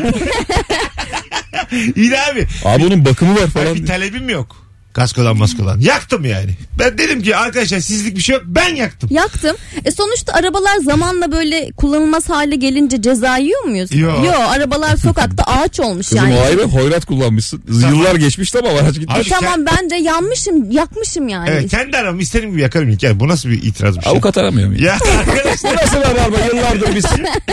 İyi 1.97 2.11
de 2.11 2.21
abi. 2.21 2.47
Abi 2.65 2.83
bunun 2.83 3.05
bakımı 3.05 3.35
var 3.41 3.47
falan. 3.47 3.75
bir 3.75 3.79
diye. 3.79 3.87
talebim 3.87 4.29
yok. 4.29 4.70
Kaskodan 4.93 5.37
maskodan. 5.37 5.81
Yaktım 5.81 6.25
yani. 6.25 6.51
Ben 6.79 6.99
dedim 6.99 7.23
ki 7.23 7.37
arkadaşlar 7.37 7.81
sizlik 7.81 8.17
bir 8.17 8.23
şey 8.23 8.35
yok. 8.35 8.43
Ben 8.47 8.75
yaktım. 8.75 9.11
Yaktım. 9.13 9.57
E 9.85 9.91
sonuçta 9.91 10.33
arabalar 10.33 10.77
zamanla 10.85 11.33
böyle 11.33 11.71
kullanılmaz 11.77 12.31
hale 12.31 12.57
gelince 12.57 13.03
ceza 13.03 13.37
yiyor 13.37 13.65
muyuz? 13.65 13.95
Yo. 13.95 14.25
Yo, 14.25 14.33
arabalar 14.49 14.97
sokakta 14.97 15.43
ağaç 15.47 15.81
olmuş 15.81 16.09
Kızım 16.09 16.25
yani. 16.31 16.35
o 16.41 16.43
ayrı 16.45 16.63
hoyrat 16.63 17.05
kullanmışsın. 17.05 17.63
Tamam. 17.81 17.95
Yıllar 17.95 18.15
geçmiş 18.15 18.51
tamam 18.51 18.73
araç 18.77 18.95
gitmiş. 18.95 19.27
E 19.27 19.31
tamam 19.31 19.67
ben 19.67 19.91
de 19.91 19.97
yanmışım, 19.97 20.71
yakmışım 20.71 21.29
yani. 21.29 21.51
Evet 21.51 21.71
kendi 21.71 21.97
aramı 21.97 22.23
istediğim 22.23 22.51
gibi 22.53 22.61
yakarım 22.63 22.89
ilk. 22.89 23.03
Yani 23.03 23.21
bu 23.21 23.29
nasıl 23.29 23.49
bir 23.49 23.63
itiraz 23.63 23.97
bir 23.97 24.03
şey? 24.03 24.13
Avukat 24.13 24.39
aramıyor 24.39 24.69
muyum? 24.69 24.85
Ya 24.85 24.99
arkadaşlar 25.19 25.73
Bu 25.73 25.77
nasıl 25.77 25.97
rabarba 25.97 26.37
yıllardır 26.47 26.95
biz 26.97 27.05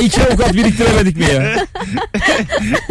iki 0.01 0.23
avukat 0.23 0.53
biriktiremedik 0.53 1.17
mi 1.17 1.25
ya? 1.33 1.65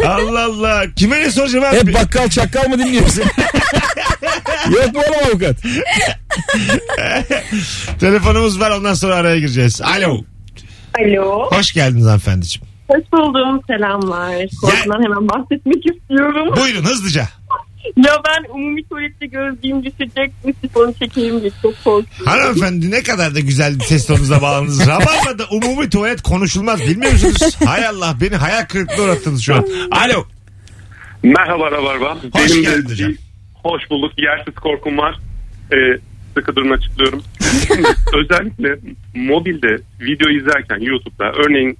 Allah 0.07 0.43
Allah. 0.45 0.83
Kime 0.95 1.19
ne 1.19 1.31
soracağım 1.31 1.65
abi? 1.65 1.77
Hep 1.77 1.93
bakkal 1.93 2.29
çakkal 2.29 2.69
mı 2.69 2.79
dinliyorsun? 2.79 3.23
Yok 4.71 4.93
mu 4.95 5.01
oğlum 5.07 5.29
avukat? 5.31 5.57
Telefonumuz 7.99 8.59
var 8.59 8.71
ondan 8.71 8.93
sonra 8.93 9.15
araya 9.15 9.39
gireceğiz. 9.39 9.81
Alo. 9.81 10.21
Alo. 10.99 11.51
Hoş 11.51 11.71
geldiniz 11.73 12.05
hanımefendiciğim. 12.05 12.67
Hoş 12.87 13.03
buldum. 13.13 13.61
Selamlar. 13.67 14.45
Korkudan 14.61 15.03
hemen 15.03 15.29
bahsetmek 15.29 15.85
istiyorum. 15.85 16.55
Buyurun 16.61 16.83
hızlıca. 16.85 17.27
Ya 17.97 18.13
ben 18.27 18.53
umumi 18.53 18.83
tuvalette 18.89 19.25
gözlüğüm 19.25 19.83
düşecek 19.85 20.45
mi 20.45 20.53
sifonu 20.61 20.93
çekeyim 20.93 21.41
diye 21.41 21.51
çok 21.61 21.73
korkuyorum. 21.83 22.25
Hanımefendi 22.25 22.91
ne 22.91 23.03
kadar 23.03 23.35
da 23.35 23.39
güzel 23.39 23.79
bir 23.79 23.83
ses 23.83 24.07
tonunuza 24.07 24.41
bağlandınız. 24.41 24.87
Rabarba'da 24.87 25.45
umumi 25.51 25.89
tuvalet 25.89 26.21
konuşulmaz 26.21 26.79
bilmiyor 26.79 27.11
musunuz? 27.11 27.55
Hay 27.65 27.85
Allah 27.87 28.15
beni 28.21 28.35
hayal 28.35 28.65
kırıklığına 28.65 29.01
uğrattınız 29.11 29.41
şu 29.41 29.55
an. 29.55 29.65
Alo. 29.91 30.25
Merhaba 31.23 31.71
Rabarba. 31.71 32.17
Hoş 32.33 32.51
Benim 32.51 32.61
geldin 32.61 32.87
de 32.89 32.91
hocam. 32.91 33.11
Hoş 33.67 33.89
bulduk. 33.89 34.11
Yersiz 34.17 34.55
korkum 34.55 34.97
var. 34.97 35.19
Ee, 35.73 35.97
sıkı 36.35 36.55
durun 36.55 36.71
açıklıyorum. 36.71 37.23
Özellikle 38.13 38.77
mobilde 39.15 39.77
video 40.01 40.29
izlerken 40.29 40.79
YouTube'da 40.79 41.31
örneğin 41.31 41.77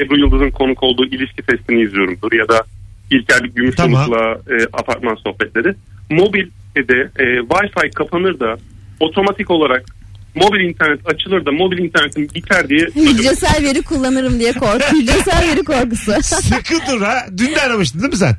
Ebru 0.00 0.18
Yıldız'ın 0.18 0.50
konuk 0.50 0.82
olduğu 0.82 1.06
ilişki 1.06 1.42
testini 1.42 1.82
izliyorumdur 1.82 2.32
ya 2.32 2.48
da 2.48 2.62
İlker 3.10 3.44
Gümüşoluk'la 3.44 4.38
e, 4.50 4.56
apartman 4.72 5.14
sohbetleri. 5.14 5.74
Mobilde 6.10 7.10
e, 7.18 7.24
Wi-Fi 7.24 7.90
kapanır 7.94 8.40
da 8.40 8.56
otomatik 9.00 9.50
olarak 9.50 9.84
mobil 10.34 10.60
internet 10.60 11.00
açılır 11.06 11.46
da 11.46 11.52
mobil 11.52 11.78
internetin 11.78 12.30
biter 12.34 12.68
diye 12.68 12.80
Hücresel 12.94 13.64
veri 13.64 13.82
kullanırım 13.82 14.40
diye 14.40 14.52
korku. 14.52 14.96
Hücresel 14.96 15.48
veri 15.48 15.64
korkusu. 15.64 16.12
Sıkı 16.22 16.74
dur 16.90 17.02
ha. 17.02 17.14
Dün 17.38 17.54
de 17.54 17.62
aramıştın 17.62 18.00
değil 18.00 18.12
mi 18.12 18.16
sen? 18.18 18.36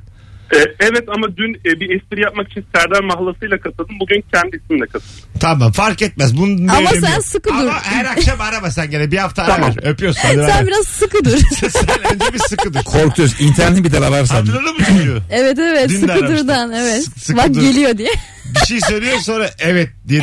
E, 0.56 0.58
evet 0.80 1.04
ama 1.16 1.38
dün 1.38 1.54
e, 1.66 1.80
bir 1.80 1.96
espri 1.96 2.22
yapmak 2.22 2.52
için 2.52 2.66
Serdar 2.76 3.04
Mahlası'yla 3.04 3.60
katıldım. 3.60 3.96
Bugün 4.00 4.24
kendi 4.34 4.58
isimle 4.64 4.86
katıldım. 4.86 5.16
Tamam 5.40 5.72
fark 5.72 6.02
etmez. 6.02 6.38
Bunun 6.38 6.68
Ama 6.68 6.80
önemi 6.92 7.02
sen 7.06 7.14
yok. 7.16 7.26
sıkı 7.26 7.50
Ama 7.54 7.64
dur. 7.64 7.70
her 7.84 8.06
akşam 8.06 8.42
arama 8.42 8.72
sen 8.72 8.92
gene. 8.92 9.12
Bir 9.12 9.18
hafta 9.18 9.44
ara 9.44 9.62
ver. 9.62 9.76
Öpüyorsun. 9.84 10.22
Hadi 10.24 10.38
bay 10.38 10.48
Sen 10.48 10.58
bay. 10.60 10.68
biraz 10.68 10.88
sıkı 10.88 11.26
dur. 11.26 11.38
sen 11.70 12.14
önce 12.14 12.34
bir 12.34 12.40
sıkı 12.40 12.74
dur. 12.74 12.84
Korkuyoruz. 12.84 13.42
İnternetin 13.42 13.84
bir 13.84 13.92
de 13.92 13.98
ararsan. 14.00 14.36
Hatırladın 14.36 14.78
mı 14.78 14.86
çocuğu? 14.98 15.22
Evet 15.32 15.60
evet 15.60 15.90
Dün 15.90 15.96
de 15.96 16.00
sıkı 16.00 16.14
aramıştım. 16.14 16.38
durdan 16.48 16.72
evet. 16.72 17.04
Sık- 17.04 17.20
sıkı 17.20 17.38
Bak 17.38 17.54
dur. 17.54 17.62
geliyor 17.62 17.98
diye. 17.98 18.12
Bir 18.56 18.66
şey 18.68 18.82
söylüyor 18.82 19.20
sonra 19.20 19.52
evet 19.60 19.90
diye. 20.08 20.22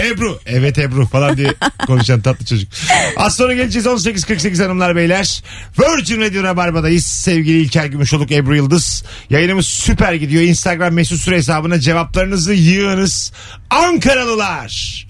Ebru. 0.00 0.40
Evet 0.46 0.78
Ebru 0.78 1.06
falan 1.06 1.36
diye 1.36 1.54
konuşan 1.86 2.20
tatlı 2.20 2.46
çocuk. 2.46 2.68
Az 3.16 3.36
sonra 3.36 3.54
geleceğiz 3.54 3.86
18.48 3.86 4.62
hanımlar 4.62 4.96
beyler. 4.96 5.42
Virgin 5.78 6.20
Radio 6.20 6.42
Rabarba'dayız. 6.42 7.06
Sevgili 7.06 7.60
İlker 7.60 7.86
Gümüşoluk, 7.86 8.32
Ebru 8.32 8.56
Yıldız. 8.56 9.04
Yayınımız 9.30 9.66
süper 9.66 10.12
gidiyor. 10.12 10.42
Instagram 10.42 10.94
mesut 10.94 11.20
süre 11.20 11.36
hesabına 11.36 11.80
cevaplarınızı 11.80 12.54
yığınız. 12.54 13.32
Ankaralılar. 13.70 15.06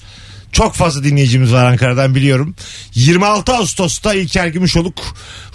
Çok 0.52 0.74
fazla 0.74 1.04
dinleyicimiz 1.04 1.52
var 1.52 1.64
Ankara'dan 1.64 2.14
biliyorum. 2.14 2.54
26 2.94 3.52
Ağustos'ta 3.54 4.14
İlker 4.14 4.46
Gümüşoluk 4.46 4.98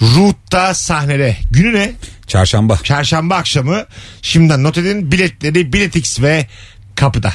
Root'ta 0.01 0.73
sahnede. 0.73 1.37
Günü 1.51 1.73
ne? 1.73 1.91
Çarşamba. 2.27 2.79
Çarşamba 2.83 3.35
akşamı. 3.35 3.85
Şimdiden 4.21 4.63
not 4.63 4.77
edin. 4.77 5.11
Biletleri 5.11 5.73
Biletix 5.73 6.21
ve 6.21 6.47
kapıda. 6.95 7.33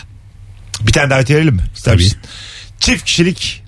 Bir 0.80 0.92
tane 0.92 1.10
davet 1.10 1.30
verelim 1.30 1.54
mi? 1.54 1.62
İster 1.76 1.92
Tabii. 1.92 2.02
misin? 2.02 2.18
Çift 2.80 3.04
kişilik 3.04 3.62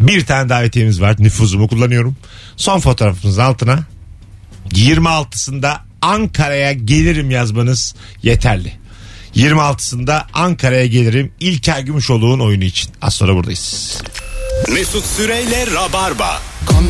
bir 0.00 0.26
tane 0.26 0.48
davetiyemiz 0.48 1.00
var. 1.00 1.16
Nüfuzumu 1.18 1.68
kullanıyorum. 1.68 2.16
Son 2.56 2.80
fotoğrafımızın 2.80 3.42
altına 3.42 3.78
26'sında 4.70 5.76
Ankara'ya 6.02 6.72
gelirim 6.72 7.30
yazmanız 7.30 7.94
yeterli. 8.22 8.72
26'sında 9.36 10.22
Ankara'ya 10.34 10.86
gelirim 10.86 11.32
İlker 11.40 11.80
Gümüşoğlu'nun 11.80 12.40
oyunu 12.40 12.64
için. 12.64 12.90
Az 13.02 13.14
sonra 13.14 13.34
buradayız. 13.34 14.02
Mesut 14.72 15.04
Süreyle 15.04 15.66
Rabarba. 15.74 16.42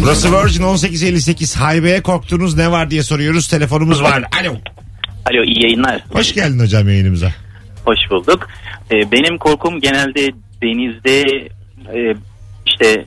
Burası 0.02 0.32
Virgin 0.32 0.62
1858 0.62 1.56
Haybe'ye 1.56 2.02
korktuğunuz 2.02 2.56
ne 2.56 2.70
var 2.70 2.90
diye 2.90 3.02
soruyoruz. 3.02 3.48
Telefonumuz 3.48 4.02
var. 4.02 4.24
Alo. 4.40 4.56
Alo 5.30 5.44
iyi 5.44 5.62
yayınlar. 5.62 6.04
Hoş 6.12 6.34
geldin 6.34 6.58
hocam 6.58 6.88
yayınımıza. 6.88 7.34
Hoş 7.84 7.98
bulduk. 8.10 8.48
Ee, 8.90 9.12
benim 9.12 9.38
korkum 9.38 9.80
genelde 9.80 10.30
denizde 10.62 11.20
e, 11.94 12.14
işte 12.66 13.04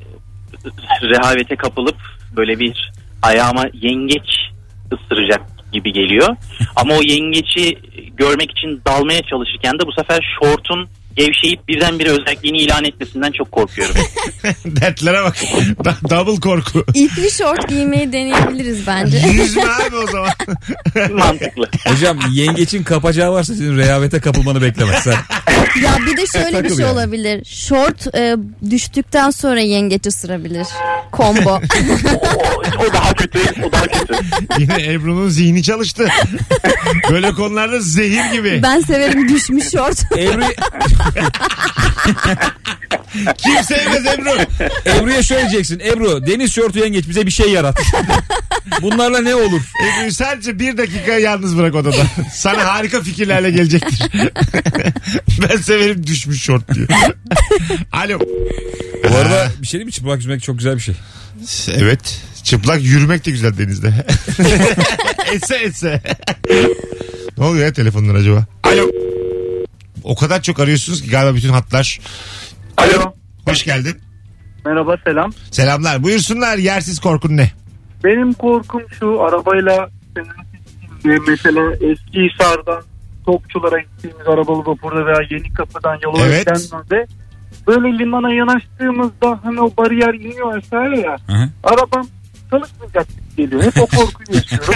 rehavete 1.02 1.56
kapılıp 1.56 1.98
böyle 2.36 2.60
bir 2.60 2.92
ayağıma 3.22 3.64
yengeç 3.74 4.30
ısıracak 4.94 5.42
gibi 5.72 5.94
geliyor. 5.94 6.36
Ama 6.76 6.94
o 6.94 7.02
yengeci 7.02 7.78
görmek 8.18 8.52
için 8.52 8.82
dalmaya 8.88 9.22
çalışırken 9.22 9.74
de 9.74 9.88
bu 9.88 9.92
sefer 9.92 10.36
şortun 10.40 10.88
gevşeyip 11.16 11.68
birdenbire 11.68 12.10
özelliğini 12.10 12.58
ilan 12.58 12.84
etmesinden 12.84 13.32
çok 13.32 13.52
korkuyorum. 13.52 13.96
Dertlere 14.66 15.24
bak. 15.24 15.36
Da- 15.86 15.98
double 16.10 16.40
korku. 16.40 16.86
İpli 16.94 17.32
şort 17.32 17.70
giymeyi 17.70 18.12
deneyebiliriz 18.14 18.88
bence. 18.88 19.18
Yüzme 19.18 19.64
abi 19.64 19.96
o 19.96 20.08
zaman. 20.12 20.30
Mantıklı. 21.12 21.70
Hocam 21.88 22.20
yengeçin 22.32 22.84
kapacağı 22.84 23.32
varsa 23.34 23.56
senin 23.56 23.78
rehavete 23.78 24.20
kapılmanı 24.20 24.62
beklemez. 24.62 25.04
Sen 25.04 25.12
ya 25.84 25.98
bir 26.08 26.18
de 26.18 26.28
şöyle 26.28 26.48
bir 26.48 26.54
Takıl 26.54 26.76
şey 26.76 26.86
yani. 26.86 26.94
olabilir. 26.94 27.46
Şort 27.46 28.16
e, 28.16 28.36
düştükten 28.72 29.30
sonra 29.30 29.60
yengeç 29.60 30.08
ısırabilir. 30.08 30.68
Combo. 31.14 31.50
o, 31.52 31.60
o 32.90 32.94
daha 32.94 33.14
kötü. 33.14 33.40
O 33.64 33.72
daha 33.72 33.88
kötü. 33.88 34.14
Yine 34.60 34.94
Ebru'nun 34.94 35.30
zihni 35.30 35.64
çalıştı. 35.64 36.08
Böyle 37.12 37.32
konularda 37.32 37.80
zehir 37.80 38.32
gibi. 38.32 38.60
ben 38.64 38.80
severim 38.82 39.30
düşmüş 39.30 39.72
şort. 39.72 40.04
Ebru, 40.18 40.44
Kim 43.38 43.64
sevmez 43.64 44.06
Ebru? 44.06 44.30
Ebru'ya 44.86 45.24
şöyle 45.24 45.42
diyeceksin. 45.42 45.80
Ebru 45.80 46.28
deniz 46.28 46.54
şortu 46.54 46.80
yengeç 46.80 47.10
bize 47.10 47.26
bir 47.26 47.32
şey 47.32 47.52
yarat. 47.52 47.82
Bunlarla 48.82 49.22
ne 49.22 49.36
olur? 49.36 49.62
Ebru'yu 49.84 50.12
sadece 50.12 50.60
bir 50.60 50.78
dakika 50.78 51.12
yalnız 51.12 51.58
bırak 51.58 51.76
odada. 51.76 52.04
Sana 52.34 52.66
harika 52.66 53.02
fikirlerle 53.02 53.52
gelecektir. 53.52 54.00
ben 55.42 55.58
severim 55.58 56.08
düşmüş 56.08 56.44
şort 56.44 56.74
diyor. 56.74 56.88
Alo. 57.92 58.20
Bu 59.10 59.16
arada 59.16 59.52
bir 59.62 59.68
şey 59.68 59.72
diyeyim 59.72 59.88
mi? 59.88 59.92
Çıplak 59.92 60.18
yüzmek 60.18 60.44
çok 60.44 60.58
güzel 60.58 60.76
bir 60.76 60.82
şey. 60.82 60.96
Evet. 61.76 62.22
Çıplak 62.44 62.84
yürümek 62.84 63.26
de 63.26 63.32
güzel 63.32 63.58
denizde. 63.58 63.94
etse 65.34 65.56
etse. 65.56 66.02
ne 67.38 67.44
oluyor 67.44 67.66
ya 67.66 67.74
telefonlar 67.74 68.16
acaba? 68.16 68.46
Alo. 68.64 68.90
O 70.06 70.16
kadar 70.16 70.42
çok 70.42 70.60
arıyorsunuz 70.60 71.02
ki 71.02 71.10
galiba 71.10 71.36
bütün 71.36 71.50
hatlar. 71.50 72.00
Alo. 72.78 73.14
Hoş 73.46 73.64
geldin. 73.64 73.98
Merhaba 74.66 74.96
selam. 75.04 75.32
Selamlar. 75.52 76.04
Buyursunlar. 76.04 76.58
Yersiz 76.58 77.00
korkun 77.00 77.38
ne? 77.38 77.52
Benim 78.04 78.34
korkum 78.34 78.82
şu 79.00 79.22
arabayla 79.24 79.90
gittiğimde 80.16 81.32
mesela 81.32 81.72
eski 81.74 82.20
Hisar'dan 82.30 82.84
Topçulara 83.26 83.80
gittiğimiz 83.80 84.28
arabalı 84.28 84.60
vapurda 84.66 85.06
veya 85.06 85.20
yeni 85.30 85.54
kapıdan 85.54 85.98
yola 86.04 86.26
Evet. 86.26 86.48
böyle 87.68 87.98
limana 88.00 88.34
yanaştığımızda 88.34 89.40
hani 89.44 89.62
o 89.62 89.72
bariyer 89.78 90.14
iniyor 90.14 90.58
aşağıya 90.58 91.02
ya 91.02 91.18
Hı 91.28 91.34
hı. 91.34 91.50
arabam 91.64 92.08
çalışmayacak 92.52 93.08
gibi 93.08 93.36
geliyor. 93.38 93.64
Hep 93.64 93.82
o 93.82 93.86
korkuyu 93.88 94.38
yaşıyorum. 94.38 94.74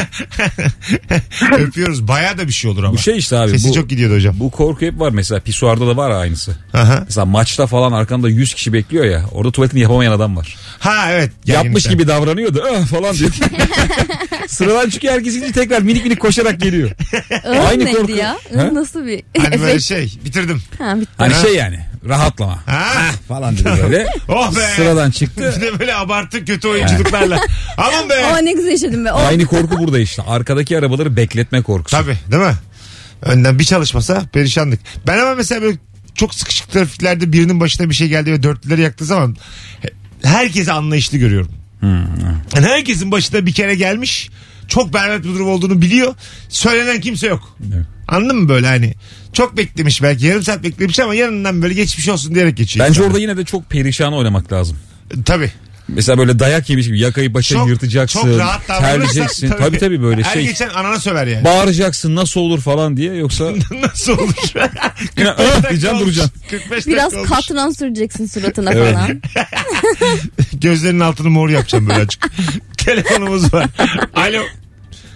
Öpüyoruz. 1.67 2.07
Bayağı 2.07 2.37
da 2.37 2.47
bir 2.47 2.51
şey 2.53 2.71
olur 2.71 2.83
ama. 2.83 2.93
Bu 2.93 2.97
şey 2.97 3.17
işte 3.17 3.37
abi. 3.37 3.51
Sesi 3.51 3.69
bu, 3.69 3.73
çok 3.73 3.89
gidiyordu 3.89 4.15
hocam. 4.15 4.35
bu 4.39 4.51
korku 4.51 4.85
hep 4.85 4.99
var 4.99 5.09
mesela. 5.11 5.39
Pisuarda 5.41 5.87
da 5.87 5.97
var 5.97 6.09
aynısı. 6.11 6.57
Aha. 6.73 7.01
Mesela 7.05 7.25
maçta 7.25 7.67
falan 7.67 7.91
arkanda 7.91 8.29
100 8.29 8.53
kişi 8.53 8.73
bekliyor 8.73 9.05
ya. 9.05 9.25
Orada 9.31 9.51
tuvaletini 9.51 9.79
yapamayan 9.81 10.11
adam 10.11 10.37
var. 10.37 10.55
Ha 10.79 11.11
evet. 11.11 11.31
Yapmış 11.45 11.87
gibi 11.87 12.07
davranıyor 12.07 12.55
da 12.55 12.61
"Ah" 12.73 12.85
falan 12.85 13.15
diyor. 13.15 13.31
Sıradan 14.47 14.89
çıkıyor 14.89 15.13
herkes 15.13 15.33
gidince 15.33 15.51
tekrar 15.53 15.81
minik 15.81 16.03
minik 16.03 16.19
koşarak 16.19 16.61
geliyor. 16.61 16.91
Aynı 17.69 17.91
korku. 17.91 18.11
ya? 18.11 18.37
Ha? 18.55 18.69
Nasıl 18.73 19.05
bir 19.05 19.23
Hani 19.41 19.61
böyle 19.61 19.79
şey 19.79 20.13
bitirdim. 20.25 20.61
Ha, 20.77 20.95
bitti. 20.99 21.11
Hani 21.17 21.33
Ha. 21.33 21.41
şey 21.41 21.55
yani 21.55 21.79
rahatlama 22.07 22.67
Ha? 22.67 23.11
falan 23.27 23.57
dedi 23.57 23.69
böyle. 23.83 24.07
Oh 24.27 24.55
be. 24.55 24.59
Sıradan 24.75 25.11
çıktı. 25.11 25.53
Bir 25.57 25.61
de 25.61 25.79
böyle 25.79 25.95
abartı 25.95 26.45
kötü 26.45 26.67
oyunculuklarla. 26.67 27.39
Aman 27.77 28.09
be. 28.09 28.25
Ama 28.25 28.37
ne 28.37 28.51
güzel 28.53 28.71
yaşadım 28.71 29.05
be. 29.05 29.11
Oh. 29.13 29.27
Aynı 29.27 29.45
korku 29.45 29.77
burada 29.79 29.99
işte. 29.99 30.21
Arkadaki 30.21 30.77
arabaları 30.77 31.15
bekletme 31.15 31.61
korkusu. 31.61 31.97
Tabii 31.97 32.17
değil 32.31 32.43
mi? 32.43 32.55
Önden 33.21 33.59
bir 33.59 33.63
çalışmasa 33.63 34.23
perişanlık. 34.33 34.79
Ben 35.07 35.17
ama 35.17 35.35
mesela 35.35 35.61
böyle 35.61 35.77
çok 36.15 36.35
sıkışık 36.35 36.71
trafiklerde 36.71 37.33
birinin 37.33 37.59
başına 37.59 37.89
bir 37.89 37.95
şey 37.95 38.07
geldi 38.07 38.31
ve 38.31 38.43
dörtlüleri 38.43 38.81
yaktığı 38.81 39.05
zaman 39.05 39.37
herkesi 40.23 40.71
anlayışlı 40.71 41.17
görüyorum. 41.17 41.51
Yani 42.55 42.67
herkesin 42.67 43.11
başına 43.11 43.45
bir 43.45 43.53
kere 43.53 43.75
gelmiş. 43.75 44.29
Çok 44.69 44.93
berbat 44.93 45.19
bir 45.23 45.29
durum 45.29 45.47
olduğunu 45.49 45.81
biliyor. 45.81 46.15
Söylenen 46.49 47.01
kimse 47.01 47.27
yok. 47.27 47.57
Evet. 47.75 47.85
Anladın 48.07 48.35
mı 48.37 48.49
böyle 48.49 48.67
hani? 48.67 48.93
Çok 49.33 49.57
beklemiş 49.57 50.03
belki 50.03 50.25
yarım 50.25 50.43
saat 50.43 50.63
beklemiş 50.63 50.99
ama 50.99 51.15
yanından 51.15 51.61
böyle 51.61 51.73
geçmiş 51.73 52.09
olsun 52.09 52.35
diyerek 52.35 52.57
geçiyor. 52.57 52.87
Bence 52.87 53.03
orada 53.03 53.19
yine 53.19 53.37
de 53.37 53.45
çok 53.45 53.69
perişan 53.69 54.13
oynamak 54.13 54.53
lazım. 54.53 54.77
Tabii. 55.25 55.51
Mesela 55.87 56.17
böyle 56.17 56.39
dayak 56.39 56.69
yemiş 56.69 56.85
gibi 56.87 56.99
yakayı 56.99 57.33
başa 57.33 57.65
yırtacaksın. 57.65 58.21
çok 58.21 58.37
rahat 58.39 58.67
terleyeceksin. 58.67 59.49
Tabii 59.49 59.77
tabii 59.77 60.01
böyle 60.01 60.23
Her 60.23 60.33
şey. 60.33 60.45
geçen 60.45 60.69
anana 60.69 60.99
söver 60.99 61.27
yani. 61.27 61.45
Bağıracaksın 61.45 62.15
nasıl 62.15 62.39
olur 62.39 62.61
falan 62.61 62.97
diye 62.97 63.13
yoksa 63.15 63.51
Nasıl 63.83 64.17
olur? 64.17 64.33
Yine, 65.17 65.35
45 65.35 65.37
dakika 65.37 65.69
diyeceksin, 65.69 65.87
olmuş. 65.95 66.01
duracaksın. 66.05 66.31
45 66.49 66.87
Biraz 66.87 67.13
olmuş. 67.13 67.29
katran 67.29 67.71
süreceksin 67.71 68.25
suratına 68.27 68.71
Evet. 68.73 68.93
falan. 68.93 69.21
Gözlerinin 70.53 70.99
altını 70.99 71.29
mor 71.29 71.49
yapacağım 71.49 71.89
böyle 71.89 71.99
açık. 72.01 72.31
Telefonumuz 72.77 73.53
var. 73.53 73.65
Alo. 74.15 74.41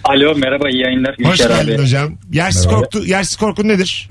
Alo 0.04 0.34
merhaba 0.34 0.70
iyi 0.70 0.82
yayınlar. 0.82 1.16
Hoş 1.24 1.40
İlker 1.40 1.50
geldin 1.56 1.74
abi. 1.74 1.82
hocam. 1.82 2.14
Yersiz, 2.32 2.66
Merhaba. 2.66 2.80
korktu, 2.80 3.04
yersiz 3.06 3.36
korkun 3.36 3.68
nedir? 3.68 4.08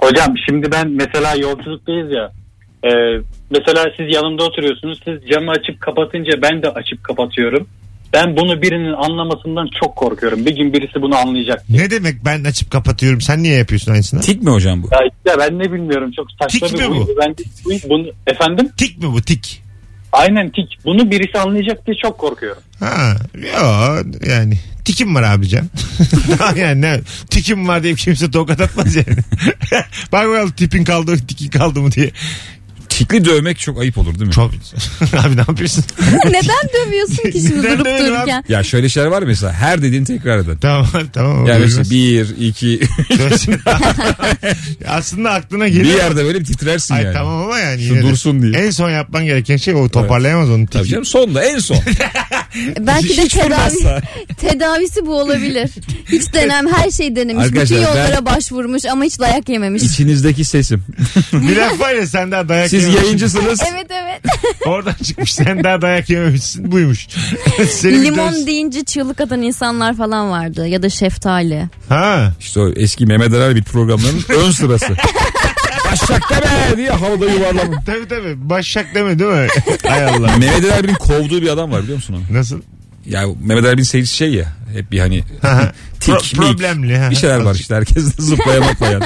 Hocam 0.00 0.34
şimdi 0.48 0.72
ben 0.72 0.88
mesela 0.90 1.34
yolculuktayız 1.34 2.10
ya. 2.12 2.32
e, 2.84 2.90
mesela 3.50 3.84
siz 3.96 4.14
yanımda 4.14 4.44
oturuyorsunuz. 4.44 5.00
Siz 5.04 5.14
camı 5.30 5.50
açıp 5.50 5.80
kapatınca 5.80 6.32
ben 6.42 6.62
de 6.62 6.68
açıp 6.68 7.04
kapatıyorum. 7.04 7.66
Ben 8.12 8.36
bunu 8.36 8.62
birinin 8.62 8.92
anlamasından 8.92 9.68
çok 9.82 9.96
korkuyorum. 9.96 10.46
Bir 10.46 10.56
gün 10.56 10.72
birisi 10.72 11.02
bunu 11.02 11.16
anlayacak. 11.16 11.62
Ne 11.68 11.90
demek 11.90 12.24
ben 12.24 12.44
açıp 12.44 12.70
kapatıyorum 12.70 13.20
sen 13.20 13.42
niye 13.42 13.56
yapıyorsun 13.56 13.92
aynısını? 13.92 14.20
Tik 14.20 14.42
mi 14.42 14.50
hocam 14.50 14.82
bu? 14.82 14.88
Ya 14.92 14.98
işte 15.04 15.38
ben 15.38 15.58
ne 15.58 15.72
bilmiyorum 15.72 16.12
çok 16.16 16.26
saçma 16.42 16.68
Tik 16.68 16.78
bir 16.78 16.84
mi 16.84 16.90
bu? 16.90 16.94
huydu. 16.96 17.10
Ben 17.20 17.34
bu- 17.64 17.88
bunu 17.90 18.06
efendim 18.26 18.68
Tik 18.76 18.98
mi 18.98 19.12
bu 19.12 19.22
tik? 19.22 19.62
aynen 20.12 20.50
tik. 20.50 20.78
Bunu 20.84 21.10
birisi 21.10 21.38
anlayacak 21.38 21.86
diye 21.86 21.96
çok 22.02 22.18
korkuyorum. 22.18 22.62
Ha, 22.80 23.16
yo, 23.34 23.94
yani 24.30 24.54
tikim 24.90 25.14
var 25.14 25.22
abicim. 25.22 25.70
yani 26.56 26.80
ne, 26.80 27.00
tikim 27.30 27.68
var 27.68 27.82
deyip 27.82 27.98
kimse 27.98 28.30
tokat 28.30 28.60
atmaz 28.60 28.96
yani. 28.96 29.06
Bak 30.12 30.28
bakalım 30.28 30.50
tipin 30.50 30.84
kaldı 30.84 31.16
tikin 31.28 31.48
kaldı 31.50 31.80
mı 31.80 31.92
diye. 31.92 32.10
Tikli 32.88 33.24
dövmek 33.24 33.58
çok 33.58 33.80
ayıp 33.80 33.98
olur 33.98 34.14
değil 34.14 34.26
mi? 34.26 34.32
Çok... 34.32 34.52
abi 35.24 35.36
ne 35.36 35.40
yapıyorsun? 35.40 35.84
Neden 36.24 36.68
dövüyorsun 36.86 37.30
ki 37.30 37.40
şimdi 37.40 37.58
Neden 37.58 37.72
durup 37.74 37.84
dövüyorum 37.86 38.16
abi? 38.16 38.16
dururken? 38.16 38.44
Ya 38.48 38.62
şöyle 38.62 38.88
şeyler 38.88 39.08
var 39.08 39.22
ya 39.22 39.28
mesela 39.28 39.52
her 39.52 39.82
dediğin 39.82 40.04
tekrar 40.04 40.38
eden. 40.38 40.56
tamam 40.58 40.86
tamam. 41.12 41.46
Yani 41.46 41.46
buyurun. 41.46 41.78
mesela 41.78 41.90
bir, 41.90 42.46
iki, 42.46 42.80
Aslında 44.88 45.30
aklına 45.30 45.64
bir 45.66 45.70
geliyor. 45.70 45.96
yerde 45.98 46.24
böyle 46.24 46.40
bir 46.40 46.44
titrersin 46.44 46.94
Ay 46.94 47.02
yani. 47.04 47.14
tamam 47.14 47.42
ama 47.42 47.58
yani 47.58 47.82
Şu 47.82 47.86
yine 47.88 47.98
de. 47.98 48.02
dursun 48.02 48.42
diye. 48.42 48.52
En 48.66 48.70
son 48.70 48.90
yapman 48.90 49.24
gereken 49.24 49.56
şey 49.56 49.74
o 49.74 49.88
toparlayamaz 49.88 50.50
onu. 50.50 50.66
Tabii 50.66 50.88
canım 50.88 51.04
sonda 51.04 51.44
en 51.44 51.58
son. 51.58 51.76
Belki 52.80 53.16
de 53.16 53.22
Hiç 53.22 53.32
tedavi, 53.32 53.50
vurmazsa. 53.74 54.00
tedavisi 54.40 55.06
bu 55.06 55.20
olabilir. 55.20 55.70
Hiç 56.12 56.32
denem 56.34 56.72
her 56.72 56.90
şey 56.90 57.16
denemiş. 57.16 57.44
Arkadaşlar, 57.44 57.78
Bütün 57.78 57.94
ben- 57.94 58.00
yollara 58.02 58.26
başvurmuş 58.26 58.84
ama 58.84 59.04
hiç 59.04 59.18
dayak 59.20 59.48
yememiş. 59.48 59.82
İçinizdeki 59.82 60.44
sesim. 60.44 60.84
Bir 61.32 61.56
laf 61.56 61.80
var 61.80 61.94
ya 61.94 62.06
sen 62.06 62.30
daha 62.32 62.48
dayak 62.48 62.70
Siz 62.70 62.80
yememişsin. 62.82 63.04
yayıncısınız. 63.04 63.60
Evet 63.74 63.86
evet. 63.90 64.20
Oradan 64.66 64.94
çıkmış 65.04 65.34
sen 65.34 65.64
daha 65.64 65.82
dayak 65.82 66.10
yememişsin 66.10 66.72
buymuş. 66.72 67.06
Bir 67.84 67.92
Limon 68.04 68.32
dövsün. 68.32 68.46
deyince 68.46 68.84
çığlık 68.84 69.20
atan 69.20 69.42
insanlar 69.42 69.96
falan 69.96 70.30
vardı. 70.30 70.66
Ya 70.68 70.82
da 70.82 70.88
şeftali. 70.90 71.64
Ha. 71.88 72.32
İşte 72.40 72.60
o 72.60 72.68
eski 72.76 73.06
Mehmet 73.06 73.32
Ali 73.32 73.42
Erbil 73.42 73.62
programlarının 73.62 74.24
ön 74.28 74.50
sırası. 74.50 74.96
Başak 75.92 76.22
deme 76.30 76.76
diye 76.76 76.90
havada 76.90 77.26
yuvarlama. 77.26 77.82
Tabii 77.86 78.08
tabii. 78.08 78.48
Başak 78.50 78.94
deme 78.94 79.18
değil 79.18 79.30
mi? 79.30 79.48
Hay 79.88 80.04
Allah. 80.04 80.26
Mehmet 80.36 80.64
Ali 80.64 80.66
Erbil'in 80.66 80.94
kovduğu 80.94 81.42
bir 81.42 81.48
adam 81.48 81.72
var 81.72 81.82
biliyor 81.82 81.96
musun 81.96 82.14
onu? 82.14 82.38
Nasıl? 82.38 82.60
Ya 83.06 83.22
Mehmet 83.44 83.64
Erbil'in 83.64 83.84
seyircisi 83.84 84.16
şey 84.16 84.34
ya. 84.34 84.44
Hep 84.72 84.92
bir 84.92 84.98
hani 84.98 85.22
tik, 86.00 86.14
Pro- 86.14 86.22
mik, 86.40 86.58
problemli, 86.58 86.98
ha. 86.98 87.10
Bir 87.10 87.16
şeyler 87.16 87.40
var 87.40 87.54
işte 87.54 87.74
herkes 87.74 88.18
de 88.18 88.22
zıplaya 88.22 88.60
baklayan. 88.60 89.02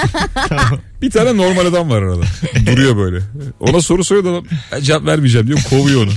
bir 1.03 1.11
tane 1.11 1.37
normal 1.37 1.67
adam 1.67 1.91
var 1.91 2.03
arada. 2.03 2.23
Duruyor 2.67 2.97
böyle. 2.97 3.19
Ona 3.61 3.81
soru 3.81 4.05
soruyor 4.05 4.25
da 4.25 4.31
adam 4.31 4.45
"Ben 4.73 4.81
cevap 4.81 5.07
vermeyeceğim 5.07 5.47
diyor 5.47 5.59
kovuyor 5.71 6.03
onu. 6.03 6.11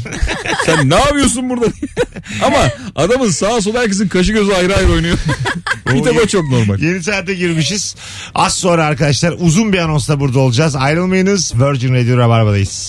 Sen 0.68 0.90
ne 0.90 0.96
yapıyorsun 0.96 1.50
burada? 1.50 1.66
Ama 2.46 2.58
adamın 2.96 3.30
sağa 3.30 3.62
sola 3.62 3.80
herkesin 3.80 4.08
kaşı 4.08 4.32
gözü 4.34 4.54
ayrı 4.54 4.76
ayrı 4.76 4.92
oynuyor. 4.92 5.18
bir 5.94 6.04
tek 6.04 6.24
o 6.24 6.28
çok 6.28 6.50
normal. 6.50 6.80
Yeni 6.80 7.04
saate 7.04 7.34
girmişiz. 7.34 7.96
Az 8.36 8.54
sonra 8.54 8.86
arkadaşlar 8.86 9.36
uzun 9.40 9.74
bir 9.74 9.78
anonsla 9.78 10.20
burada 10.20 10.40
olacağız. 10.40 10.76
Ayrılmayınız. 10.76 11.54
Virgin 11.56 11.94
Radio 11.94 12.18
Rabarba'dayız. 12.18 12.86